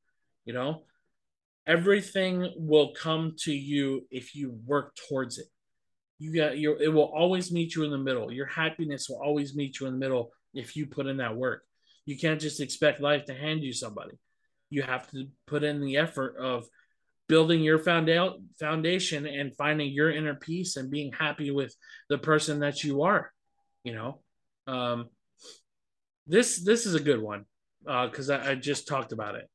You 0.45 0.55
know, 0.55 0.83
everything 1.67 2.53
will 2.57 2.93
come 2.93 3.35
to 3.41 3.53
you 3.53 4.07
if 4.11 4.35
you 4.35 4.59
work 4.67 4.97
towards 5.09 5.39
it. 5.39 5.47
You 6.19 6.35
got 6.35 6.59
your 6.59 6.81
it 6.83 6.93
will 6.93 7.13
always 7.15 7.53
meet 7.53 7.75
you 7.75 7.85
in 7.85 7.91
the 7.91 7.99
middle. 7.99 8.33
Your 8.33 8.47
happiness 8.47 9.09
will 9.09 9.23
always 9.23 9.55
meet 9.55 9.79
you 9.79 9.87
in 9.87 9.93
the 9.93 9.99
middle 9.99 10.33
if 10.53 10.77
you 10.77 10.87
put 10.87 11.07
in 11.07 11.19
that 11.19 11.37
work. 11.37 11.63
You 12.07 12.19
can't 12.19 12.41
just 12.41 12.61
expect 12.61 13.01
life 13.01 13.27
to 13.27 13.35
hand 13.35 13.63
you 13.63 13.73
somebody. 13.73 14.19
You 14.71 14.83
have 14.83 15.11
to 15.11 15.27
put 15.47 15.63
in 15.65 15.81
the 15.81 15.97
effort 15.97 16.37
of 16.39 16.65
building 17.29 17.63
your 17.63 17.79
foundation 17.79 19.27
and 19.27 19.57
finding 19.57 19.93
your 19.93 20.11
inner 20.11 20.35
peace 20.35 20.77
and 20.77 20.91
being 20.91 21.13
happy 21.13 21.51
with 21.51 21.75
the 22.09 22.19
person 22.19 22.61
that 22.61 22.83
you 22.83 23.03
are. 23.03 23.33
You 23.85 23.95
know, 23.95 24.21
um, 24.67 25.09
this 26.27 26.63
this 26.63 26.87
is 26.87 26.95
a 26.95 27.01
good 27.01 27.23
one 27.23 27.45
because 27.85 28.31
uh, 28.31 28.43
I, 28.45 28.51
I 28.51 28.55
just 28.55 28.89
talked 28.89 29.13
about 29.13 29.37
it. 29.37 29.49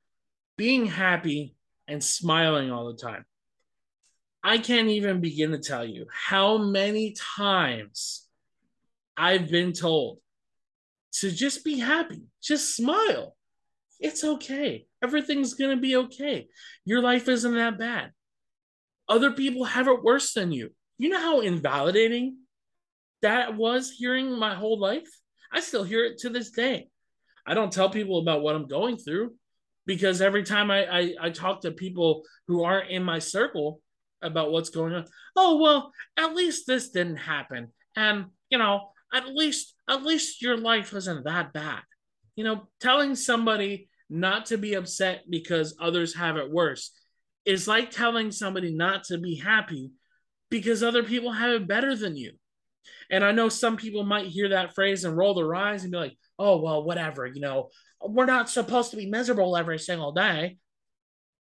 Being 0.58 0.86
happy 0.86 1.56
and 1.88 2.04
smiling 2.04 2.72
all 2.72 2.88
the 2.91 2.98
time. 2.98 3.26
I 4.43 4.58
can't 4.60 4.89
even 4.89 5.22
begin 5.22 5.52
to 5.52 5.60
tell 5.60 5.84
you 5.84 6.06
how 6.12 6.58
many 6.58 7.16
times 7.36 8.28
I've 9.18 9.50
been 9.50 9.74
told 9.74 10.20
to 11.20 11.32
just 11.32 11.63
be 11.63 11.80
happy, 11.80 12.24
just 12.41 12.76
smile. 12.76 13.36
It's 13.99 14.24
okay. 14.24 14.88
Everything's 15.03 15.53
going 15.53 15.76
to 15.76 15.82
be 15.82 15.95
okay. 15.95 16.47
Your 16.84 17.01
life 17.01 17.30
isn't 17.30 17.55
that 17.55 17.80
bad. 17.80 18.11
Other 19.07 19.32
people 19.32 19.63
have 19.63 19.88
it 19.88 20.03
worse 20.03 20.34
than 20.34 20.51
you. 20.51 20.72
You 20.97 21.09
know 21.09 21.20
how 21.20 21.39
invalidating 21.41 22.38
that 23.22 23.55
was 23.55 23.91
hearing 23.91 24.38
my 24.38 24.55
whole 24.55 24.80
life? 24.80 25.07
I 25.51 25.61
still 25.61 25.84
hear 25.84 26.03
it 26.03 26.20
to 26.20 26.30
this 26.30 26.51
day. 26.51 26.89
I 27.47 27.53
don't 27.53 27.72
tell 27.72 27.89
people 27.89 28.20
about 28.20 28.41
what 28.41 28.55
I'm 28.55 28.68
going 28.68 28.97
through 28.97 29.36
because 29.86 30.22
every 30.22 30.43
time 30.43 30.72
I, 30.72 30.86
I, 30.86 31.16
I 31.22 31.30
talk 31.30 31.61
to 31.61 31.72
people 31.72 32.24
who 32.47 32.63
aren't 32.63 32.89
in 32.89 33.03
my 33.03 33.20
circle 33.20 33.82
about 34.22 34.51
what's 34.51 34.70
going 34.70 34.93
on, 34.93 35.05
oh, 35.36 35.61
well, 35.61 35.91
at 36.18 36.36
least 36.36 36.66
this 36.68 36.89
didn't 36.89 37.18
happen. 37.18 37.72
And, 37.95 38.26
you 38.49 38.57
know, 38.57 38.89
at 39.14 39.28
least 39.28 39.74
at 39.89 40.03
least 40.03 40.41
your 40.41 40.58
life 40.58 40.93
isn't 40.93 41.26
that 41.26 41.53
bad. 41.53 41.82
You 42.36 42.43
know, 42.43 42.68
telling 42.80 43.16
somebody 43.16 43.89
not 44.10 44.47
to 44.47 44.58
be 44.58 44.74
upset 44.74 45.24
because 45.30 45.76
others 45.80 46.16
have 46.16 46.38
it 46.38 46.51
worse 46.51 46.91
is 47.45 47.68
like 47.68 47.91
telling 47.91 48.32
somebody 48.32 48.74
not 48.74 49.06
to 49.06 49.18
be 49.18 49.36
happy 49.36 49.91
because 50.49 50.84
other 50.84 51.03
people 51.03 51.32
have 51.32 51.51
it 51.51 51.68
better 51.68 51.95
than 51.95 52.16
you. 52.16 52.32
And 53.10 53.24
I 53.24 53.32
know 53.32 53.49
some 53.49 53.78
people 53.78 54.03
might 54.03 54.28
hear 54.28 54.49
that 54.49 54.74
phrase 54.74 55.03
and 55.03 55.16
roll 55.16 55.34
their 55.34 55.53
eyes 55.56 55.84
and 55.84 55.91
be 55.91 55.97
like, 55.97 56.18
oh, 56.38 56.58
well, 56.58 56.84
whatever, 56.84 57.26
you 57.26 57.41
know, 57.41 57.70
we're 58.01 58.26
not 58.26 58.49
supposed 58.49 58.91
to 58.91 58.97
be 58.97 59.06
miserable 59.06 59.56
every 59.56 59.80
single 59.80 60.12
day. 60.12 60.58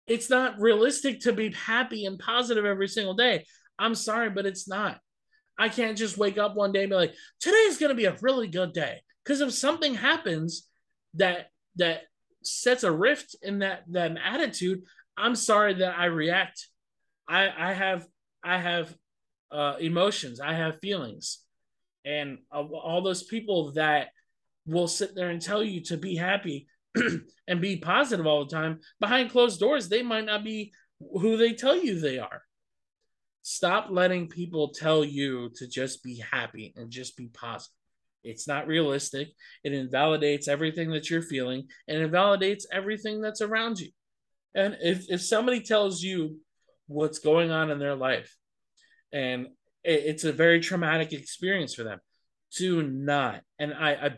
It's 0.07 0.29
not 0.29 0.59
realistic 0.59 1.21
to 1.21 1.33
be 1.33 1.53
happy 1.53 2.05
and 2.05 2.19
positive 2.19 2.65
every 2.65 2.89
single 2.89 3.15
day. 3.15 3.45
I'm 3.79 3.95
sorry, 3.95 4.31
but 4.31 4.47
it's 4.47 4.69
not. 4.69 4.99
I 5.59 5.69
can't 5.69 5.99
just 5.99 6.17
wake 6.17 6.39
up 6.39 6.55
one 6.55 6.73
day 6.73 6.83
and 6.83 6.91
be 6.91 6.97
like, 6.97 7.15
today's 7.41 7.79
going 7.79 7.91
to 7.91 7.97
be 7.97 8.07
a 8.07 8.17
really 8.23 8.49
good 8.49 8.73
day. 8.73 9.01
Because 9.25 9.41
if 9.41 9.53
something 9.53 9.95
happens 9.95 10.67
that 11.15 11.51
that 11.77 12.03
sets 12.43 12.85
a 12.85 12.91
rift 12.91 13.37
in 13.43 13.61
that 13.61 13.85
that 13.91 14.17
attitude, 14.25 14.83
I'm 15.17 15.35
sorry 15.35 15.75
that 15.75 15.99
I 15.99 16.07
react. 16.07 16.69
I 17.29 17.49
I 17.57 17.73
have 17.73 18.07
I 18.43 18.59
have 18.59 18.95
uh, 19.51 19.77
emotions. 19.81 20.41
I 20.41 20.55
have 20.55 20.81
feelings, 20.81 21.41
and 22.05 22.39
all 22.51 23.03
those 23.03 23.23
people 23.23 23.73
that 23.73 24.09
will 24.67 24.89
sit 24.89 25.15
there 25.15 25.31
and 25.31 25.43
tell 25.43 25.63
you 25.63 25.83
to 25.83 25.97
be 25.97 26.17
happy 26.17 26.69
and 27.49 27.61
be 27.61 27.77
positive 27.77 28.27
all 28.27 28.45
the 28.45 28.55
time 28.55 28.81
behind 29.01 29.31
closed 29.31 29.61
doors, 29.61 29.89
they 29.89 30.03
might 30.03 30.27
not 30.27 30.45
be 30.45 30.73
who 31.21 31.37
they 31.37 31.53
tell 31.53 31.77
you 31.77 31.99
they 31.99 32.19
are. 32.19 32.43
Stop 33.53 33.89
letting 33.91 34.29
people 34.29 34.69
tell 34.69 35.05
you 35.05 35.51
to 35.57 35.67
just 35.67 36.05
be 36.05 36.23
happy 36.31 36.73
and 36.77 36.89
just 36.89 37.17
be 37.17 37.27
positive. 37.27 37.75
It's 38.23 38.47
not 38.47 38.69
realistic. 38.69 39.31
It 39.65 39.73
invalidates 39.73 40.47
everything 40.47 40.93
that 40.93 41.11
you're 41.11 41.21
feeling 41.21 41.67
and 41.89 42.01
invalidates 42.01 42.65
everything 42.73 43.21
that's 43.21 43.41
around 43.41 43.81
you. 43.81 43.91
And 44.55 44.77
if, 44.81 45.11
if 45.11 45.21
somebody 45.21 45.63
tells 45.63 46.01
you 46.01 46.39
what's 46.87 47.19
going 47.19 47.51
on 47.51 47.73
in 47.73 47.81
their 47.81 47.97
life 47.97 48.37
and 49.13 49.47
it, 49.83 50.05
it's 50.05 50.23
a 50.23 50.33
very 50.33 50.61
traumatic 50.61 51.13
experience 51.13 51.75
for 51.75 51.83
them, 51.83 51.99
do 52.57 52.85
not, 52.85 53.41
and 53.59 53.75
I, 53.75 53.91
I 53.95 54.11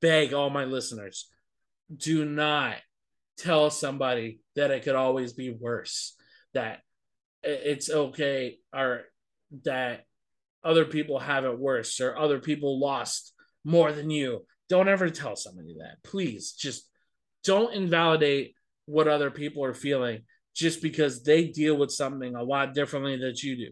beg 0.00 0.32
all 0.32 0.48
my 0.48 0.64
listeners, 0.64 1.28
do 1.92 2.24
not 2.24 2.76
tell 3.36 3.68
somebody 3.68 4.38
that 4.54 4.70
it 4.70 4.84
could 4.84 4.94
always 4.94 5.32
be 5.32 5.50
worse, 5.50 6.14
that 6.54 6.82
it's 7.46 7.90
okay, 7.90 8.58
or 8.74 9.02
that 9.64 10.04
other 10.64 10.84
people 10.84 11.18
have 11.18 11.44
it 11.44 11.58
worse, 11.58 12.00
or 12.00 12.16
other 12.18 12.40
people 12.40 12.80
lost 12.80 13.32
more 13.64 13.92
than 13.92 14.10
you. 14.10 14.44
Don't 14.68 14.88
ever 14.88 15.10
tell 15.10 15.36
somebody 15.36 15.76
that. 15.78 16.02
Please 16.02 16.52
just 16.52 16.88
don't 17.44 17.74
invalidate 17.74 18.54
what 18.86 19.08
other 19.08 19.30
people 19.30 19.64
are 19.64 19.74
feeling 19.74 20.22
just 20.54 20.82
because 20.82 21.22
they 21.22 21.48
deal 21.48 21.76
with 21.76 21.90
something 21.90 22.34
a 22.34 22.42
lot 22.42 22.74
differently 22.74 23.16
than 23.16 23.34
you 23.36 23.56
do. 23.56 23.70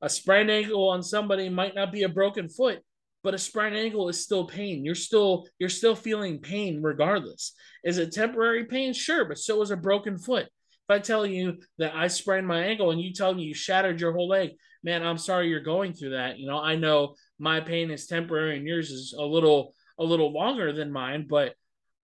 A 0.00 0.08
sprained 0.08 0.50
ankle 0.50 0.88
on 0.88 1.02
somebody 1.02 1.48
might 1.48 1.74
not 1.74 1.92
be 1.92 2.04
a 2.04 2.08
broken 2.08 2.48
foot, 2.48 2.80
but 3.22 3.34
a 3.34 3.38
sprained 3.38 3.76
ankle 3.76 4.08
is 4.08 4.22
still 4.22 4.46
pain. 4.46 4.84
You're 4.84 4.94
still 4.94 5.46
you're 5.58 5.68
still 5.68 5.94
feeling 5.94 6.38
pain 6.40 6.82
regardless. 6.82 7.54
Is 7.84 7.98
it 7.98 8.12
temporary 8.12 8.64
pain? 8.64 8.92
Sure, 8.92 9.24
but 9.24 9.38
so 9.38 9.62
is 9.62 9.70
a 9.70 9.76
broken 9.76 10.18
foot. 10.18 10.48
If 10.88 10.96
I 10.96 10.98
tell 10.98 11.24
you 11.24 11.58
that 11.78 11.94
I 11.94 12.08
sprained 12.08 12.46
my 12.46 12.64
ankle 12.64 12.90
and 12.90 13.00
you 13.00 13.12
tell 13.12 13.34
me 13.34 13.44
you 13.44 13.54
shattered 13.54 14.00
your 14.00 14.12
whole 14.12 14.28
leg, 14.28 14.50
man, 14.82 15.04
I'm 15.04 15.18
sorry 15.18 15.48
you're 15.48 15.60
going 15.60 15.92
through 15.92 16.10
that. 16.10 16.38
You 16.38 16.46
know, 16.46 16.58
I 16.58 16.76
know 16.76 17.14
my 17.38 17.60
pain 17.60 17.90
is 17.90 18.06
temporary 18.06 18.56
and 18.56 18.66
yours 18.66 18.90
is 18.90 19.14
a 19.16 19.22
little 19.22 19.74
a 19.98 20.04
little 20.04 20.32
longer 20.32 20.72
than 20.72 20.90
mine, 20.90 21.26
but 21.28 21.54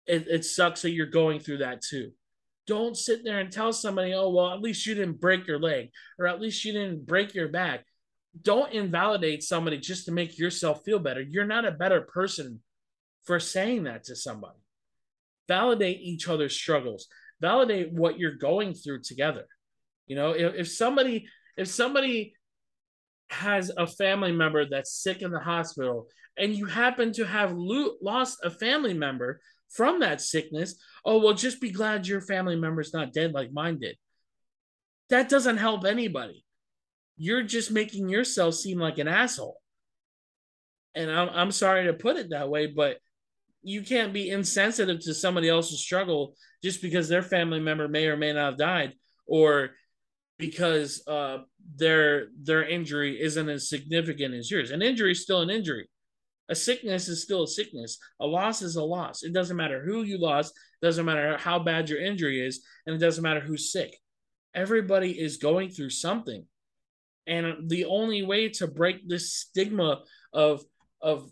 it, 0.06 0.26
it 0.28 0.44
sucks 0.44 0.82
that 0.82 0.90
you're 0.90 1.06
going 1.06 1.40
through 1.40 1.58
that 1.58 1.82
too. 1.82 2.12
Don't 2.66 2.96
sit 2.96 3.24
there 3.24 3.38
and 3.38 3.50
tell 3.50 3.72
somebody, 3.72 4.12
oh, 4.12 4.30
well, 4.30 4.52
at 4.52 4.60
least 4.60 4.84
you 4.84 4.94
didn't 4.94 5.20
break 5.20 5.46
your 5.46 5.58
leg 5.58 5.90
or 6.18 6.26
at 6.26 6.40
least 6.40 6.64
you 6.64 6.72
didn't 6.72 7.06
break 7.06 7.34
your 7.34 7.48
back. 7.48 7.84
Don't 8.42 8.72
invalidate 8.72 9.42
somebody 9.42 9.78
just 9.78 10.04
to 10.04 10.12
make 10.12 10.38
yourself 10.38 10.84
feel 10.84 10.98
better. 10.98 11.22
You're 11.22 11.46
not 11.46 11.64
a 11.64 11.72
better 11.72 12.02
person 12.02 12.60
for 13.24 13.40
saying 13.40 13.84
that 13.84 14.04
to 14.04 14.16
somebody. 14.16 14.58
Validate 15.48 16.00
each 16.00 16.28
other's 16.28 16.54
struggles, 16.54 17.08
validate 17.40 17.92
what 17.92 18.18
you're 18.18 18.36
going 18.36 18.74
through 18.74 19.02
together. 19.02 19.46
You 20.06 20.16
know, 20.16 20.30
if, 20.30 20.54
if 20.54 20.68
somebody, 20.68 21.26
if 21.56 21.68
somebody 21.68 22.34
has 23.30 23.70
a 23.76 23.86
family 23.86 24.32
member 24.32 24.64
that's 24.68 25.02
sick 25.02 25.22
in 25.22 25.30
the 25.30 25.38
hospital 25.40 26.08
and 26.36 26.54
you 26.54 26.66
happen 26.66 27.12
to 27.12 27.24
have 27.24 27.52
lo- 27.52 27.96
lost 28.02 28.38
a 28.42 28.50
family 28.50 28.94
member 28.94 29.40
from 29.70 30.00
that 30.00 30.20
sickness, 30.20 30.76
oh, 31.04 31.18
well, 31.18 31.34
just 31.34 31.60
be 31.60 31.70
glad 31.70 32.06
your 32.06 32.20
family 32.20 32.56
member's 32.56 32.94
not 32.94 33.12
dead 33.12 33.32
like 33.32 33.52
mine 33.52 33.78
did. 33.78 33.96
That 35.10 35.28
doesn't 35.28 35.58
help 35.58 35.84
anybody. 35.84 36.44
You're 37.16 37.42
just 37.42 37.70
making 37.70 38.08
yourself 38.08 38.54
seem 38.54 38.78
like 38.78 38.98
an 38.98 39.08
asshole. 39.08 39.58
And 40.94 41.10
I'm, 41.10 41.28
I'm 41.28 41.50
sorry 41.52 41.86
to 41.86 41.92
put 41.92 42.16
it 42.16 42.30
that 42.30 42.48
way, 42.48 42.66
but 42.66 42.98
you 43.68 43.82
can't 43.82 44.12
be 44.12 44.30
insensitive 44.30 45.00
to 45.00 45.14
somebody 45.14 45.48
else's 45.48 45.80
struggle 45.80 46.34
just 46.62 46.80
because 46.80 47.08
their 47.08 47.22
family 47.22 47.60
member 47.60 47.86
may 47.88 48.06
or 48.06 48.16
may 48.16 48.32
not 48.32 48.50
have 48.50 48.58
died 48.58 48.94
or 49.26 49.70
because 50.38 51.02
uh, 51.06 51.38
their 51.76 52.28
their 52.40 52.66
injury 52.66 53.20
isn't 53.20 53.48
as 53.48 53.68
significant 53.68 54.34
as 54.34 54.50
yours. 54.50 54.70
An 54.70 54.82
injury 54.82 55.12
is 55.12 55.22
still 55.22 55.42
an 55.42 55.50
injury. 55.50 55.88
A 56.48 56.54
sickness 56.54 57.08
is 57.08 57.22
still 57.22 57.42
a 57.42 57.48
sickness. 57.48 57.98
A 58.20 58.26
loss 58.26 58.62
is 58.62 58.76
a 58.76 58.82
loss. 58.82 59.22
It 59.22 59.34
doesn't 59.34 59.56
matter 59.56 59.84
who 59.84 60.02
you 60.02 60.18
lost, 60.18 60.54
doesn't 60.80 61.04
matter 61.04 61.36
how 61.36 61.58
bad 61.58 61.90
your 61.90 62.00
injury 62.00 62.44
is, 62.46 62.64
and 62.86 62.94
it 62.94 62.98
doesn't 62.98 63.22
matter 63.22 63.40
who's 63.40 63.70
sick. 63.70 63.94
Everybody 64.54 65.10
is 65.10 65.36
going 65.36 65.70
through 65.70 65.90
something. 65.90 66.46
And 67.26 67.68
the 67.68 67.84
only 67.84 68.22
way 68.22 68.48
to 68.50 68.66
break 68.66 69.06
this 69.06 69.34
stigma 69.34 70.00
of 70.32 70.64
of 71.02 71.30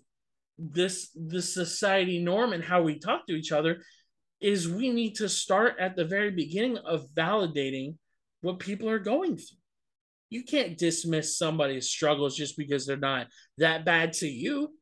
this 0.59 1.11
this 1.15 1.53
society 1.53 2.19
norm 2.19 2.53
and 2.53 2.65
how 2.65 2.83
we 2.83 2.99
talk 2.99 3.27
to 3.27 3.35
each 3.35 3.53
other 3.53 3.83
is 4.41 4.69
we 4.69 4.91
need 4.91 5.17
to 5.17 5.29
start 5.29 5.77
at 5.79 5.97
the 5.97 6.05
very 6.05 6.31
beginning 6.31 6.79
of 6.79 7.09
validating 7.15 7.97
what 8.43 8.59
people 8.59 8.89
are 8.89 8.99
going 8.99 9.37
through. 9.37 9.59
You 10.29 10.45
can't 10.45 10.77
dismiss 10.77 11.39
somebody's 11.39 11.89
struggles 11.89 12.37
just 12.37 12.57
because 12.57 12.87
they're 12.87 12.97
not 12.97 13.29
that 13.59 13.85
bad 13.85 14.13
to 14.15 14.27
you 14.27 14.73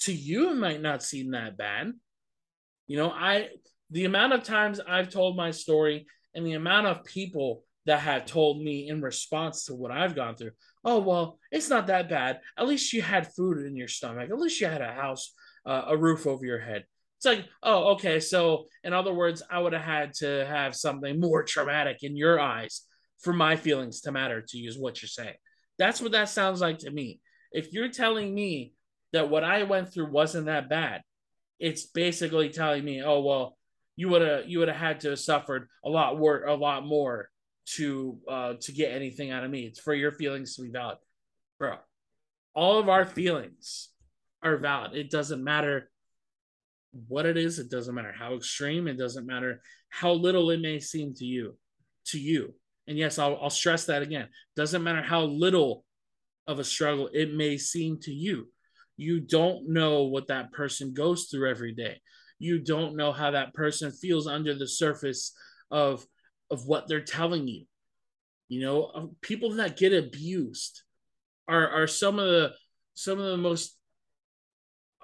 to 0.00 0.12
you 0.12 0.50
it 0.50 0.56
might 0.56 0.80
not 0.80 1.02
seem 1.02 1.30
that 1.30 1.56
bad 1.56 1.92
you 2.86 2.96
know 2.96 3.10
i 3.10 3.48
the 3.90 4.04
amount 4.04 4.32
of 4.32 4.42
times 4.42 4.80
i've 4.86 5.08
told 5.08 5.36
my 5.36 5.50
story 5.50 6.06
and 6.34 6.46
the 6.46 6.52
amount 6.52 6.86
of 6.86 7.04
people 7.04 7.62
that 7.86 8.00
have 8.00 8.26
told 8.26 8.60
me 8.60 8.88
in 8.88 9.00
response 9.00 9.64
to 9.64 9.74
what 9.74 9.90
i've 9.90 10.14
gone 10.14 10.36
through 10.36 10.50
oh 10.86 11.00
well 11.00 11.38
it's 11.50 11.68
not 11.68 11.88
that 11.88 12.08
bad. 12.08 12.40
At 12.56 12.66
least 12.66 12.92
you 12.94 13.02
had 13.02 13.34
food 13.34 13.66
in 13.66 13.76
your 13.76 13.88
stomach. 13.88 14.30
At 14.30 14.38
least 14.38 14.60
you 14.60 14.66
had 14.66 14.80
a 14.80 14.92
house 14.92 15.34
uh, 15.66 15.82
a 15.88 15.96
roof 15.96 16.26
over 16.26 16.46
your 16.46 16.60
head. 16.60 16.84
It's 17.18 17.26
like 17.26 17.44
oh 17.62 17.92
okay 17.94 18.20
so 18.20 18.64
in 18.84 18.92
other 18.92 19.12
words 19.12 19.42
i 19.50 19.58
would 19.58 19.72
have 19.72 19.82
had 19.82 20.12
to 20.14 20.46
have 20.46 20.76
something 20.76 21.18
more 21.18 21.42
traumatic 21.42 22.02
in 22.02 22.14
your 22.16 22.38
eyes 22.38 22.82
for 23.20 23.32
my 23.32 23.56
feelings 23.56 24.02
to 24.02 24.12
matter 24.12 24.42
to 24.46 24.58
you 24.58 24.68
is 24.68 24.78
what 24.78 25.02
you're 25.02 25.08
saying. 25.08 25.34
That's 25.78 26.00
what 26.00 26.12
that 26.12 26.28
sounds 26.28 26.60
like 26.60 26.78
to 26.78 26.90
me. 26.90 27.20
If 27.52 27.72
you're 27.72 27.88
telling 27.88 28.34
me 28.34 28.72
that 29.12 29.30
what 29.30 29.44
I 29.44 29.62
went 29.62 29.92
through 29.92 30.10
wasn't 30.10 30.46
that 30.46 30.68
bad. 30.68 31.02
It's 31.58 31.86
basically 31.86 32.50
telling 32.50 32.84
me, 32.84 33.02
oh 33.02 33.20
well, 33.20 33.56
you 33.96 34.10
would 34.10 34.22
have 34.22 34.46
you 34.46 34.58
would 34.58 34.68
have 34.68 34.76
had 34.76 35.00
to 35.00 35.10
have 35.10 35.18
suffered 35.18 35.68
a 35.84 35.88
lot 35.88 36.18
more 36.18 36.44
a 36.44 36.54
lot 36.54 36.84
more 36.84 37.30
to 37.74 38.18
uh 38.28 38.54
to 38.60 38.72
get 38.72 38.92
anything 38.92 39.30
out 39.30 39.44
of 39.44 39.50
me. 39.50 39.62
It's 39.62 39.80
for 39.80 39.94
your 39.94 40.12
feelings 40.12 40.56
to 40.56 40.62
be 40.62 40.70
valid. 40.70 40.98
Bro, 41.58 41.76
all 42.54 42.78
of 42.78 42.88
our 42.88 43.04
feelings 43.04 43.90
are 44.42 44.56
valid. 44.56 44.94
It 44.94 45.10
doesn't 45.10 45.42
matter 45.42 45.90
what 47.08 47.26
it 47.26 47.36
is, 47.36 47.58
it 47.58 47.70
doesn't 47.70 47.94
matter 47.94 48.14
how 48.16 48.34
extreme, 48.34 48.88
it 48.88 48.98
doesn't 48.98 49.26
matter 49.26 49.60
how 49.90 50.12
little 50.12 50.50
it 50.50 50.60
may 50.60 50.80
seem 50.80 51.14
to 51.14 51.24
you, 51.24 51.56
to 52.06 52.18
you. 52.18 52.54
And 52.86 52.96
yes, 52.96 53.18
I'll, 53.18 53.38
I'll 53.42 53.50
stress 53.50 53.86
that 53.86 54.02
again. 54.02 54.28
Doesn't 54.54 54.82
matter 54.82 55.02
how 55.02 55.24
little 55.24 55.84
of 56.46 56.58
a 56.58 56.64
struggle 56.64 57.08
it 57.12 57.34
may 57.34 57.58
seem 57.58 57.98
to 58.00 58.12
you 58.12 58.46
you 58.96 59.20
don't 59.20 59.68
know 59.68 60.04
what 60.04 60.28
that 60.28 60.52
person 60.52 60.94
goes 60.94 61.24
through 61.26 61.50
every 61.50 61.74
day 61.74 62.00
you 62.38 62.58
don't 62.58 62.96
know 62.96 63.12
how 63.12 63.30
that 63.30 63.54
person 63.54 63.90
feels 63.90 64.26
under 64.26 64.54
the 64.54 64.68
surface 64.68 65.32
of 65.70 66.04
of 66.50 66.66
what 66.66 66.88
they're 66.88 67.00
telling 67.00 67.48
you 67.48 67.64
you 68.48 68.60
know 68.60 69.12
people 69.20 69.50
that 69.54 69.76
get 69.76 69.92
abused 69.92 70.82
are 71.48 71.68
are 71.68 71.86
some 71.86 72.18
of 72.18 72.26
the 72.26 72.52
some 72.94 73.18
of 73.18 73.26
the 73.26 73.36
most 73.36 73.76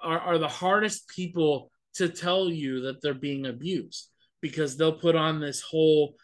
are, 0.01 0.19
are 0.19 0.37
the 0.37 0.47
hardest 0.47 1.07
people 1.07 1.71
to 1.95 2.09
tell 2.09 2.49
you 2.49 2.81
that 2.81 3.01
they're 3.01 3.13
being 3.13 3.45
abused 3.45 4.09
because 4.41 4.75
they'll 4.75 4.99
put 4.99 5.15
on 5.15 5.39
this 5.39 5.61
whole 5.61 6.15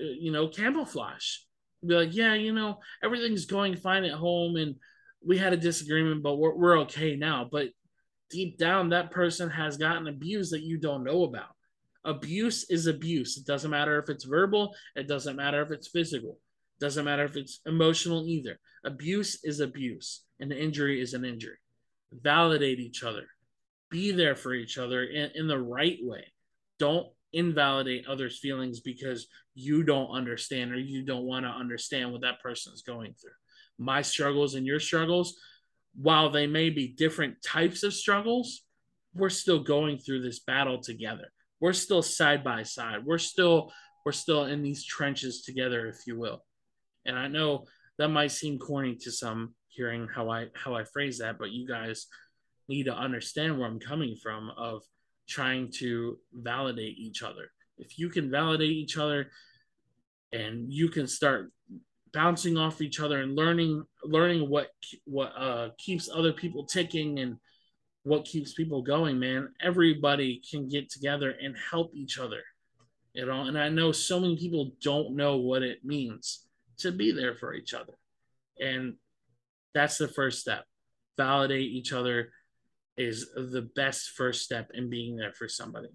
uh, 0.00 0.04
you 0.18 0.32
know 0.32 0.48
camouflage 0.48 1.38
be 1.86 1.94
like 1.94 2.14
yeah 2.14 2.34
you 2.34 2.52
know 2.52 2.78
everything's 3.02 3.44
going 3.44 3.76
fine 3.76 4.04
at 4.04 4.12
home 4.12 4.56
and 4.56 4.74
we 5.26 5.38
had 5.38 5.52
a 5.52 5.56
disagreement, 5.56 6.22
but 6.22 6.36
we're, 6.36 6.54
we're 6.54 6.78
okay 6.80 7.16
now. 7.16 7.48
But 7.50 7.68
deep 8.30 8.58
down, 8.58 8.90
that 8.90 9.10
person 9.10 9.50
has 9.50 9.76
gotten 9.76 10.06
abused 10.06 10.52
that 10.52 10.62
you 10.62 10.78
don't 10.78 11.04
know 11.04 11.24
about. 11.24 11.55
Abuse 12.06 12.70
is 12.70 12.86
abuse. 12.86 13.36
It 13.36 13.46
doesn't 13.46 13.70
matter 13.70 13.98
if 13.98 14.08
it's 14.08 14.24
verbal, 14.24 14.74
it 14.94 15.06
doesn't 15.06 15.36
matter 15.36 15.60
if 15.62 15.70
it's 15.70 15.88
physical, 15.88 16.38
it 16.78 16.84
doesn't 16.84 17.04
matter 17.04 17.24
if 17.24 17.36
it's 17.36 17.60
emotional 17.66 18.26
either. 18.26 18.58
Abuse 18.84 19.40
is 19.44 19.60
abuse, 19.60 20.22
and 20.40 20.50
an 20.50 20.58
injury 20.58 21.00
is 21.00 21.12
an 21.12 21.24
injury. 21.24 21.58
Validate 22.12 22.80
each 22.80 23.02
other, 23.02 23.26
be 23.90 24.12
there 24.12 24.36
for 24.36 24.54
each 24.54 24.78
other 24.78 25.02
in, 25.02 25.30
in 25.34 25.48
the 25.48 25.58
right 25.58 25.98
way. 26.00 26.24
Don't 26.78 27.08
invalidate 27.32 28.06
others' 28.06 28.38
feelings 28.38 28.80
because 28.80 29.26
you 29.54 29.82
don't 29.82 30.10
understand 30.10 30.72
or 30.72 30.78
you 30.78 31.02
don't 31.02 31.24
want 31.26 31.44
to 31.44 31.50
understand 31.50 32.12
what 32.12 32.22
that 32.22 32.40
person 32.40 32.72
is 32.72 32.82
going 32.82 33.14
through 33.20 33.32
my 33.78 34.02
struggles 34.02 34.54
and 34.54 34.66
your 34.66 34.80
struggles, 34.80 35.36
while 35.94 36.30
they 36.30 36.46
may 36.46 36.70
be 36.70 36.88
different 36.88 37.42
types 37.42 37.82
of 37.82 37.94
struggles, 37.94 38.62
we're 39.14 39.30
still 39.30 39.62
going 39.62 39.98
through 39.98 40.22
this 40.22 40.40
battle 40.40 40.80
together. 40.80 41.32
We're 41.60 41.72
still 41.72 42.02
side 42.02 42.44
by 42.44 42.62
side. 42.62 43.04
We're 43.04 43.18
still 43.18 43.72
we're 44.04 44.12
still 44.12 44.44
in 44.44 44.62
these 44.62 44.84
trenches 44.84 45.42
together, 45.42 45.88
if 45.88 46.06
you 46.06 46.18
will. 46.18 46.44
And 47.06 47.18
I 47.18 47.28
know 47.28 47.64
that 47.98 48.08
might 48.08 48.30
seem 48.30 48.58
corny 48.58 48.94
to 48.96 49.10
some 49.10 49.54
hearing 49.68 50.08
how 50.12 50.30
I 50.30 50.46
how 50.54 50.74
I 50.74 50.84
phrase 50.84 51.18
that, 51.18 51.38
but 51.38 51.50
you 51.50 51.66
guys 51.66 52.06
need 52.68 52.84
to 52.84 52.94
understand 52.94 53.58
where 53.58 53.68
I'm 53.68 53.80
coming 53.80 54.16
from 54.16 54.50
of 54.56 54.82
trying 55.28 55.70
to 55.78 56.18
validate 56.32 56.98
each 56.98 57.22
other. 57.22 57.50
If 57.78 57.98
you 57.98 58.08
can 58.08 58.30
validate 58.30 58.70
each 58.70 58.96
other 58.96 59.30
and 60.32 60.72
you 60.72 60.88
can 60.88 61.06
start 61.06 61.52
bouncing 62.12 62.56
off 62.56 62.80
each 62.80 63.00
other 63.00 63.20
and 63.20 63.36
learning 63.36 63.84
learning 64.04 64.48
what 64.48 64.68
what 65.04 65.32
uh, 65.36 65.68
keeps 65.78 66.08
other 66.12 66.32
people 66.32 66.64
ticking 66.64 67.18
and 67.18 67.36
what 68.06 68.24
keeps 68.24 68.54
people 68.54 68.82
going 68.82 69.18
man. 69.18 69.48
Everybody 69.60 70.42
can 70.48 70.68
get 70.68 70.90
together 70.90 71.34
and 71.42 71.56
help 71.70 71.92
each 71.94 72.18
other 72.18 72.42
you 73.16 73.24
know? 73.24 73.42
And 73.42 73.58
i 73.58 73.68
know 73.68 73.90
so 73.90 74.20
many 74.20 74.36
people 74.36 74.72
don't 74.80 75.16
know 75.16 75.38
what 75.38 75.62
it 75.62 75.84
means 75.84 76.46
to 76.78 76.92
be 76.92 77.10
there 77.10 77.34
for 77.34 77.54
each 77.54 77.74
other. 77.74 77.94
And 78.60 78.94
that's 79.74 79.98
the 79.98 80.06
first 80.06 80.40
step. 80.40 80.64
Validate 81.16 81.70
each 81.70 81.92
other 81.92 82.30
is 82.96 83.30
the 83.34 83.68
best 83.74 84.10
first 84.10 84.42
step 84.42 84.70
in 84.74 84.90
being 84.90 85.16
there 85.16 85.32
for 85.32 85.48
somebody. 85.48 85.88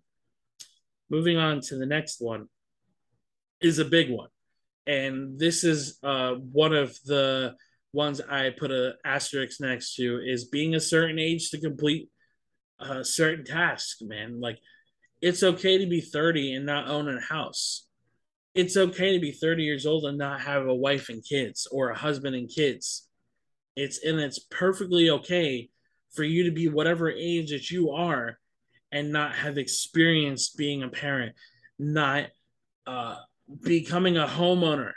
Moving 1.09 1.37
on 1.37 1.61
to 1.61 1.75
the 1.75 1.85
next 1.85 2.19
one 2.19 2.47
is 3.61 3.77
a 3.77 3.85
big 3.85 4.09
one. 4.09 4.29
And 4.87 5.39
this 5.39 5.63
is 5.63 5.99
uh, 6.01 6.33
one 6.33 6.73
of 6.73 6.97
the 7.05 7.55
ones 7.93 8.21
I 8.21 8.51
put 8.51 8.71
a 8.71 8.93
asterisk 9.05 9.59
next 9.59 9.95
to 9.95 10.21
is 10.25 10.45
being 10.45 10.75
a 10.75 10.79
certain 10.79 11.19
age 11.19 11.49
to 11.51 11.59
complete 11.59 12.09
a 12.79 13.03
certain 13.03 13.45
task, 13.45 13.97
man. 14.01 14.39
Like 14.39 14.59
it's 15.21 15.43
okay 15.43 15.77
to 15.77 15.87
be 15.87 16.01
30 16.01 16.55
and 16.55 16.65
not 16.65 16.87
own 16.87 17.07
a 17.09 17.21
house. 17.21 17.87
It's 18.53 18.75
okay 18.75 19.13
to 19.13 19.19
be 19.19 19.31
30 19.31 19.63
years 19.63 19.85
old 19.85 20.05
and 20.05 20.17
not 20.17 20.41
have 20.41 20.65
a 20.67 20.75
wife 20.75 21.09
and 21.09 21.23
kids 21.23 21.67
or 21.71 21.89
a 21.89 21.97
husband 21.97 22.35
and 22.35 22.49
kids. 22.49 23.07
It's 23.75 24.03
and 24.03 24.19
it's 24.19 24.39
perfectly 24.39 25.09
okay 25.09 25.69
for 26.13 26.23
you 26.23 26.43
to 26.45 26.51
be 26.51 26.67
whatever 26.67 27.09
age 27.09 27.51
that 27.51 27.71
you 27.71 27.91
are 27.91 28.37
and 28.91 29.11
not 29.11 29.35
have 29.35 29.57
experienced 29.57 30.57
being 30.57 30.83
a 30.83 30.89
parent, 30.89 31.35
not 31.79 32.25
uh 32.87 33.15
becoming 33.63 34.17
a 34.17 34.27
homeowner. 34.27 34.91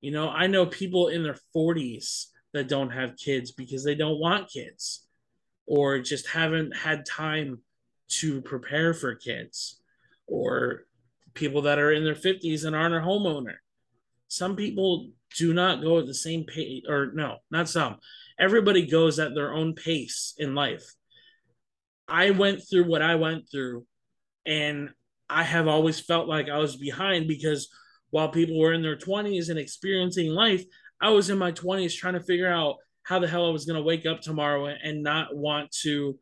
You 0.00 0.12
know, 0.12 0.28
I 0.28 0.46
know 0.46 0.66
people 0.66 1.08
in 1.08 1.22
their 1.22 1.38
40s 1.54 2.26
that 2.52 2.68
don't 2.68 2.90
have 2.90 3.16
kids 3.16 3.52
because 3.52 3.84
they 3.84 3.94
don't 3.94 4.20
want 4.20 4.50
kids 4.50 5.06
or 5.66 5.98
just 5.98 6.28
haven't 6.28 6.76
had 6.76 7.04
time 7.04 7.58
to 8.08 8.40
prepare 8.40 8.94
for 8.94 9.14
kids 9.14 9.80
or 10.26 10.86
people 11.34 11.62
that 11.62 11.78
are 11.78 11.92
in 11.92 12.04
their 12.04 12.14
50s 12.14 12.64
and 12.64 12.74
aren't 12.74 12.94
a 12.94 13.00
homeowner. 13.00 13.56
Some 14.28 14.56
people 14.56 15.10
do 15.36 15.52
not 15.52 15.82
go 15.82 15.98
at 15.98 16.06
the 16.06 16.14
same 16.14 16.44
pace, 16.44 16.82
or 16.88 17.10
no, 17.14 17.38
not 17.50 17.68
some. 17.68 17.96
Everybody 18.38 18.86
goes 18.86 19.18
at 19.18 19.34
their 19.34 19.52
own 19.52 19.74
pace 19.74 20.34
in 20.38 20.54
life. 20.54 20.94
I 22.06 22.30
went 22.30 22.62
through 22.68 22.84
what 22.84 23.02
I 23.02 23.16
went 23.16 23.50
through, 23.50 23.86
and 24.46 24.90
I 25.28 25.42
have 25.42 25.68
always 25.68 26.00
felt 26.00 26.28
like 26.28 26.48
I 26.48 26.58
was 26.58 26.76
behind 26.76 27.28
because 27.28 27.68
while 28.10 28.28
people 28.28 28.58
were 28.58 28.72
in 28.72 28.82
their 28.82 28.96
20s 28.96 29.50
and 29.50 29.58
experiencing 29.58 30.30
life, 30.30 30.64
I 31.00 31.10
was 31.10 31.30
in 31.30 31.38
my 31.38 31.52
20s 31.52 31.96
trying 31.96 32.14
to 32.14 32.22
figure 32.22 32.50
out 32.50 32.76
how 33.02 33.18
the 33.18 33.28
hell 33.28 33.46
I 33.46 33.50
was 33.50 33.64
going 33.64 33.78
to 33.78 33.82
wake 33.82 34.06
up 34.06 34.20
tomorrow 34.20 34.66
and 34.66 35.02
not 35.02 35.34
want 35.34 35.70
to, 35.82 36.18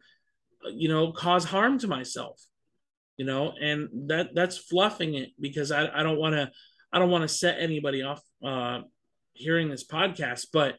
you 0.72 0.88
know, 0.88 1.12
cause 1.12 1.44
harm 1.44 1.78
to 1.80 1.88
myself, 1.88 2.40
you 3.16 3.24
know, 3.24 3.52
and 3.60 4.08
that 4.08 4.34
that's 4.34 4.58
fluffing 4.58 5.14
it 5.14 5.30
because 5.40 5.72
I, 5.72 5.88
I 5.88 6.02
don't 6.02 6.18
want 6.18 6.34
to, 6.34 6.50
I 6.92 6.98
don't 6.98 7.10
want 7.10 7.22
to 7.22 7.28
set 7.28 7.60
anybody 7.60 8.02
off 8.02 8.20
uh, 8.44 8.80
hearing 9.32 9.68
this 9.68 9.86
podcast, 9.86 10.46
but 10.52 10.76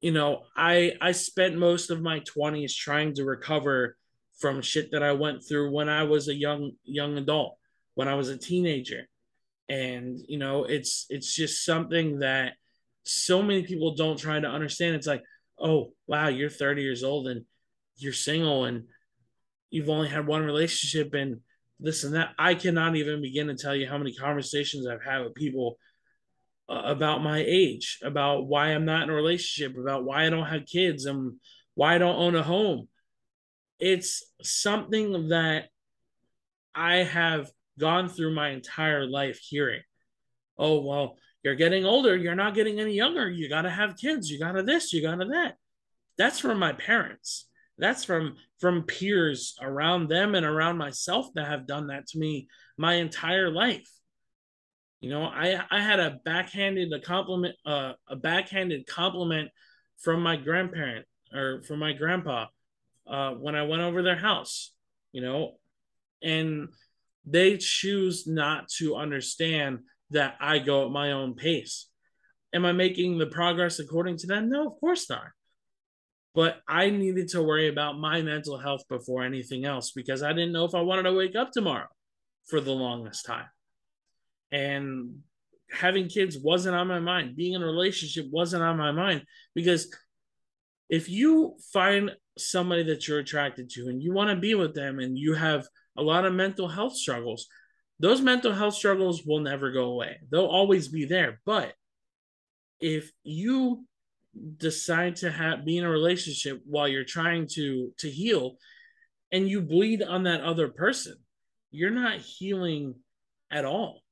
you 0.00 0.12
know, 0.12 0.44
I 0.56 0.94
I 1.00 1.12
spent 1.12 1.58
most 1.58 1.90
of 1.90 2.00
my 2.00 2.20
20s 2.20 2.74
trying 2.74 3.14
to 3.14 3.24
recover 3.24 3.96
from 4.38 4.62
shit 4.62 4.92
that 4.92 5.02
I 5.02 5.12
went 5.12 5.42
through 5.46 5.72
when 5.72 5.88
I 5.88 6.04
was 6.04 6.28
a 6.28 6.34
young 6.34 6.72
young 6.84 7.18
adult, 7.18 7.58
when 7.94 8.08
I 8.08 8.14
was 8.14 8.28
a 8.28 8.38
teenager. 8.38 9.08
And 9.70 10.18
you 10.28 10.38
know, 10.38 10.64
it's 10.64 11.06
it's 11.08 11.34
just 11.34 11.64
something 11.64 12.18
that 12.18 12.54
so 13.04 13.42
many 13.42 13.62
people 13.62 13.94
don't 13.94 14.18
try 14.18 14.38
to 14.38 14.48
understand. 14.48 14.96
It's 14.96 15.06
like, 15.06 15.22
"Oh, 15.58 15.92
wow, 16.06 16.28
you're 16.28 16.50
30 16.50 16.82
years 16.82 17.04
old 17.04 17.28
and 17.28 17.44
you're 17.96 18.12
single 18.12 18.64
and 18.64 18.84
you've 19.70 19.88
only 19.88 20.08
had 20.08 20.26
one 20.26 20.42
relationship 20.42 21.14
and 21.14 21.40
this 21.78 22.04
and 22.04 22.14
that." 22.14 22.34
I 22.38 22.54
cannot 22.54 22.96
even 22.96 23.22
begin 23.22 23.46
to 23.46 23.54
tell 23.54 23.76
you 23.76 23.88
how 23.88 23.98
many 23.98 24.14
conversations 24.14 24.86
I've 24.86 25.04
had 25.04 25.24
with 25.24 25.34
people 25.34 25.78
uh, 26.68 26.82
about 26.84 27.22
my 27.22 27.44
age, 27.46 27.98
about 28.02 28.46
why 28.46 28.68
I'm 28.68 28.84
not 28.84 29.04
in 29.04 29.10
a 29.10 29.14
relationship, 29.14 29.78
about 29.78 30.04
why 30.04 30.26
I 30.26 30.30
don't 30.30 30.46
have 30.46 30.66
kids 30.66 31.06
and 31.06 31.34
why 31.74 31.94
I 31.94 31.98
don't 31.98 32.16
own 32.16 32.34
a 32.34 32.42
home 32.42 32.88
it's 33.80 34.22
something 34.42 35.28
that 35.28 35.68
I 36.74 36.96
have 36.98 37.50
gone 37.80 38.08
through 38.08 38.34
my 38.34 38.50
entire 38.50 39.06
life 39.06 39.38
hearing. 39.38 39.82
Oh, 40.58 40.82
well, 40.82 41.16
you're 41.42 41.54
getting 41.54 41.84
older. 41.84 42.16
You're 42.16 42.34
not 42.34 42.54
getting 42.54 42.80
any 42.80 42.92
younger. 42.92 43.28
You 43.28 43.48
got 43.48 43.62
to 43.62 43.70
have 43.70 43.96
kids. 43.96 44.30
You 44.30 44.38
got 44.38 44.52
to 44.52 44.62
this, 44.62 44.92
you 44.92 45.02
got 45.02 45.16
to 45.16 45.26
that. 45.26 45.56
That's 46.18 46.38
from 46.38 46.58
my 46.58 46.72
parents. 46.72 47.46
That's 47.78 48.04
from 48.04 48.36
from 48.58 48.82
peers 48.82 49.56
around 49.62 50.08
them 50.08 50.34
and 50.34 50.44
around 50.44 50.76
myself 50.76 51.28
that 51.34 51.46
have 51.46 51.66
done 51.66 51.86
that 51.86 52.06
to 52.08 52.18
me 52.18 52.46
my 52.76 52.94
entire 52.94 53.50
life. 53.50 53.90
You 55.00 55.08
know, 55.08 55.24
I 55.24 55.64
I 55.70 55.80
had 55.80 55.98
a 55.98 56.18
backhanded 56.22 56.92
a 56.92 57.00
compliment 57.00 57.56
uh, 57.64 57.94
a 58.06 58.16
backhanded 58.16 58.86
compliment 58.86 59.50
from 59.98 60.22
my 60.22 60.36
grandparent 60.36 61.06
or 61.32 61.62
from 61.62 61.78
my 61.78 61.94
grandpa 61.94 62.46
uh, 63.06 63.32
when 63.32 63.54
I 63.54 63.62
went 63.62 63.80
over 63.80 64.02
their 64.02 64.16
house, 64.16 64.72
you 65.12 65.22
know, 65.22 65.52
and 66.22 66.68
they 67.24 67.56
choose 67.56 68.26
not 68.26 68.68
to 68.78 68.96
understand 68.96 69.80
that 70.10 70.36
I 70.40 70.58
go 70.58 70.86
at 70.86 70.92
my 70.92 71.12
own 71.12 71.34
pace. 71.34 71.86
Am 72.52 72.64
I 72.64 72.72
making 72.72 73.18
the 73.18 73.26
progress 73.26 73.78
according 73.78 74.16
to 74.18 74.26
them? 74.26 74.50
No, 74.50 74.66
of 74.66 74.80
course 74.80 75.08
not. 75.08 75.28
But 76.34 76.60
I 76.66 76.90
needed 76.90 77.28
to 77.28 77.42
worry 77.42 77.68
about 77.68 77.98
my 77.98 78.22
mental 78.22 78.58
health 78.58 78.82
before 78.88 79.24
anything 79.24 79.64
else 79.64 79.92
because 79.92 80.22
I 80.22 80.32
didn't 80.32 80.52
know 80.52 80.64
if 80.64 80.74
I 80.74 80.80
wanted 80.80 81.04
to 81.04 81.12
wake 81.12 81.36
up 81.36 81.50
tomorrow 81.52 81.88
for 82.48 82.60
the 82.60 82.72
longest 82.72 83.26
time. 83.26 83.46
And 84.52 85.20
having 85.70 86.08
kids 86.08 86.36
wasn't 86.38 86.76
on 86.76 86.88
my 86.88 86.98
mind. 86.98 87.36
Being 87.36 87.54
in 87.54 87.62
a 87.62 87.66
relationship 87.66 88.26
wasn't 88.30 88.62
on 88.62 88.76
my 88.76 88.92
mind 88.92 89.22
because 89.54 89.92
if 90.88 91.08
you 91.08 91.56
find 91.72 92.10
somebody 92.36 92.82
that 92.84 93.06
you're 93.06 93.20
attracted 93.20 93.70
to 93.70 93.88
and 93.88 94.02
you 94.02 94.12
want 94.12 94.30
to 94.30 94.36
be 94.36 94.54
with 94.54 94.74
them 94.74 94.98
and 94.98 95.16
you 95.16 95.34
have 95.34 95.66
a 95.96 96.02
lot 96.02 96.24
of 96.24 96.34
mental 96.34 96.68
health 96.68 96.96
struggles, 96.96 97.46
those 97.98 98.20
mental 98.20 98.52
health 98.52 98.74
struggles 98.74 99.24
will 99.24 99.40
never 99.40 99.70
go 99.70 99.84
away. 99.84 100.18
They'll 100.30 100.46
always 100.46 100.88
be 100.88 101.04
there. 101.04 101.40
But 101.44 101.74
if 102.80 103.10
you 103.22 103.84
decide 104.56 105.16
to 105.16 105.30
have 105.30 105.64
be 105.64 105.76
in 105.76 105.84
a 105.84 105.90
relationship 105.90 106.60
while 106.64 106.88
you're 106.88 107.04
trying 107.04 107.46
to 107.48 107.92
to 107.98 108.08
heal 108.08 108.56
and 109.32 109.48
you 109.48 109.60
bleed 109.60 110.02
on 110.02 110.22
that 110.24 110.40
other 110.40 110.68
person, 110.68 111.16
you're 111.70 111.90
not 111.90 112.18
healing 112.18 112.94
at 113.50 113.64
all. 113.64 114.02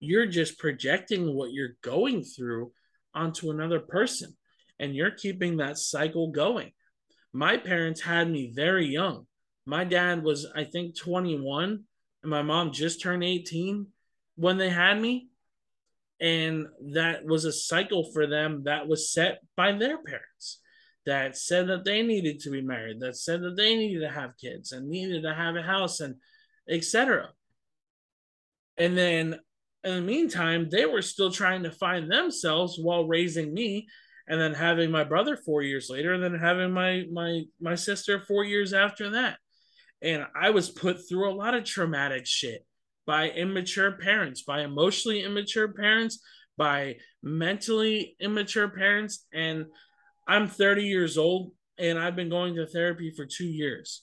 You're 0.00 0.26
just 0.26 0.58
projecting 0.58 1.34
what 1.34 1.52
you're 1.52 1.76
going 1.82 2.22
through 2.22 2.72
onto 3.14 3.50
another 3.50 3.80
person 3.80 4.34
and 4.78 4.94
you're 4.94 5.10
keeping 5.10 5.58
that 5.58 5.78
cycle 5.78 6.30
going. 6.30 6.72
My 7.32 7.56
parents 7.56 8.00
had 8.00 8.30
me 8.30 8.52
very 8.54 8.86
young. 8.86 9.26
My 9.66 9.84
dad 9.84 10.22
was, 10.22 10.46
I 10.54 10.64
think, 10.64 10.98
21, 10.98 11.84
and 12.22 12.30
my 12.30 12.42
mom 12.42 12.72
just 12.72 13.00
turned 13.00 13.24
18 13.24 13.86
when 14.36 14.58
they 14.58 14.70
had 14.70 15.00
me. 15.00 15.28
And 16.20 16.66
that 16.92 17.24
was 17.24 17.44
a 17.44 17.52
cycle 17.52 18.10
for 18.12 18.26
them 18.26 18.64
that 18.64 18.86
was 18.86 19.12
set 19.12 19.40
by 19.56 19.72
their 19.72 19.98
parents 19.98 20.60
that 21.04 21.36
said 21.36 21.68
that 21.68 21.84
they 21.84 22.02
needed 22.02 22.38
to 22.40 22.50
be 22.50 22.62
married, 22.62 23.00
that 23.00 23.16
said 23.16 23.42
that 23.42 23.56
they 23.56 23.74
needed 23.74 24.00
to 24.00 24.08
have 24.08 24.38
kids 24.40 24.70
and 24.70 24.88
needed 24.88 25.22
to 25.22 25.34
have 25.34 25.56
a 25.56 25.62
house 25.62 26.00
and 26.00 26.16
etc. 26.68 27.30
And 28.76 28.96
then 28.96 29.40
in 29.84 29.94
the 29.96 30.00
meantime, 30.00 30.68
they 30.70 30.86
were 30.86 31.02
still 31.02 31.30
trying 31.30 31.64
to 31.64 31.72
find 31.72 32.10
themselves 32.10 32.78
while 32.78 33.06
raising 33.06 33.52
me 33.52 33.88
and 34.28 34.40
then 34.40 34.54
having 34.54 34.90
my 34.90 35.02
brother 35.02 35.36
four 35.36 35.62
years 35.62 35.90
later, 35.90 36.14
and 36.14 36.22
then 36.22 36.38
having 36.38 36.70
my 36.70 37.04
my 37.10 37.42
my 37.60 37.74
sister 37.74 38.20
four 38.20 38.44
years 38.44 38.72
after 38.72 39.10
that. 39.10 39.38
And 40.02 40.26
I 40.34 40.50
was 40.50 40.70
put 40.70 41.08
through 41.08 41.30
a 41.30 41.34
lot 41.34 41.54
of 41.54 41.64
traumatic 41.64 42.26
shit 42.26 42.66
by 43.06 43.30
immature 43.30 43.92
parents, 43.92 44.42
by 44.42 44.62
emotionally 44.62 45.22
immature 45.22 45.72
parents, 45.72 46.20
by 46.56 46.96
mentally 47.22 48.16
immature 48.20 48.68
parents. 48.68 49.26
And 49.32 49.66
I'm 50.26 50.48
30 50.48 50.84
years 50.84 51.18
old 51.18 51.52
and 51.78 51.98
I've 51.98 52.16
been 52.16 52.28
going 52.28 52.54
to 52.56 52.66
therapy 52.66 53.12
for 53.16 53.26
two 53.26 53.46
years. 53.46 54.02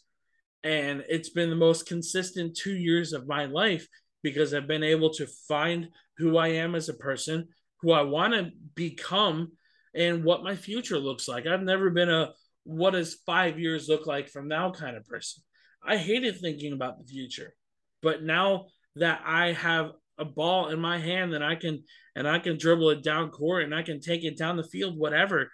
And 0.64 1.04
it's 1.08 1.30
been 1.30 1.50
the 1.50 1.56
most 1.56 1.88
consistent 1.88 2.58
two 2.58 2.76
years 2.76 3.14
of 3.14 3.28
my 3.28 3.46
life 3.46 3.88
because 4.22 4.54
I've 4.54 4.68
been 4.68 4.84
able 4.84 5.12
to 5.14 5.28
find 5.48 5.88
who 6.18 6.38
I 6.38 6.50
am 6.50 6.76
as 6.76 6.90
a 6.90 6.94
person, 6.94 7.48
who 7.82 7.92
I 7.92 8.02
want 8.02 8.34
to 8.34 8.52
become, 8.76 9.54
and 9.96 10.24
what 10.24 10.44
my 10.44 10.56
future 10.56 11.00
looks 11.00 11.28
like. 11.28 11.48
I've 11.48 11.62
never 11.62 11.90
been 11.90 12.10
a 12.10 12.32
what 12.64 12.92
does 12.92 13.16
five 13.26 13.58
years 13.58 13.88
look 13.88 14.06
like 14.06 14.30
from 14.30 14.48
now 14.48 14.72
kind 14.72 14.96
of 14.96 15.06
person. 15.06 15.42
I 15.84 15.98
hated 15.98 16.40
thinking 16.40 16.74
about 16.74 17.00
the 17.00 17.06
future. 17.06 17.54
But 18.02 18.24
now 18.24 18.68
that 18.96 19.22
I 19.26 19.54
have 19.54 19.92
a 20.18 20.26
ball 20.26 20.70
in 20.70 20.80
my 20.80 20.98
hand 20.98 21.34
that 21.34 21.44
I 21.44 21.56
can 21.56 21.84
and 22.16 22.28
I 22.28 22.40
can 22.40 22.58
dribble 22.58 22.90
it 22.90 23.04
down 23.04 23.30
court 23.30 23.64
and 23.64 23.74
I 23.74 23.84
can 23.84 24.02
take 24.02 24.24
it 24.24 24.38
down 24.38 24.58
the 24.58 24.64
field, 24.64 24.98
whatever, 24.98 25.50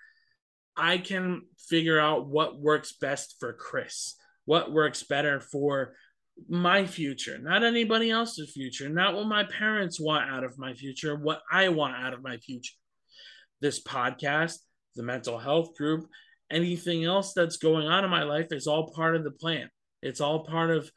I 0.75 0.97
can 0.97 1.43
figure 1.69 1.99
out 1.99 2.27
what 2.27 2.59
works 2.59 2.93
best 2.93 3.35
for 3.39 3.53
Chris, 3.53 4.15
what 4.45 4.71
works 4.71 5.03
better 5.03 5.39
for 5.39 5.93
my 6.49 6.85
future, 6.85 7.37
not 7.37 7.63
anybody 7.63 8.11
else's 8.11 8.51
future, 8.51 8.89
not 8.89 9.15
what 9.15 9.27
my 9.27 9.43
parents 9.43 9.99
want 9.99 10.29
out 10.29 10.43
of 10.43 10.57
my 10.57 10.73
future, 10.73 11.15
what 11.15 11.41
I 11.49 11.69
want 11.69 11.95
out 11.95 12.13
of 12.13 12.23
my 12.23 12.37
future. 12.37 12.73
This 13.61 13.81
podcast, 13.81 14.57
the 14.95 15.03
mental 15.03 15.37
health 15.37 15.75
group, 15.75 16.07
anything 16.51 17.05
else 17.05 17.33
that's 17.33 17.57
going 17.57 17.87
on 17.87 18.03
in 18.03 18.09
my 18.09 18.23
life 18.23 18.47
is 18.51 18.67
all 18.67 18.91
part 18.91 19.15
of 19.15 19.23
the 19.23 19.31
plan. 19.31 19.69
It's 20.05 20.21
all 20.21 20.45
part 20.45 20.71
of 20.71 20.89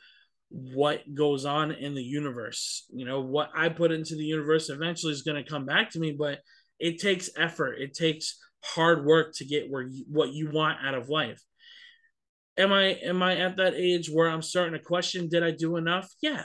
what 0.51 1.03
goes 1.15 1.45
on 1.45 1.73
in 1.73 1.95
the 1.95 2.03
universe. 2.03 2.87
You 2.91 3.05
know, 3.05 3.21
what 3.21 3.51
I 3.55 3.69
put 3.69 3.93
into 3.93 4.15
the 4.15 4.25
universe 4.25 4.71
eventually 4.71 5.13
is 5.13 5.23
going 5.23 5.43
to 5.43 5.51
come 5.51 5.67
back 5.67 5.91
to 5.91 5.99
me, 5.99 6.13
but 6.19 6.41
it 6.79 7.01
takes 7.01 7.31
effort. 7.37 7.81
It 7.81 7.95
takes 7.95 8.39
hard 8.63 9.05
work 9.05 9.35
to 9.37 9.45
get 9.45 9.71
where 9.71 9.83
you, 9.83 10.05
what 10.09 10.33
you 10.33 10.51
want 10.51 10.79
out 10.85 10.95
of 10.95 11.09
life. 11.09 11.41
Am 12.57 12.73
I 12.73 12.99
am 13.03 13.23
I 13.23 13.37
at 13.39 13.57
that 13.57 13.75
age 13.75 14.11
where 14.11 14.29
I'm 14.29 14.43
starting 14.43 14.73
to 14.73 14.85
question 14.85 15.29
did 15.29 15.43
I 15.43 15.53
do 15.53 15.77
enough? 15.77 16.09
Yeah. 16.21 16.45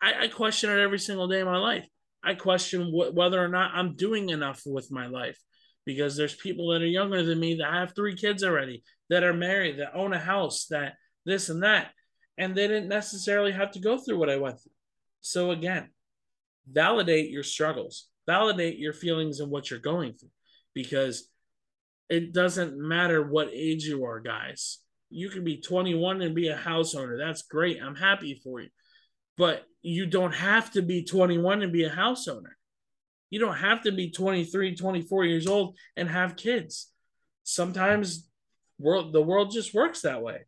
I, 0.00 0.24
I 0.24 0.28
question 0.28 0.70
it 0.70 0.80
every 0.80 0.98
single 0.98 1.28
day 1.28 1.40
of 1.40 1.46
my 1.46 1.58
life. 1.58 1.86
I 2.22 2.34
question 2.34 2.86
wh- 2.92 3.14
whether 3.14 3.42
or 3.42 3.48
not 3.48 3.72
I'm 3.74 3.96
doing 3.96 4.30
enough 4.30 4.62
with 4.66 4.90
my 4.90 5.06
life 5.06 5.38
because 5.84 6.16
there's 6.16 6.34
people 6.34 6.70
that 6.70 6.82
are 6.82 6.86
younger 6.86 7.22
than 7.22 7.40
me 7.40 7.56
that 7.56 7.72
have 7.72 7.94
three 7.94 8.14
kids 8.14 8.44
already, 8.44 8.82
that 9.10 9.24
are 9.24 9.34
married, 9.34 9.78
that 9.78 9.94
own 9.94 10.12
a 10.12 10.18
house, 10.18 10.66
that 10.70 10.94
this 11.28 11.48
and 11.48 11.62
that 11.62 11.92
and 12.38 12.54
they 12.54 12.68
didn't 12.68 12.88
necessarily 12.88 13.52
have 13.52 13.72
to 13.72 13.80
go 13.80 13.98
through 13.98 14.18
what 14.18 14.30
I 14.30 14.36
went 14.36 14.60
through. 14.60 14.72
So 15.20 15.50
again, 15.50 15.90
validate 16.70 17.30
your 17.30 17.42
struggles, 17.42 18.08
validate 18.26 18.78
your 18.78 18.92
feelings 18.92 19.40
and 19.40 19.50
what 19.50 19.68
you're 19.68 19.80
going 19.80 20.14
through 20.14 20.30
because 20.72 21.28
it 22.08 22.32
doesn't 22.32 22.78
matter 22.78 23.28
what 23.28 23.50
age 23.52 23.84
you 23.84 24.04
are, 24.04 24.20
guys. 24.20 24.78
You 25.10 25.28
can 25.30 25.42
be 25.42 25.60
21 25.60 26.22
and 26.22 26.34
be 26.34 26.48
a 26.48 26.56
house 26.56 26.94
owner. 26.94 27.18
That's 27.18 27.42
great. 27.42 27.82
I'm 27.82 27.96
happy 27.96 28.40
for 28.42 28.60
you. 28.60 28.68
But 29.36 29.64
you 29.82 30.06
don't 30.06 30.34
have 30.34 30.70
to 30.72 30.82
be 30.82 31.04
21 31.04 31.62
and 31.62 31.72
be 31.72 31.84
a 31.84 31.90
house 31.90 32.28
owner. 32.28 32.56
You 33.30 33.40
don't 33.40 33.56
have 33.56 33.82
to 33.82 33.92
be 33.92 34.10
23, 34.10 34.76
24 34.76 35.24
years 35.24 35.46
old 35.46 35.76
and 35.96 36.08
have 36.08 36.36
kids. 36.36 36.90
Sometimes 37.42 38.28
world 38.78 39.12
the 39.12 39.22
world 39.22 39.50
just 39.50 39.74
works 39.74 40.02
that 40.02 40.22
way. 40.22 40.46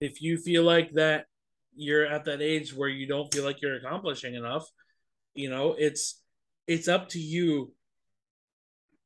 If 0.00 0.22
you 0.22 0.38
feel 0.38 0.62
like 0.62 0.92
that 0.92 1.26
you're 1.74 2.06
at 2.06 2.24
that 2.24 2.42
age 2.42 2.74
where 2.74 2.88
you 2.88 3.06
don't 3.06 3.32
feel 3.32 3.44
like 3.44 3.62
you're 3.62 3.76
accomplishing 3.76 4.34
enough, 4.34 4.66
you 5.34 5.50
know, 5.50 5.74
it's 5.78 6.22
it's 6.66 6.88
up 6.88 7.08
to 7.10 7.18
you 7.18 7.72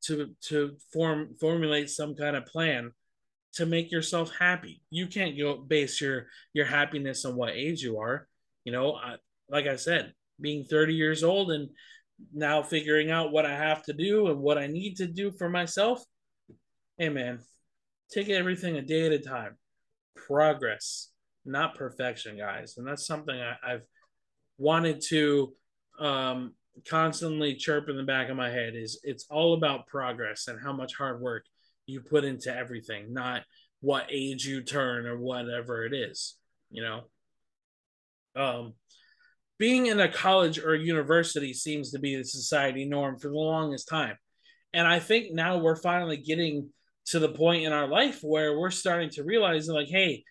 to 0.04 0.34
to 0.48 0.76
form 0.92 1.34
formulate 1.40 1.90
some 1.90 2.14
kind 2.14 2.36
of 2.36 2.46
plan 2.46 2.92
to 3.54 3.66
make 3.66 3.92
yourself 3.92 4.30
happy. 4.38 4.82
You 4.90 5.06
can't 5.06 5.36
go 5.38 5.56
base 5.56 6.00
your 6.00 6.26
your 6.52 6.66
happiness 6.66 7.24
on 7.24 7.36
what 7.36 7.54
age 7.54 7.82
you 7.82 7.98
are. 7.98 8.26
You 8.64 8.72
know, 8.72 8.94
I, 8.94 9.16
like 9.50 9.66
I 9.66 9.76
said, 9.76 10.12
being 10.40 10.64
30 10.64 10.94
years 10.94 11.22
old 11.22 11.52
and 11.52 11.68
now 12.32 12.62
figuring 12.62 13.10
out 13.10 13.32
what 13.32 13.46
I 13.46 13.56
have 13.56 13.82
to 13.84 13.92
do 13.92 14.28
and 14.28 14.40
what 14.40 14.58
I 14.58 14.66
need 14.66 14.96
to 14.96 15.06
do 15.06 15.30
for 15.32 15.48
myself. 15.48 16.02
Hey 16.96 17.08
man, 17.08 17.40
take 18.10 18.28
everything 18.28 18.76
a 18.76 18.82
day 18.82 19.06
at 19.06 19.12
a 19.12 19.18
time 19.18 19.56
progress, 20.14 21.10
not 21.44 21.74
perfection, 21.74 22.36
guys. 22.36 22.76
And 22.76 22.86
that's 22.86 23.06
something 23.06 23.34
I, 23.34 23.56
have 23.70 23.82
wanted 24.58 25.02
to 25.08 25.52
um, 25.98 26.54
constantly 26.88 27.54
chirp 27.54 27.88
in 27.88 27.96
the 27.96 28.02
back 28.02 28.28
of 28.28 28.36
my 28.36 28.50
head 28.50 28.74
is 28.74 29.00
it's 29.02 29.26
all 29.30 29.54
about 29.54 29.86
progress 29.86 30.48
and 30.48 30.60
how 30.60 30.72
much 30.72 30.94
hard 30.94 31.20
work 31.20 31.44
you 31.86 32.00
put 32.00 32.24
into 32.24 32.54
everything, 32.54 33.12
not 33.12 33.42
what 33.80 34.06
age 34.10 34.44
you 34.46 34.62
turn 34.62 35.06
or 35.06 35.18
whatever 35.18 35.84
it 35.84 35.92
is, 35.92 36.36
you 36.70 36.82
know. 36.82 37.02
Um, 38.34 38.74
being 39.58 39.86
in 39.86 40.00
a 40.00 40.10
college 40.10 40.58
or 40.58 40.74
university 40.74 41.52
seems 41.52 41.90
to 41.90 41.98
be 41.98 42.16
the 42.16 42.24
society 42.24 42.84
norm 42.84 43.18
for 43.18 43.28
the 43.28 43.34
longest 43.34 43.88
time. 43.88 44.16
And 44.72 44.88
I 44.88 44.98
think 44.98 45.32
now 45.32 45.58
we're 45.58 45.76
finally 45.76 46.16
getting 46.16 46.70
to 47.06 47.18
the 47.18 47.28
point 47.28 47.64
in 47.64 47.72
our 47.72 47.88
life 47.88 48.20
where 48.22 48.58
we're 48.58 48.70
starting 48.70 49.10
to 49.10 49.24
realize 49.24 49.68
like 49.68 49.88
hey 49.88 50.24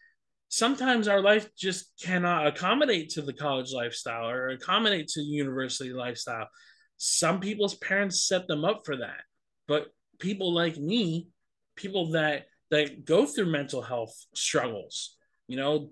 sometimes 0.49 1.07
our 1.07 1.21
life 1.21 1.49
just 1.55 1.93
cannot 2.03 2.47
accommodate 2.47 3.09
to 3.09 3.21
the 3.21 3.33
college 3.33 3.71
lifestyle 3.73 4.27
or 4.27 4.49
accommodate 4.49 5.07
to 5.07 5.21
the 5.21 5.25
university 5.25 5.93
lifestyle. 5.93 6.45
Some 6.97 7.39
people's 7.39 7.75
parents 7.75 8.27
set 8.27 8.47
them 8.47 8.65
up 8.65 8.81
for 8.85 8.97
that. 8.97 9.21
But 9.65 9.87
people 10.21 10.53
like 10.53 10.77
me 10.77 11.27
people 11.75 12.11
that 12.11 12.45
that 12.69 13.03
go 13.05 13.25
through 13.25 13.51
mental 13.51 13.81
health 13.81 14.13
struggles 14.33 15.17
you 15.47 15.57
know 15.57 15.89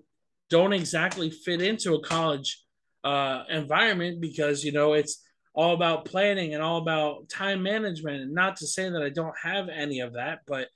don't 0.49 0.73
exactly 0.73 1.29
fit 1.29 1.61
into 1.61 1.93
a 1.95 2.01
college 2.01 2.63
uh, 3.03 3.43
environment 3.49 4.19
because 4.21 4.63
you 4.63 4.71
know 4.71 4.93
it's 4.93 5.21
all 5.59 5.73
about 5.73 6.05
planning 6.05 6.53
and 6.53 6.63
all 6.63 6.77
about 6.77 7.27
time 7.27 7.61
management. 7.61 8.21
And 8.21 8.33
not 8.33 8.55
to 8.57 8.65
say 8.65 8.89
that 8.89 9.01
I 9.01 9.09
don't 9.09 9.35
have 9.43 9.67
any 9.67 9.99
of 9.99 10.13
that, 10.13 10.39
but 10.47 10.69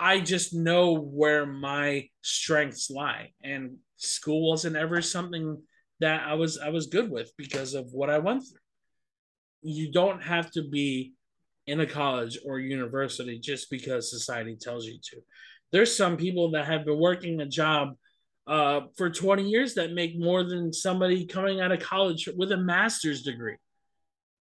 I 0.00 0.20
just 0.20 0.54
know 0.54 0.94
where 0.94 1.44
my 1.44 2.08
strengths 2.22 2.88
lie. 2.88 3.32
And 3.42 3.76
school 3.98 4.48
wasn't 4.48 4.76
ever 4.76 5.02
something 5.02 5.60
that 6.00 6.26
I 6.26 6.34
was 6.34 6.58
I 6.58 6.70
was 6.70 6.86
good 6.86 7.10
with 7.10 7.32
because 7.36 7.74
of 7.74 7.92
what 7.92 8.08
I 8.08 8.16
went 8.16 8.44
through. 8.44 8.60
You 9.60 9.92
don't 9.92 10.22
have 10.22 10.50
to 10.52 10.66
be 10.70 11.12
in 11.66 11.80
a 11.80 11.86
college 11.86 12.38
or 12.46 12.58
university 12.58 13.38
just 13.38 13.68
because 13.68 14.10
society 14.10 14.56
tells 14.58 14.86
you 14.86 14.98
to. 15.10 15.20
There's 15.70 15.94
some 15.94 16.16
people 16.16 16.52
that 16.52 16.64
have 16.64 16.86
been 16.86 16.98
working 16.98 17.42
a 17.42 17.46
job 17.46 17.88
uh, 18.46 18.86
for 18.96 19.10
20 19.10 19.42
years 19.42 19.74
that 19.74 19.92
make 19.92 20.18
more 20.18 20.44
than 20.44 20.72
somebody 20.72 21.26
coming 21.26 21.60
out 21.60 21.72
of 21.72 21.80
college 21.80 22.26
with 22.38 22.52
a 22.52 22.56
master's 22.56 23.22
degree 23.22 23.56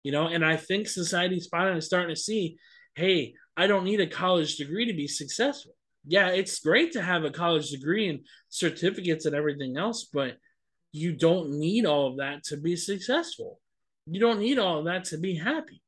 you 0.03 0.11
know? 0.11 0.27
And 0.27 0.45
i 0.45 0.57
think 0.57 0.87
society's 0.87 1.47
finally 1.47 1.81
starting 1.81 2.15
to 2.15 2.19
see 2.19 2.57
hey 2.95 3.33
i 3.55 3.67
don't 3.67 3.83
need 3.83 4.01
a 4.01 4.07
college 4.07 4.57
degree 4.57 4.85
to 4.85 4.93
be 4.93 5.07
successful. 5.07 5.73
Yeah 6.05 6.29
it's 6.29 6.59
great 6.59 6.93
to 6.93 7.01
have 7.01 7.23
a 7.23 7.31
college 7.31 7.69
degree 7.69 8.09
and 8.09 8.19
certificates 8.49 9.25
and 9.25 9.35
everything 9.35 9.77
else 9.77 10.09
but 10.11 10.37
you 10.91 11.13
don't 11.13 11.51
need 11.51 11.85
all 11.85 12.07
of 12.07 12.17
that 12.17 12.43
to 12.45 12.57
be 12.57 12.75
successful. 12.75 13.59
You 14.07 14.19
don't 14.19 14.39
need 14.39 14.57
all 14.57 14.79
of 14.79 14.85
that 14.85 15.03
to 15.05 15.17
be 15.17 15.35
happy. 15.35 15.81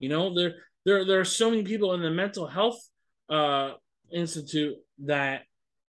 You 0.00 0.08
know 0.08 0.34
there 0.34 0.54
there, 0.84 1.04
there 1.04 1.20
are 1.20 1.24
so 1.24 1.50
many 1.50 1.64
people 1.64 1.94
in 1.94 2.02
the 2.02 2.10
mental 2.10 2.46
health 2.46 2.80
uh, 3.28 3.72
institute 4.10 4.76
that 5.04 5.42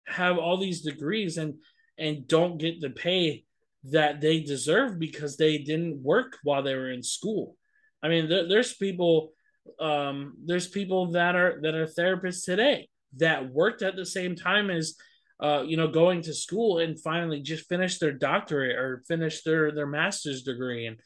have 0.07 0.39
all 0.39 0.59
these 0.59 0.83
degrees 0.83 1.39
and 1.39 1.55
and 1.99 2.27
don't 2.27 2.59
get 2.59 2.81
the 2.81 2.91
pay 2.91 3.45
that 3.85 4.21
they 4.21 4.41
deserve 4.41 4.99
because 4.99 5.37
they 5.37 5.59
didn't 5.59 6.03
work 6.03 6.39
while 6.43 6.63
they 6.63 6.75
were 6.75 6.91
in 6.91 7.03
school 7.03 7.57
I 8.05 8.09
mean, 8.09 8.29
there, 8.29 8.47
there's 8.47 8.75
people, 8.75 9.33
um, 9.81 10.35
there's 10.45 10.69
people 10.69 11.13
that 11.13 11.35
are 11.35 11.59
that 11.63 11.75
are 11.75 11.87
therapists 11.87 12.45
today 12.45 12.89
that 13.17 13.51
worked 13.51 13.81
at 13.81 13.97
the 13.97 14.05
same 14.05 14.37
time 14.37 14.69
as, 14.69 14.95
uh, 15.41 15.65
you 15.67 15.79
know, 15.79 15.89
going 15.89 16.21
to 16.23 16.35
school 16.35 16.81
and 16.81 17.01
finally 17.01 17.41
just 17.41 17.67
finished 17.67 18.01
their 18.01 18.13
doctorate 18.13 18.77
or 18.77 19.03
finished 19.09 19.47
their 19.47 19.73
their 19.73 19.87
master's 19.87 20.43
degree, 20.43 20.87
and 20.87 20.99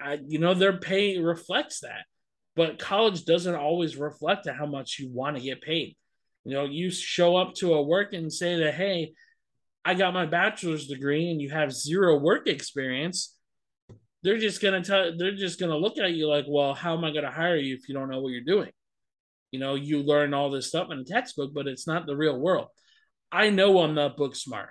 I, 0.00 0.18
you 0.26 0.38
know, 0.38 0.54
their 0.54 0.78
pay 0.78 1.18
reflects 1.18 1.80
that. 1.80 2.06
But 2.56 2.78
college 2.78 3.24
doesn't 3.24 3.54
always 3.54 3.96
reflect 3.96 4.48
how 4.48 4.66
much 4.66 4.98
you 4.98 5.10
want 5.12 5.36
to 5.36 5.42
get 5.42 5.60
paid. 5.60 5.96
You 6.44 6.54
know, 6.54 6.64
you 6.64 6.90
show 6.90 7.36
up 7.36 7.54
to 7.56 7.74
a 7.74 7.82
work 7.82 8.12
and 8.14 8.32
say 8.32 8.56
that, 8.60 8.74
hey, 8.74 9.12
I 9.84 9.94
got 9.94 10.14
my 10.14 10.24
bachelor's 10.24 10.86
degree, 10.86 11.30
and 11.30 11.40
you 11.40 11.50
have 11.50 11.70
zero 11.72 12.18
work 12.18 12.46
experience 12.46 13.36
they're 14.24 14.38
just 14.38 14.62
gonna 14.62 14.82
tell 14.82 15.16
they're 15.16 15.36
just 15.36 15.60
gonna 15.60 15.76
look 15.76 15.98
at 15.98 16.12
you 16.14 16.28
like, 16.28 16.46
well, 16.48 16.74
how 16.74 16.96
am 16.96 17.04
I 17.04 17.12
gonna 17.12 17.30
hire 17.30 17.56
you 17.56 17.76
if 17.76 17.88
you 17.88 17.94
don't 17.94 18.10
know 18.10 18.20
what 18.20 18.32
you're 18.32 18.42
doing? 18.42 18.72
You 19.52 19.60
know, 19.60 19.76
you 19.76 20.02
learn 20.02 20.34
all 20.34 20.50
this 20.50 20.68
stuff 20.68 20.90
in 20.90 20.98
a 20.98 21.04
textbook, 21.04 21.52
but 21.54 21.68
it's 21.68 21.86
not 21.86 22.06
the 22.06 22.16
real 22.16 22.38
world. 22.40 22.68
I 23.30 23.50
know 23.50 23.80
I'm 23.80 23.94
not 23.94 24.16
book 24.16 24.34
smart. 24.36 24.70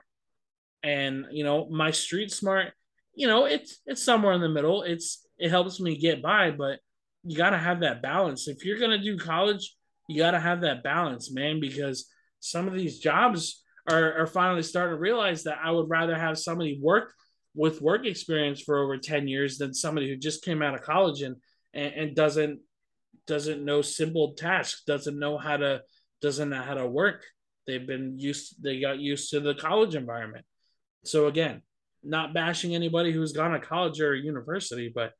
And 0.84 1.28
you 1.32 1.44
know, 1.46 1.70
my 1.70 1.92
street 1.92 2.32
smart, 2.32 2.74
you 3.16 3.28
know, 3.28 3.46
it's 3.46 3.80
it's 3.86 4.04
somewhere 4.04 4.34
in 4.34 4.42
the 4.42 4.50
middle. 4.50 4.84
It's 4.84 5.26
it 5.38 5.50
helps 5.50 5.80
me 5.80 5.98
get 5.98 6.22
by, 6.22 6.52
but 6.52 6.80
you 7.24 7.38
gotta 7.38 7.58
have 7.58 7.82
that 7.82 8.02
balance. 8.02 8.48
If 8.48 8.66
you're 8.66 8.80
gonna 8.80 8.98
do 9.02 9.18
college, 9.18 9.76
You 10.08 10.18
got 10.18 10.32
to 10.32 10.40
have 10.40 10.62
that 10.62 10.84
balance, 10.84 11.32
man, 11.32 11.60
because 11.62 12.12
some 12.40 12.68
of 12.68 12.74
these 12.74 13.00
jobs 13.00 13.64
are, 13.90 14.22
are 14.22 14.28
finally 14.28 14.64
starting 14.64 14.96
to 14.96 15.00
realize 15.00 15.44
that 15.44 15.60
I 15.64 15.72
would 15.72 15.90
rather 15.90 16.16
have 16.18 16.38
somebody 16.38 16.78
work 16.82 17.14
with 17.56 17.82
work 17.82 18.06
experience 18.06 18.62
for 18.62 18.80
over 18.80 18.98
10 18.98 19.28
years 19.28 19.58
than 19.58 19.74
somebody 19.74 20.10
who 20.10 20.16
just 20.16 20.44
came 20.44 20.62
out 20.62 20.74
of 20.74 20.82
college 20.82 21.22
and, 21.22 21.36
and, 21.74 21.94
and 21.94 22.16
doesn't 22.16 22.60
doesn't 23.26 23.64
know 23.64 23.82
simple 23.82 24.34
tasks, 24.34 24.84
doesn't 24.86 25.18
know 25.18 25.38
how 25.38 25.58
to 25.58 25.82
doesn't 26.22 26.50
know 26.50 26.62
how 26.62 26.74
to 26.74 26.88
work. 26.88 27.24
They've 27.68 27.86
been 27.86 28.20
used 28.20 28.62
they 28.62 28.80
got 28.80 29.00
used 29.00 29.30
to 29.32 29.40
the 29.40 29.54
college 29.54 29.96
environment. 29.96 30.46
So 31.06 31.28
again, 31.28 31.62
not 32.04 32.34
bashing 32.34 32.76
anybody 32.76 33.12
who's 33.12 33.32
gone 33.32 33.52
to 33.52 33.60
college 33.60 34.02
or 34.02 34.16
university, 34.16 34.92
but 34.94 35.14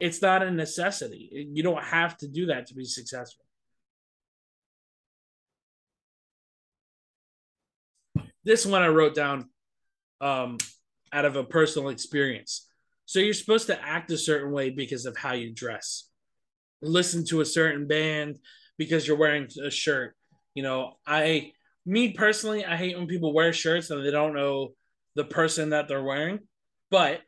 it's 0.00 0.20
not 0.20 0.42
a 0.42 0.50
necessity. 0.50 1.48
You 1.52 1.62
don't 1.62 1.82
have 1.82 2.16
to 2.18 2.28
do 2.28 2.46
that 2.46 2.66
to 2.66 2.74
be 2.74 2.84
successful. 2.84 3.44
This 8.44 8.66
one 8.66 8.82
I 8.82 8.88
wrote 8.88 9.14
down 9.14 9.48
um, 10.20 10.58
out 11.14 11.24
of 11.24 11.36
a 11.36 11.44
personal 11.44 11.88
experience. 11.88 12.68
So 13.06 13.20
you're 13.20 13.34
supposed 13.34 13.68
to 13.68 13.80
act 13.82 14.10
a 14.10 14.18
certain 14.18 14.52
way 14.52 14.70
because 14.70 15.06
of 15.06 15.16
how 15.16 15.32
you 15.32 15.54
dress. 15.54 16.08
Listen 16.82 17.24
to 17.26 17.40
a 17.40 17.46
certain 17.46 17.86
band 17.86 18.38
because 18.76 19.06
you're 19.06 19.16
wearing 19.16 19.48
a 19.64 19.70
shirt. 19.70 20.14
You 20.54 20.64
know, 20.64 20.94
I 21.06 21.52
me 21.86 22.12
personally, 22.12 22.64
I 22.64 22.76
hate 22.76 22.98
when 22.98 23.06
people 23.06 23.32
wear 23.32 23.52
shirts 23.52 23.90
and 23.90 24.04
they 24.04 24.10
don't 24.10 24.34
know 24.34 24.70
the 25.14 25.24
person 25.24 25.70
that 25.70 25.86
they're 25.86 26.02
wearing. 26.02 26.40
But 26.90 27.20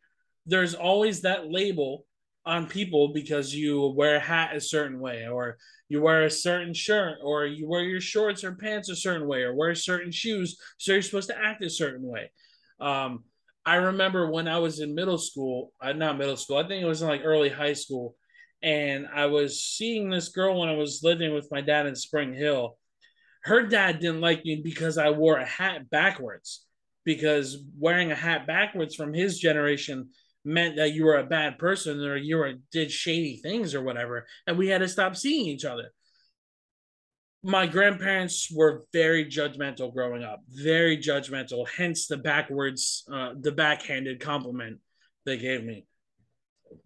there's 0.47 0.75
always 0.75 1.23
that 1.23 1.51
label 1.51 2.05
on 2.45 2.67
people 2.67 3.13
because 3.13 3.55
you 3.55 3.93
wear 3.97 4.17
a 4.17 4.21
hat 4.21 4.55
a 4.55 4.61
certain 4.61 5.01
way 5.01 5.27
or 5.27 5.57
you 5.89 6.01
wear 6.01 6.25
a 6.25 6.31
certain 6.31 6.73
shirt 6.73 7.19
or 7.23 7.45
you 7.47 7.69
wear 7.69 7.83
your 7.83 8.01
shorts 8.01 8.45
or 8.45 8.55
pants 8.55 8.89
a 8.89 8.97
certain 8.97 9.27
way 9.27 9.43
or 9.43 9.55
wear 9.55 9.75
certain 9.75 10.13
shoes 10.13 10.57
so 10.79 10.93
you're 10.93 11.03
supposed 11.03 11.29
to 11.29 11.37
act 11.37 11.65
a 11.65 11.69
certain 11.69 12.07
way 12.07 12.31
um, 12.81 13.25
i 13.67 13.75
remember 13.75 14.31
when 14.31 14.49
i 14.49 14.59
was 14.59 14.81
in 14.81 14.95
middle 14.95 15.19
school 15.19 15.73
uh, 15.83 15.93
not 15.93 16.17
middle 16.17 16.37
school 16.37 16.57
i 16.57 16.67
think 16.67 16.83
it 16.83 16.87
was 16.87 17.03
in 17.03 17.09
like 17.09 17.23
early 17.25 17.49
high 17.49 17.73
school 17.73 18.17
and 18.63 19.07
i 19.15 19.27
was 19.27 19.63
seeing 19.63 20.09
this 20.09 20.29
girl 20.31 20.59
when 20.59 20.69
i 20.69 20.75
was 20.75 21.01
living 21.03 21.35
with 21.35 21.49
my 21.51 21.61
dad 21.61 21.87
in 21.87 21.95
spring 21.95 22.33
hill. 22.33 22.79
Her 23.43 23.65
dad 23.65 24.01
didn't 24.01 24.21
like 24.21 24.45
me 24.45 24.61
because 24.63 24.99
i 24.99 25.11
wore 25.11 25.37
a 25.37 25.47
hat 25.47 25.89
backwards 25.91 26.65
because 27.05 27.59
wearing 27.79 28.11
a 28.11 28.17
hat 28.17 28.47
backwards 28.47 28.95
from 28.95 29.15
his 29.15 29.39
generation 29.39 30.11
meant 30.45 30.77
that 30.77 30.93
you 30.93 31.05
were 31.05 31.19
a 31.19 31.27
bad 31.27 31.59
person 31.59 32.03
or 32.03 32.17
you 32.17 32.37
were 32.37 32.55
did 32.73 32.91
shady 32.91 33.37
things 33.37 33.75
or 33.75 33.83
whatever 33.83 34.27
and 34.47 34.57
we 34.57 34.69
had 34.69 34.79
to 34.79 34.89
stop 34.89 35.17
seeing 35.17 35.47
each 35.47 35.65
other 35.65 35.91
my 37.43 37.67
grandparents 37.67 38.51
were 38.53 38.85
very 38.93 39.25
judgmental 39.25 39.93
growing 39.93 40.25
up 40.25 40.41
very 40.49 40.97
judgmental 40.97 41.67
hence 41.69 42.07
the 42.07 42.17
backwards 42.17 43.05
uh, 43.13 43.33
the 43.41 43.53
backhanded 43.53 44.21
compliment 44.21 44.79
they 45.27 45.37
gave 45.37 45.63
me. 45.63 45.85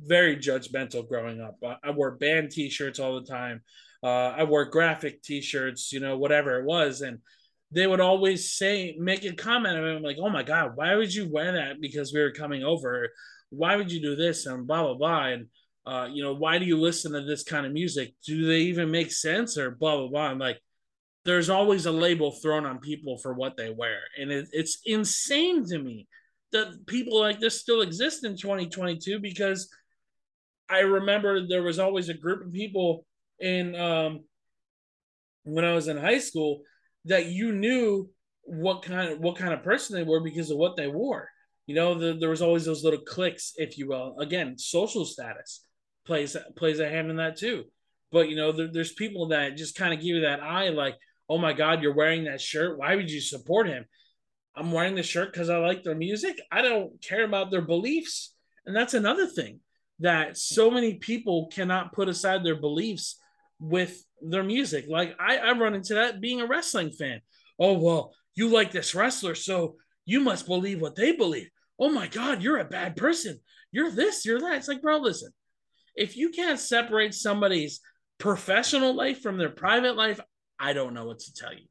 Very 0.00 0.36
judgmental 0.36 1.06
growing 1.06 1.40
up. 1.40 1.56
I, 1.84 1.90
wore 1.90 2.12
band 2.12 2.50
t-shirts 2.50 2.98
all 2.98 3.20
the 3.20 3.26
time. 3.26 3.62
Uh, 4.02 4.32
i 4.34 4.44
wore 4.44 4.64
graphic 4.64 5.22
t-shirts 5.22 5.92
you 5.92 6.00
know 6.00 6.16
whatever 6.16 6.58
it 6.58 6.64
was 6.64 7.02
and 7.02 7.18
they 7.70 7.86
would 7.86 8.00
always 8.00 8.50
say 8.50 8.96
make 8.98 9.26
a 9.26 9.34
comment 9.34 9.76
I'm 9.76 10.02
like, 10.02 10.16
oh 10.18 10.30
my 10.30 10.42
God, 10.42 10.72
why 10.74 10.96
would 10.96 11.14
you 11.14 11.30
wear 11.30 11.52
that 11.52 11.80
because 11.80 12.12
we 12.12 12.20
were 12.20 12.32
coming 12.32 12.64
over? 12.64 13.10
why 13.50 13.74
would 13.76 13.90
you 13.92 14.00
do 14.00 14.16
this 14.16 14.46
and 14.46 14.66
blah 14.66 14.82
blah 14.82 14.94
blah? 14.94 15.26
And 15.26 15.48
uh, 15.86 16.08
you 16.10 16.22
know 16.22 16.34
why 16.34 16.58
do 16.58 16.66
you 16.66 16.78
listen 16.78 17.12
to 17.12 17.22
this 17.22 17.42
kind 17.42 17.66
of 17.66 17.72
music? 17.72 18.14
Do 18.26 18.46
they 18.46 18.60
even 18.60 18.90
make 18.90 19.12
sense 19.12 19.56
or 19.56 19.70
blah 19.70 19.96
blah 19.96 20.08
blah? 20.08 20.26
I'm 20.28 20.38
like 20.38 20.60
there's 21.24 21.50
always 21.50 21.86
a 21.86 21.92
label 21.92 22.32
thrown 22.32 22.64
on 22.64 22.78
people 22.78 23.18
for 23.18 23.34
what 23.34 23.56
they 23.56 23.70
wear. 23.70 23.98
And 24.18 24.30
it, 24.30 24.48
it's 24.52 24.80
insane 24.86 25.66
to 25.66 25.78
me 25.78 26.08
that 26.52 26.86
people 26.86 27.20
like 27.20 27.40
this 27.40 27.60
still 27.60 27.82
exist 27.82 28.24
in 28.24 28.36
2022 28.36 29.20
because 29.20 29.68
i 30.68 30.80
remember 30.80 31.46
there 31.46 31.62
was 31.62 31.78
always 31.78 32.08
a 32.08 32.14
group 32.14 32.44
of 32.44 32.52
people 32.52 33.06
in 33.38 33.76
um, 33.76 34.24
when 35.44 35.64
i 35.64 35.72
was 35.72 35.86
in 35.86 35.96
high 35.96 36.18
school 36.18 36.62
that 37.04 37.26
you 37.26 37.52
knew 37.52 38.10
what 38.44 38.82
kind 38.82 39.12
of 39.12 39.20
what 39.20 39.36
kind 39.36 39.52
of 39.52 39.62
person 39.62 39.96
they 39.96 40.02
were 40.02 40.20
because 40.20 40.50
of 40.50 40.58
what 40.58 40.76
they 40.76 40.88
wore. 40.88 41.28
You 41.66 41.74
know, 41.76 41.94
the, 41.94 42.16
there 42.18 42.30
was 42.30 42.42
always 42.42 42.64
those 42.64 42.82
little 42.82 43.00
clicks, 43.00 43.52
if 43.56 43.78
you 43.78 43.88
will. 43.88 44.16
Again, 44.18 44.58
social 44.58 45.04
status 45.04 45.64
plays 46.06 46.36
plays 46.56 46.80
a 46.80 46.88
hand 46.88 47.10
in 47.10 47.16
that 47.16 47.36
too. 47.36 47.64
But 48.12 48.28
you 48.28 48.36
know, 48.36 48.52
there, 48.52 48.68
there's 48.72 48.92
people 48.92 49.28
that 49.28 49.56
just 49.56 49.76
kind 49.76 49.92
of 49.92 50.00
give 50.00 50.16
you 50.16 50.20
that 50.22 50.42
eye, 50.42 50.68
like, 50.70 50.96
"Oh 51.28 51.38
my 51.38 51.52
God, 51.52 51.82
you're 51.82 51.94
wearing 51.94 52.24
that 52.24 52.40
shirt. 52.40 52.78
Why 52.78 52.96
would 52.96 53.10
you 53.10 53.20
support 53.20 53.68
him?" 53.68 53.84
I'm 54.56 54.72
wearing 54.72 54.96
the 54.96 55.02
shirt 55.02 55.32
because 55.32 55.48
I 55.48 55.58
like 55.58 55.84
their 55.84 55.94
music. 55.94 56.40
I 56.50 56.60
don't 56.62 57.00
care 57.00 57.24
about 57.24 57.50
their 57.50 57.62
beliefs, 57.62 58.34
and 58.66 58.74
that's 58.74 58.94
another 58.94 59.26
thing 59.26 59.60
that 60.00 60.36
so 60.36 60.70
many 60.70 60.94
people 60.94 61.50
cannot 61.52 61.92
put 61.92 62.08
aside 62.08 62.42
their 62.42 62.60
beliefs 62.60 63.18
with 63.60 64.02
their 64.20 64.42
music. 64.42 64.86
Like 64.88 65.14
I, 65.20 65.36
I 65.36 65.52
run 65.52 65.74
into 65.74 65.94
that 65.94 66.20
being 66.20 66.40
a 66.40 66.46
wrestling 66.46 66.90
fan. 66.90 67.20
Oh 67.58 67.78
well, 67.78 68.12
you 68.34 68.48
like 68.48 68.72
this 68.72 68.94
wrestler, 68.94 69.34
so 69.34 69.76
you 70.04 70.20
must 70.20 70.46
believe 70.46 70.80
what 70.80 70.96
they 70.96 71.12
believe 71.12 71.50
oh 71.80 71.88
my 71.88 72.06
God, 72.06 72.42
you're 72.42 72.58
a 72.58 72.64
bad 72.64 72.94
person. 72.94 73.40
You're 73.72 73.90
this, 73.90 74.24
you're 74.24 74.40
that. 74.40 74.56
It's 74.56 74.68
like, 74.68 74.82
bro, 74.82 74.98
listen, 74.98 75.32
if 76.00 76.16
you 76.16 76.30
can't 76.30 76.58
separate 76.58 77.14
somebody's 77.14 77.80
professional 78.18 78.94
life 78.94 79.20
from 79.20 79.36
their 79.36 79.50
private 79.50 79.96
life, 79.96 80.18
I 80.58 80.72
don't 80.72 80.94
know 80.94 81.04
what 81.04 81.18
to 81.20 81.34
tell 81.34 81.52
you. 81.52 81.66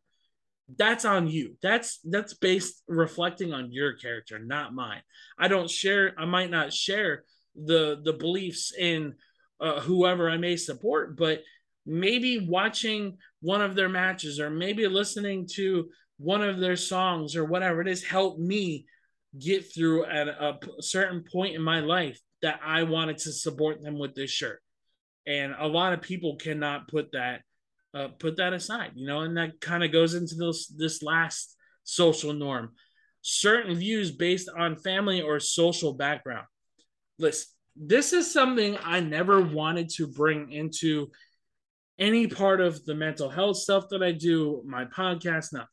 That's 0.77 1.03
on 1.03 1.27
you. 1.27 1.57
That's 1.63 1.99
that's 2.03 2.35
based 2.35 2.83
reflecting 2.87 3.53
on 3.53 3.71
your 3.71 3.93
character, 3.93 4.37
not 4.37 4.75
mine. 4.75 5.01
I 5.39 5.47
don't 5.47 5.69
share. 5.69 6.13
I 6.15 6.25
might 6.25 6.51
not 6.51 6.71
share 6.71 7.23
the 7.55 7.99
the 8.03 8.13
beliefs 8.13 8.71
in 8.77 9.15
uh, 9.59 9.79
whoever 9.79 10.29
I 10.29 10.37
may 10.37 10.57
support, 10.57 11.17
but 11.17 11.41
maybe 11.87 12.47
watching 12.47 13.17
one 13.41 13.61
of 13.61 13.73
their 13.73 13.89
matches 13.89 14.39
or 14.39 14.51
maybe 14.51 14.87
listening 14.87 15.47
to 15.55 15.89
one 16.17 16.43
of 16.43 16.59
their 16.59 16.75
songs 16.75 17.35
or 17.35 17.45
whatever 17.45 17.81
it 17.81 17.87
is 17.87 18.03
helped 18.03 18.39
me 18.39 18.85
get 19.39 19.73
through 19.73 20.05
at 20.05 20.27
a, 20.27 20.59
certain 20.81 21.23
point 21.23 21.55
in 21.55 21.61
my 21.61 21.79
life 21.79 22.19
that 22.41 22.59
I 22.65 22.83
wanted 22.83 23.17
to 23.19 23.31
support 23.31 23.81
them 23.81 23.97
with 23.97 24.15
this 24.15 24.31
shirt. 24.31 24.61
And 25.27 25.53
a 25.57 25.67
lot 25.67 25.93
of 25.93 26.01
people 26.01 26.37
cannot 26.37 26.87
put 26.87 27.11
that 27.13 27.41
uh, 27.93 28.09
put 28.19 28.37
that 28.37 28.53
aside, 28.53 28.91
you 28.93 29.07
know, 29.07 29.21
and 29.21 29.35
that 29.37 29.59
kind 29.59 29.83
of 29.83 29.91
goes 29.91 30.13
into 30.13 30.35
this 30.35 30.67
this 30.67 31.01
last 31.01 31.55
social 31.83 32.33
norm. 32.33 32.73
Certain 33.21 33.75
views 33.75 34.11
based 34.11 34.49
on 34.55 34.77
family 34.77 35.21
or 35.21 35.39
social 35.39 35.93
background. 35.93 36.45
Listen, 37.17 37.47
this 37.75 38.13
is 38.13 38.31
something 38.31 38.77
I 38.83 38.99
never 38.99 39.41
wanted 39.41 39.89
to 39.95 40.07
bring 40.07 40.51
into 40.51 41.07
any 41.97 42.27
part 42.27 42.61
of 42.61 42.85
the 42.85 42.95
mental 42.95 43.29
health 43.29 43.57
stuff 43.57 43.85
that 43.89 44.01
I 44.01 44.13
do, 44.13 44.63
my 44.65 44.85
podcast, 44.85 45.51
nothing 45.51 45.67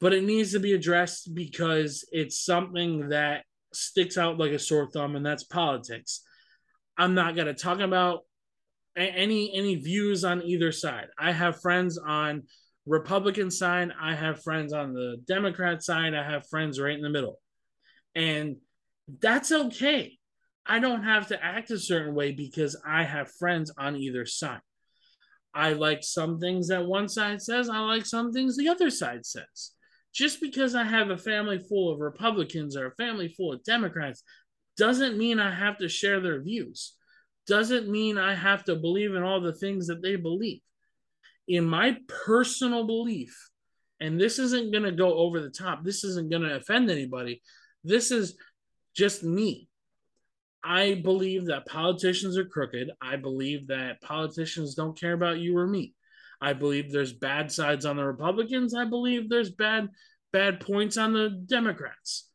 but 0.00 0.12
it 0.12 0.24
needs 0.24 0.52
to 0.52 0.60
be 0.60 0.72
addressed 0.74 1.34
because 1.34 2.04
it's 2.12 2.44
something 2.44 3.10
that 3.10 3.44
sticks 3.72 4.18
out 4.18 4.38
like 4.38 4.52
a 4.52 4.58
sore 4.58 4.90
thumb, 4.90 5.16
and 5.16 5.24
that's 5.24 5.44
politics. 5.44 6.22
I'm 6.98 7.14
not 7.14 7.34
going 7.34 7.46
to 7.46 7.54
talk 7.54 7.80
about 7.80 8.20
any 8.96 9.54
any 9.54 9.76
views 9.76 10.24
on 10.24 10.42
either 10.42 10.72
side. 10.72 11.08
I 11.18 11.32
have 11.32 11.60
friends 11.60 11.98
on 11.98 12.44
Republican 12.86 13.50
side, 13.50 13.90
I 14.00 14.14
have 14.14 14.42
friends 14.42 14.72
on 14.72 14.94
the 14.94 15.16
Democrat 15.26 15.82
side, 15.82 16.14
I 16.14 16.22
have 16.22 16.48
friends 16.48 16.80
right 16.80 16.94
in 16.94 17.02
the 17.02 17.10
middle. 17.10 17.40
And 18.14 18.56
that's 19.20 19.52
okay. 19.52 20.18
I 20.64 20.78
don't 20.78 21.02
have 21.02 21.28
to 21.28 21.44
act 21.44 21.70
a 21.70 21.78
certain 21.78 22.14
way 22.14 22.32
because 22.32 22.80
I 22.86 23.04
have 23.04 23.30
friends 23.38 23.72
on 23.76 23.96
either 23.96 24.24
side. 24.24 24.60
I 25.54 25.72
like 25.72 26.02
some 26.02 26.38
things 26.38 26.68
that 26.68 26.86
one 26.86 27.08
side 27.08 27.42
says, 27.42 27.68
I 27.68 27.78
like 27.80 28.06
some 28.06 28.32
things 28.32 28.56
the 28.56 28.68
other 28.68 28.90
side 28.90 29.26
says 29.26 29.72
just 30.16 30.40
because 30.40 30.74
I 30.74 30.82
have 30.82 31.10
a 31.10 31.18
family 31.18 31.58
full 31.58 31.92
of 31.92 32.00
Republicans 32.00 32.74
or 32.74 32.86
a 32.86 32.94
family 32.94 33.28
full 33.28 33.52
of 33.52 33.62
Democrats 33.64 34.22
doesn't 34.78 35.18
mean 35.18 35.38
I 35.38 35.54
have 35.54 35.76
to 35.78 35.90
share 35.90 36.20
their 36.20 36.40
views. 36.42 36.94
Doesn't 37.46 37.90
mean 37.90 38.16
I 38.16 38.34
have 38.34 38.64
to 38.64 38.76
believe 38.76 39.14
in 39.14 39.22
all 39.22 39.42
the 39.42 39.52
things 39.52 39.88
that 39.88 40.00
they 40.00 40.16
believe. 40.16 40.62
In 41.46 41.66
my 41.66 41.98
personal 42.24 42.86
belief, 42.86 43.50
and 44.00 44.18
this 44.18 44.38
isn't 44.38 44.72
going 44.72 44.84
to 44.84 44.92
go 44.92 45.12
over 45.18 45.40
the 45.40 45.50
top, 45.50 45.84
this 45.84 46.02
isn't 46.02 46.30
going 46.30 46.42
to 46.42 46.56
offend 46.56 46.90
anybody. 46.90 47.42
This 47.84 48.10
is 48.10 48.38
just 48.96 49.22
me. 49.22 49.68
I 50.64 50.94
believe 50.94 51.46
that 51.46 51.66
politicians 51.66 52.38
are 52.38 52.46
crooked. 52.46 52.90
I 53.02 53.16
believe 53.16 53.66
that 53.68 54.00
politicians 54.00 54.74
don't 54.74 54.98
care 54.98 55.12
about 55.12 55.40
you 55.40 55.56
or 55.58 55.66
me. 55.66 55.94
I 56.40 56.52
believe 56.52 56.92
there's 56.92 57.12
bad 57.12 57.50
sides 57.50 57.86
on 57.86 57.96
the 57.96 58.04
Republicans. 58.04 58.74
I 58.74 58.84
believe 58.84 59.28
there's 59.28 59.50
bad 59.50 59.88
bad 60.32 60.60
points 60.60 60.96
on 60.96 61.12
the 61.12 61.30
Democrats. 61.46 62.28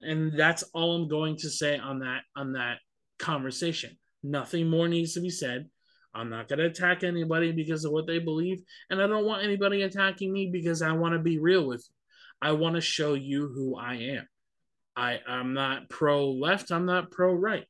And 0.00 0.38
that's 0.38 0.62
all 0.74 0.94
I'm 0.94 1.08
going 1.08 1.36
to 1.38 1.50
say 1.50 1.78
on 1.78 2.00
that 2.00 2.22
on 2.36 2.52
that 2.52 2.78
conversation. 3.18 3.96
Nothing 4.22 4.68
more 4.68 4.88
needs 4.88 5.14
to 5.14 5.20
be 5.20 5.30
said. 5.30 5.68
I'm 6.14 6.30
not 6.30 6.48
going 6.48 6.58
to 6.58 6.66
attack 6.66 7.04
anybody 7.04 7.52
because 7.52 7.84
of 7.84 7.92
what 7.92 8.06
they 8.06 8.18
believe. 8.18 8.62
And 8.90 9.00
I 9.00 9.06
don't 9.06 9.26
want 9.26 9.44
anybody 9.44 9.82
attacking 9.82 10.32
me 10.32 10.50
because 10.52 10.82
I 10.82 10.92
want 10.92 11.14
to 11.14 11.20
be 11.20 11.38
real 11.38 11.66
with 11.66 11.86
you. 11.88 11.94
I 12.48 12.52
want 12.52 12.76
to 12.76 12.80
show 12.80 13.14
you 13.14 13.48
who 13.48 13.76
I 13.76 13.94
am. 13.94 14.28
I, 14.96 15.20
I'm 15.28 15.54
not 15.54 15.88
pro 15.88 16.30
left, 16.30 16.70
I'm 16.70 16.86
not 16.86 17.10
pro 17.10 17.32
right. 17.32 17.64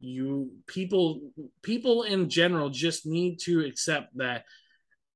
You 0.00 0.50
people 0.66 1.20
people 1.62 2.02
in 2.04 2.30
general 2.30 2.70
just 2.70 3.06
need 3.06 3.38
to 3.40 3.64
accept 3.64 4.16
that 4.16 4.44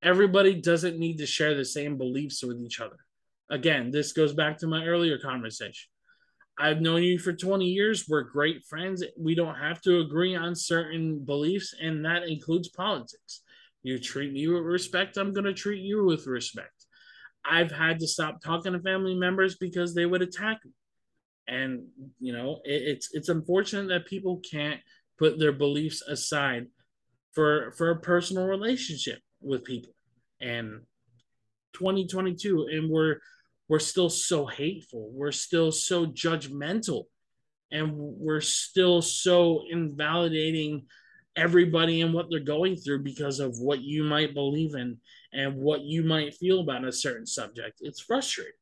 everybody 0.02 0.54
doesn't 0.54 0.98
need 0.98 1.18
to 1.18 1.26
share 1.26 1.54
the 1.54 1.64
same 1.64 1.96
beliefs 1.96 2.42
with 2.42 2.60
each 2.60 2.80
other. 2.80 2.96
Again, 3.50 3.90
this 3.90 4.12
goes 4.12 4.32
back 4.32 4.58
to 4.58 4.66
my 4.66 4.84
earlier 4.86 5.18
conversation. 5.18 5.88
I've 6.58 6.80
known 6.80 7.02
you 7.02 7.18
for 7.18 7.32
20 7.32 7.64
years. 7.64 8.06
We're 8.08 8.22
great 8.22 8.64
friends. 8.64 9.02
We 9.18 9.34
don't 9.34 9.54
have 9.54 9.80
to 9.82 10.00
agree 10.00 10.36
on 10.36 10.54
certain 10.54 11.24
beliefs, 11.24 11.74
and 11.80 12.04
that 12.04 12.24
includes 12.24 12.68
politics. 12.68 13.42
You 13.82 13.98
treat 13.98 14.32
me 14.32 14.46
with 14.46 14.62
respect, 14.62 15.16
I'm 15.16 15.32
going 15.32 15.44
to 15.44 15.54
treat 15.54 15.82
you 15.82 16.04
with 16.04 16.26
respect. 16.26 16.86
I've 17.44 17.72
had 17.72 17.98
to 18.00 18.06
stop 18.06 18.40
talking 18.40 18.72
to 18.72 18.80
family 18.80 19.16
members 19.16 19.56
because 19.56 19.94
they 19.94 20.06
would 20.06 20.22
attack 20.22 20.60
me. 20.64 20.70
And, 21.48 21.86
you 22.20 22.32
know, 22.32 22.60
it, 22.64 22.82
it's 22.82 23.08
it's 23.12 23.28
unfortunate 23.28 23.88
that 23.88 24.06
people 24.06 24.40
can't 24.48 24.80
put 25.18 25.40
their 25.40 25.50
beliefs 25.50 26.00
aside 26.02 26.68
for 27.32 27.72
for 27.72 27.90
a 27.90 28.00
personal 28.00 28.46
relationship 28.46 29.18
with 29.42 29.64
people. 29.64 29.92
And 30.40 30.80
2022 31.74 32.68
and 32.70 32.90
we're 32.90 33.18
we're 33.68 33.78
still 33.78 34.10
so 34.10 34.44
hateful. 34.44 35.10
We're 35.12 35.32
still 35.32 35.72
so 35.72 36.06
judgmental. 36.06 37.04
And 37.70 37.94
we're 37.96 38.42
still 38.42 39.00
so 39.00 39.62
invalidating 39.70 40.84
everybody 41.36 42.02
and 42.02 42.12
what 42.12 42.26
they're 42.28 42.40
going 42.40 42.76
through 42.76 43.02
because 43.02 43.40
of 43.40 43.58
what 43.58 43.80
you 43.80 44.04
might 44.04 44.34
believe 44.34 44.74
in 44.74 44.98
and 45.32 45.56
what 45.56 45.80
you 45.80 46.02
might 46.02 46.34
feel 46.34 46.60
about 46.60 46.84
a 46.84 46.92
certain 46.92 47.24
subject. 47.24 47.78
It's 47.80 48.00
frustrating. 48.00 48.52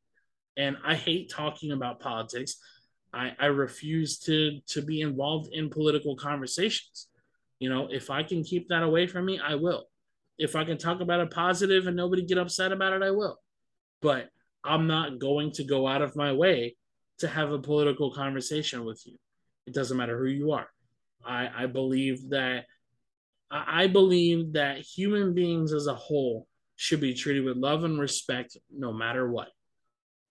And 0.56 0.76
I 0.84 0.94
hate 0.94 1.30
talking 1.30 1.72
about 1.72 1.98
politics. 2.00 2.56
I, 3.12 3.32
I 3.38 3.46
refuse 3.46 4.18
to 4.20 4.60
to 4.68 4.82
be 4.82 5.00
involved 5.00 5.52
in 5.52 5.70
political 5.70 6.14
conversations. 6.14 7.08
You 7.58 7.68
know, 7.68 7.88
if 7.90 8.10
I 8.10 8.22
can 8.22 8.44
keep 8.44 8.68
that 8.68 8.84
away 8.84 9.06
from 9.08 9.24
me, 9.24 9.40
I 9.40 9.56
will. 9.56 9.89
If 10.40 10.56
I 10.56 10.64
can 10.64 10.78
talk 10.78 11.00
about 11.00 11.20
a 11.20 11.26
positive 11.26 11.86
and 11.86 11.96
nobody 11.96 12.24
get 12.24 12.38
upset 12.38 12.72
about 12.72 12.94
it, 12.94 13.02
I 13.02 13.10
will. 13.10 13.38
But 14.00 14.30
I'm 14.64 14.86
not 14.86 15.18
going 15.18 15.52
to 15.52 15.64
go 15.64 15.86
out 15.86 16.00
of 16.00 16.16
my 16.16 16.32
way 16.32 16.76
to 17.18 17.28
have 17.28 17.52
a 17.52 17.58
political 17.58 18.10
conversation 18.10 18.86
with 18.86 19.02
you. 19.04 19.16
It 19.66 19.74
doesn't 19.74 19.98
matter 19.98 20.18
who 20.18 20.28
you 20.28 20.52
are. 20.52 20.68
I, 21.24 21.48
I 21.54 21.66
believe 21.66 22.30
that 22.30 22.64
I 23.50 23.88
believe 23.88 24.54
that 24.54 24.78
human 24.78 25.34
beings 25.34 25.72
as 25.72 25.88
a 25.88 25.94
whole 25.94 26.46
should 26.76 27.00
be 27.00 27.12
treated 27.12 27.44
with 27.44 27.56
love 27.56 27.84
and 27.84 27.98
respect 28.00 28.56
no 28.74 28.92
matter 28.92 29.30
what. 29.30 29.48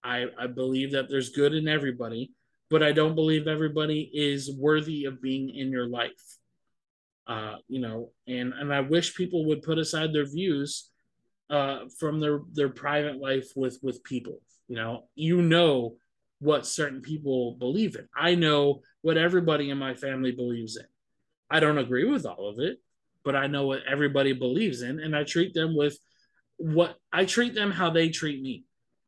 I, 0.04 0.28
I 0.40 0.48
believe 0.48 0.94
that 0.94 1.10
there's 1.10 1.30
good 1.30 1.54
in 1.54 1.68
everybody, 1.68 2.32
but 2.70 2.82
I 2.82 2.94
don't 2.94 3.16
believe 3.16 3.46
everybody 3.46 4.10
is 4.14 4.56
worthy 4.58 5.06
of 5.06 5.22
being 5.22 5.54
in 5.54 5.70
your 5.70 5.88
life. 5.88 6.39
Uh, 7.30 7.58
you 7.68 7.80
know, 7.80 8.10
and 8.28 8.54
and 8.54 8.74
I 8.74 8.82
wish 8.82 9.16
people 9.16 9.46
would 9.46 9.62
put 9.62 9.78
aside 9.78 10.12
their 10.12 10.26
views 10.26 10.90
uh, 11.52 11.82
from 12.00 12.20
their 12.20 12.40
their 12.54 12.70
private 12.70 13.18
life 13.18 13.52
with 13.56 13.78
with 13.84 14.04
people. 14.04 14.42
You 14.68 14.78
know, 14.78 15.04
you 15.14 15.44
know 15.44 15.98
what 16.40 16.66
certain 16.66 17.02
people 17.02 17.56
believe 17.60 17.96
in. 17.96 18.08
I 18.16 18.34
know 18.34 18.82
what 19.04 19.18
everybody 19.18 19.70
in 19.70 19.78
my 19.78 19.94
family 19.94 20.32
believes 20.32 20.76
in. 20.76 20.86
I 21.52 21.60
don't 21.60 21.78
agree 21.78 22.06
with 22.06 22.26
all 22.26 22.50
of 22.50 22.60
it, 22.60 22.80
but 23.24 23.36
I 23.36 23.46
know 23.46 23.68
what 23.68 23.84
everybody 23.88 24.34
believes 24.34 24.82
in, 24.82 25.00
and 25.00 25.16
I 25.16 25.24
treat 25.24 25.54
them 25.54 25.76
with 25.76 26.00
what 26.58 26.98
I 27.14 27.26
treat 27.26 27.54
them 27.54 27.70
how 27.70 27.92
they 27.92 28.10
treat 28.10 28.42
me. 28.42 28.66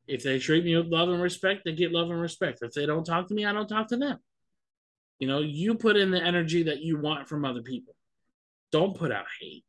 If 0.07 0.21
they 0.21 0.37
treat 0.37 0.63
me 0.63 0.77
with 0.77 0.87
love 0.87 1.09
and 1.09 1.23
respect, 1.23 1.61
they 1.65 1.73
get 1.73 1.91
love 1.91 2.11
and 2.11 2.21
respect. 2.21 2.59
If 2.61 2.73
they 2.73 2.85
don't 2.85 3.03
talk 3.03 3.29
to 3.29 3.33
me, 3.33 3.45
I 3.45 3.53
don't 3.53 3.67
talk 3.67 3.87
to 3.87 3.97
them. 3.97 4.19
You 5.17 5.27
know, 5.27 5.39
you 5.39 5.73
put 5.73 5.97
in 5.97 6.11
the 6.11 6.21
energy 6.21 6.63
that 6.63 6.81
you 6.81 6.99
want 6.99 7.27
from 7.27 7.45
other 7.45 7.63
people. 7.63 7.95
Don't 8.71 8.97
put 8.97 9.11
out 9.11 9.25
hate 9.39 9.63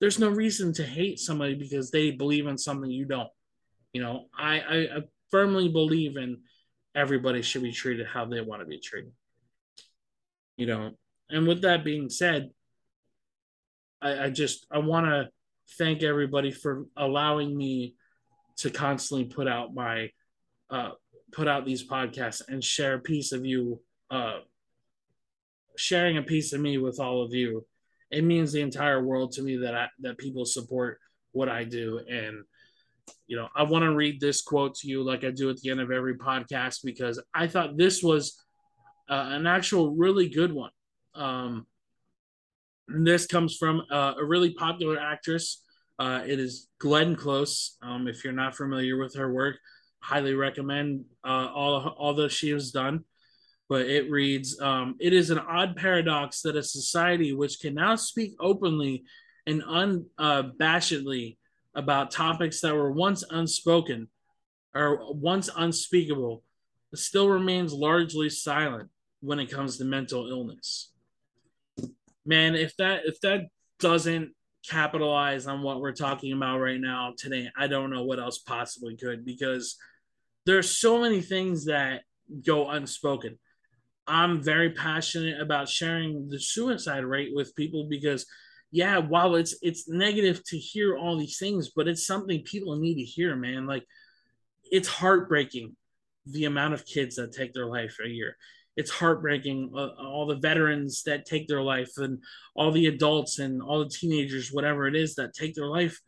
there's 0.00 0.18
no 0.18 0.30
reason 0.30 0.72
to 0.74 0.82
hate 0.84 1.18
somebody 1.18 1.54
because 1.54 1.90
they 1.90 2.10
believe 2.10 2.46
in 2.46 2.56
something 2.56 2.90
you 2.90 3.04
don't. 3.04 3.28
You 3.92 4.02
know, 4.02 4.26
I, 4.36 4.60
I, 4.60 4.76
I 4.76 5.02
firmly 5.30 5.68
believe 5.68 6.16
in 6.16 6.38
everybody 6.94 7.42
should 7.42 7.62
be 7.62 7.72
treated 7.72 8.06
how 8.06 8.24
they 8.24 8.40
want 8.40 8.62
to 8.62 8.66
be 8.66 8.80
treated. 8.80 9.12
You 10.56 10.66
know, 10.66 10.90
and 11.28 11.46
with 11.46 11.62
that 11.62 11.84
being 11.84 12.08
said, 12.08 12.50
I, 14.00 14.24
I 14.24 14.30
just 14.30 14.66
I 14.70 14.78
want 14.78 15.06
to 15.06 15.28
thank 15.76 16.02
everybody 16.02 16.50
for 16.50 16.86
allowing 16.96 17.56
me 17.56 17.94
to 18.58 18.70
constantly 18.70 19.26
put 19.26 19.48
out 19.48 19.74
my 19.74 20.10
uh, 20.70 20.92
put 21.32 21.46
out 21.46 21.66
these 21.66 21.86
podcasts 21.86 22.42
and 22.48 22.64
share 22.64 22.94
a 22.94 23.00
piece 23.00 23.32
of 23.32 23.44
you 23.44 23.80
uh, 24.10 24.38
sharing 25.76 26.16
a 26.16 26.22
piece 26.22 26.52
of 26.52 26.60
me 26.60 26.78
with 26.78 27.00
all 27.00 27.22
of 27.22 27.34
you 27.34 27.66
it 28.10 28.24
means 28.24 28.52
the 28.52 28.60
entire 28.60 29.02
world 29.02 29.32
to 29.32 29.42
me 29.42 29.56
that 29.58 29.74
I, 29.74 29.88
that 30.00 30.18
people 30.18 30.44
support 30.44 30.98
what 31.32 31.48
I 31.48 31.64
do. 31.64 32.00
And 32.08 32.44
you 33.26 33.36
know, 33.36 33.48
I 33.54 33.62
want 33.62 33.84
to 33.84 33.94
read 33.94 34.20
this 34.20 34.42
quote 34.42 34.74
to 34.76 34.88
you 34.88 35.02
like 35.02 35.24
I 35.24 35.30
do 35.30 35.50
at 35.50 35.58
the 35.58 35.70
end 35.70 35.80
of 35.80 35.90
every 35.90 36.16
podcast 36.16 36.80
because 36.84 37.22
I 37.34 37.46
thought 37.46 37.76
this 37.76 38.02
was 38.02 38.42
uh, 39.08 39.28
an 39.30 39.46
actual 39.46 39.94
really 39.94 40.28
good 40.28 40.52
one. 40.52 40.70
Um, 41.14 41.66
this 42.88 43.26
comes 43.26 43.56
from 43.56 43.82
uh, 43.90 44.14
a 44.18 44.24
really 44.24 44.52
popular 44.54 44.98
actress. 44.98 45.62
Uh, 45.98 46.22
it 46.26 46.40
is 46.40 46.68
Glenn 46.78 47.14
Close. 47.14 47.76
Um, 47.82 48.08
if 48.08 48.24
you're 48.24 48.32
not 48.32 48.56
familiar 48.56 48.96
with 48.96 49.14
her 49.14 49.32
work, 49.32 49.56
highly 50.02 50.34
recommend 50.34 51.04
uh, 51.24 51.48
all 51.54 51.88
all 51.98 52.14
that 52.14 52.32
she 52.32 52.50
has 52.50 52.70
done 52.70 53.04
but 53.70 53.82
it 53.82 54.10
reads 54.10 54.60
um, 54.60 54.96
It 54.98 55.14
is 55.14 55.30
an 55.30 55.38
odd 55.38 55.76
paradox 55.76 56.42
that 56.42 56.56
a 56.56 56.62
society 56.62 57.32
which 57.32 57.60
can 57.60 57.74
now 57.74 57.94
speak 57.94 58.34
openly 58.40 59.04
and 59.46 59.62
unabashedly 59.62 61.36
about 61.74 62.10
topics 62.10 62.60
that 62.60 62.74
were 62.74 62.90
once 62.90 63.22
unspoken 63.30 64.08
or 64.74 65.14
once 65.14 65.48
unspeakable 65.56 66.42
still 66.96 67.28
remains 67.28 67.72
largely 67.72 68.28
silent 68.28 68.90
when 69.20 69.38
it 69.38 69.50
comes 69.50 69.78
to 69.78 69.84
mental 69.84 70.28
illness. 70.28 70.90
Man, 72.26 72.56
if 72.56 72.76
that 72.78 73.02
if 73.04 73.20
that 73.20 73.46
doesn't 73.78 74.32
capitalize 74.68 75.46
on 75.46 75.62
what 75.62 75.80
we're 75.80 75.92
talking 75.92 76.32
about 76.32 76.58
right 76.58 76.80
now 76.80 77.14
today, 77.16 77.48
I 77.56 77.68
don't 77.68 77.90
know 77.90 78.02
what 78.02 78.18
else 78.18 78.38
possibly 78.38 78.96
could 78.96 79.24
because 79.24 79.76
there's 80.44 80.68
so 80.68 81.00
many 81.00 81.20
things 81.20 81.66
that 81.66 82.02
go 82.44 82.68
unspoken. 82.68 83.38
I'm 84.10 84.42
very 84.42 84.70
passionate 84.70 85.40
about 85.40 85.68
sharing 85.68 86.28
the 86.28 86.40
suicide 86.40 87.04
rate 87.04 87.30
with 87.32 87.54
people 87.54 87.86
because 87.88 88.26
yeah, 88.72 88.98
while 88.98 89.36
it's 89.36 89.56
it's 89.62 89.88
negative 89.88 90.44
to 90.46 90.58
hear 90.58 90.96
all 90.96 91.16
these 91.16 91.38
things, 91.38 91.70
but 91.74 91.88
it's 91.88 92.06
something 92.06 92.42
people 92.42 92.76
need 92.76 92.96
to 92.96 93.02
hear, 93.02 93.36
man. 93.36 93.66
Like 93.66 93.84
it's 94.70 94.88
heartbreaking 94.88 95.76
the 96.26 96.44
amount 96.44 96.74
of 96.74 96.86
kids 96.86 97.16
that 97.16 97.32
take 97.32 97.52
their 97.52 97.66
life 97.66 97.96
a 98.04 98.08
year. 98.08 98.36
It's 98.76 98.90
heartbreaking 98.90 99.72
uh, 99.76 99.88
all 100.00 100.26
the 100.26 100.36
veterans 100.36 101.02
that 101.04 101.26
take 101.26 101.48
their 101.48 101.62
life 101.62 101.90
and 101.96 102.22
all 102.54 102.70
the 102.70 102.86
adults 102.86 103.38
and 103.38 103.60
all 103.62 103.80
the 103.80 103.90
teenagers, 103.90 104.52
whatever 104.52 104.86
it 104.86 104.94
is, 104.94 105.16
that 105.16 105.34
take 105.34 105.54
their 105.54 105.66
life 105.66 106.00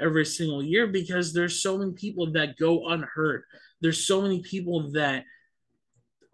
every 0.00 0.24
single 0.24 0.62
year 0.62 0.86
because 0.86 1.32
there's 1.32 1.62
so 1.62 1.78
many 1.78 1.92
people 1.92 2.32
that 2.32 2.56
go 2.58 2.88
unheard. 2.88 3.44
There's 3.80 4.06
so 4.06 4.22
many 4.22 4.40
people 4.42 4.92
that 4.92 5.24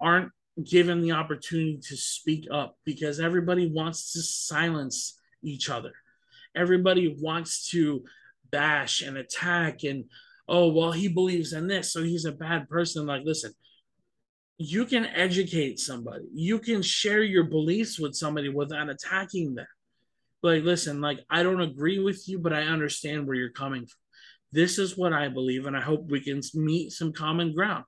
aren't 0.00 0.30
given 0.64 1.02
the 1.02 1.12
opportunity 1.12 1.78
to 1.82 1.96
speak 1.96 2.46
up 2.50 2.76
because 2.84 3.20
everybody 3.20 3.70
wants 3.70 4.12
to 4.12 4.22
silence 4.22 5.18
each 5.42 5.68
other. 5.68 5.92
Everybody 6.54 7.14
wants 7.20 7.68
to 7.70 8.04
bash 8.50 9.02
and 9.02 9.18
attack 9.18 9.82
and 9.82 10.04
oh 10.48 10.68
well 10.68 10.92
he 10.92 11.08
believes 11.08 11.52
in 11.52 11.66
this 11.66 11.92
so 11.92 12.02
he's 12.02 12.24
a 12.24 12.32
bad 12.32 12.68
person. 12.68 13.06
Like 13.06 13.22
listen 13.24 13.52
you 14.58 14.86
can 14.86 15.04
educate 15.04 15.78
somebody. 15.78 16.24
You 16.32 16.58
can 16.58 16.80
share 16.80 17.22
your 17.22 17.44
beliefs 17.44 18.00
with 18.00 18.14
somebody 18.14 18.48
without 18.48 18.88
attacking 18.88 19.54
them. 19.54 19.66
Like 20.42 20.62
listen 20.62 21.00
like 21.00 21.20
i 21.28 21.42
don't 21.42 21.60
agree 21.60 21.98
with 21.98 22.26
you 22.28 22.38
but 22.38 22.52
i 22.52 22.62
understand 22.62 23.26
where 23.26 23.36
you're 23.36 23.50
coming 23.50 23.82
from. 23.82 23.98
This 24.52 24.78
is 24.78 24.96
what 24.96 25.12
i 25.12 25.28
believe 25.28 25.66
and 25.66 25.76
i 25.76 25.80
hope 25.80 26.08
we 26.08 26.20
can 26.20 26.40
meet 26.54 26.92
some 26.92 27.12
common 27.12 27.52
ground 27.52 27.84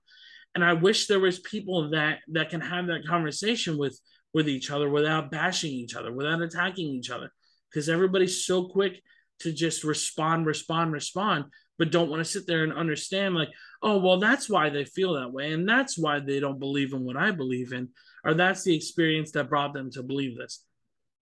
and 0.58 0.64
I 0.64 0.72
wish 0.72 1.06
there 1.06 1.20
was 1.20 1.38
people 1.38 1.90
that 1.90 2.18
that 2.32 2.50
can 2.50 2.60
have 2.60 2.88
that 2.88 3.06
conversation 3.06 3.78
with 3.78 3.96
with 4.34 4.48
each 4.48 4.72
other 4.72 4.90
without 4.90 5.30
bashing 5.30 5.70
each 5.70 5.94
other, 5.94 6.12
without 6.12 6.42
attacking 6.42 6.88
each 6.88 7.10
other, 7.10 7.30
because 7.70 7.88
everybody's 7.88 8.44
so 8.44 8.64
quick 8.66 9.00
to 9.38 9.52
just 9.52 9.84
respond, 9.84 10.46
respond, 10.46 10.92
respond, 10.92 11.44
but 11.78 11.92
don't 11.92 12.10
want 12.10 12.18
to 12.18 12.24
sit 12.24 12.44
there 12.48 12.64
and 12.64 12.72
understand 12.72 13.36
like, 13.36 13.50
oh, 13.84 13.98
well, 13.98 14.18
that's 14.18 14.50
why 14.50 14.68
they 14.68 14.84
feel 14.84 15.14
that 15.14 15.32
way, 15.32 15.52
and 15.52 15.68
that's 15.68 15.96
why 15.96 16.18
they 16.18 16.40
don't 16.40 16.58
believe 16.58 16.92
in 16.92 17.04
what 17.04 17.16
I 17.16 17.30
believe 17.30 17.72
in, 17.72 17.90
or 18.24 18.34
that's 18.34 18.64
the 18.64 18.74
experience 18.74 19.30
that 19.32 19.48
brought 19.48 19.74
them 19.74 19.92
to 19.92 20.02
believe 20.02 20.36
this. 20.36 20.64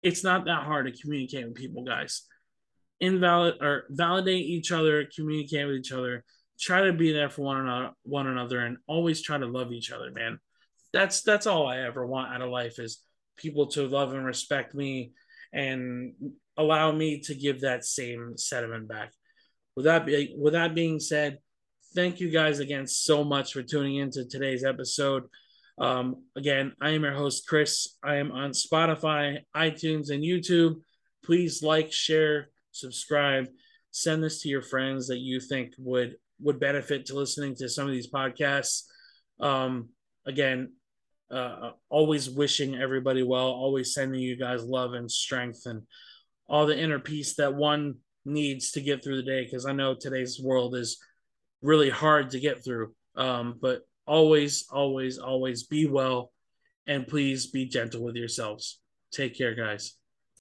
it's 0.04 0.24
not 0.24 0.46
that 0.46 0.66
hard 0.66 0.86
to 0.86 1.02
communicate 1.02 1.48
with 1.48 1.56
people, 1.56 1.84
guys. 1.84 2.22
Invalid 3.00 3.56
or 3.60 3.86
validate 3.90 4.46
each 4.46 4.72
other, 4.72 5.10
communicate 5.16 5.66
with 5.66 5.78
each 5.78 5.92
other, 5.92 6.24
try 6.60 6.84
to 6.84 6.94
be 6.94 7.12
there 7.12 7.30
for 7.30 7.42
one 7.42 7.60
another, 7.60 7.92
one 8.04 8.28
another, 8.28 8.60
and 8.60 8.78
always 8.88 9.22
try 9.22 9.38
to 9.38 9.46
love 9.46 9.72
each 9.72 9.92
other, 9.92 10.12
man. 10.12 10.40
That's 10.94 11.22
that's 11.22 11.48
all 11.48 11.68
I 11.68 11.80
ever 11.80 12.06
want 12.06 12.34
out 12.34 12.42
of 12.42 12.50
life 12.50 12.80
is 12.80 13.02
people 13.38 13.68
to 13.68 13.88
love 13.88 14.14
and 14.14 14.26
respect 14.26 14.74
me 14.74 15.12
and 15.54 16.14
allow 16.58 16.92
me 16.92 17.20
to 17.22 17.36
give 17.36 17.62
that 17.62 17.86
same 17.86 18.38
sentiment 18.38 18.88
back. 18.88 19.12
With 19.76 19.86
that, 19.86 20.06
be, 20.06 20.34
with 20.38 20.54
that 20.54 20.74
being 20.74 21.00
said, 21.00 21.40
thank 21.96 22.20
you 22.20 22.30
guys 22.30 22.60
again 22.60 22.88
so 22.88 23.24
much 23.24 23.54
for 23.54 23.62
tuning 23.62 23.98
into 23.98 24.26
today's 24.26 24.64
episode. 24.64 25.24
Um, 25.78 26.24
again, 26.38 26.74
I 26.82 26.92
am 26.92 27.04
your 27.04 27.14
host, 27.14 27.48
Chris. 27.48 27.98
I 28.04 28.16
am 28.16 28.32
on 28.32 28.52
Spotify, 28.52 29.40
iTunes, 29.56 30.10
and 30.12 30.24
YouTube. 30.24 30.76
Please 31.24 31.62
like, 31.62 31.92
share, 31.92 32.50
subscribe, 32.72 33.48
send 33.92 34.24
this 34.24 34.42
to 34.42 34.50
your 34.50 34.62
friends 34.62 35.08
that 35.08 35.20
you 35.20 35.40
think 35.40 35.74
would 35.78 36.16
would 36.42 36.60
benefit 36.60 37.06
to 37.06 37.16
listening 37.16 37.56
to 37.56 37.70
some 37.70 37.86
of 37.86 37.94
these 37.94 38.10
podcasts. 38.10 38.84
Um, 39.40 39.90
again, 40.26 40.74
uh, 41.32 41.72
always 41.90 42.30
wishing 42.30 42.76
everybody 42.76 43.24
well, 43.24 43.48
always 43.48 43.94
sending 43.94 44.22
you 44.22 44.38
guys 44.38 44.64
love 44.64 44.94
and 44.94 45.10
strength 45.10 45.62
and 45.66 45.82
all 46.48 46.66
the 46.66 46.78
inner 46.78 47.00
peace 47.00 47.36
that 47.36 47.56
one 47.56 47.96
needs 48.26 48.72
to 48.72 48.82
get 48.82 49.04
through 49.04 49.18
the 49.18 49.24
day. 49.24 49.44
Because 49.44 49.66
I 49.66 49.72
know 49.72 49.96
today's 49.96 50.40
world 50.42 50.76
is 50.76 50.98
really 51.62 51.90
hard 51.90 52.32
to 52.32 52.40
get 52.40 52.64
through. 52.64 52.94
Um, 53.16 53.56
but 53.62 53.82
always, 54.06 54.66
always, 54.72 55.18
always 55.18 55.64
be 55.64 55.88
well 55.88 56.32
and 56.88 57.08
please 57.08 57.48
be 57.48 57.66
gentle 57.66 58.04
with 58.04 58.16
yourselves. 58.16 58.80
Take 59.12 59.38
care, 59.38 59.56
guys. 59.56 59.96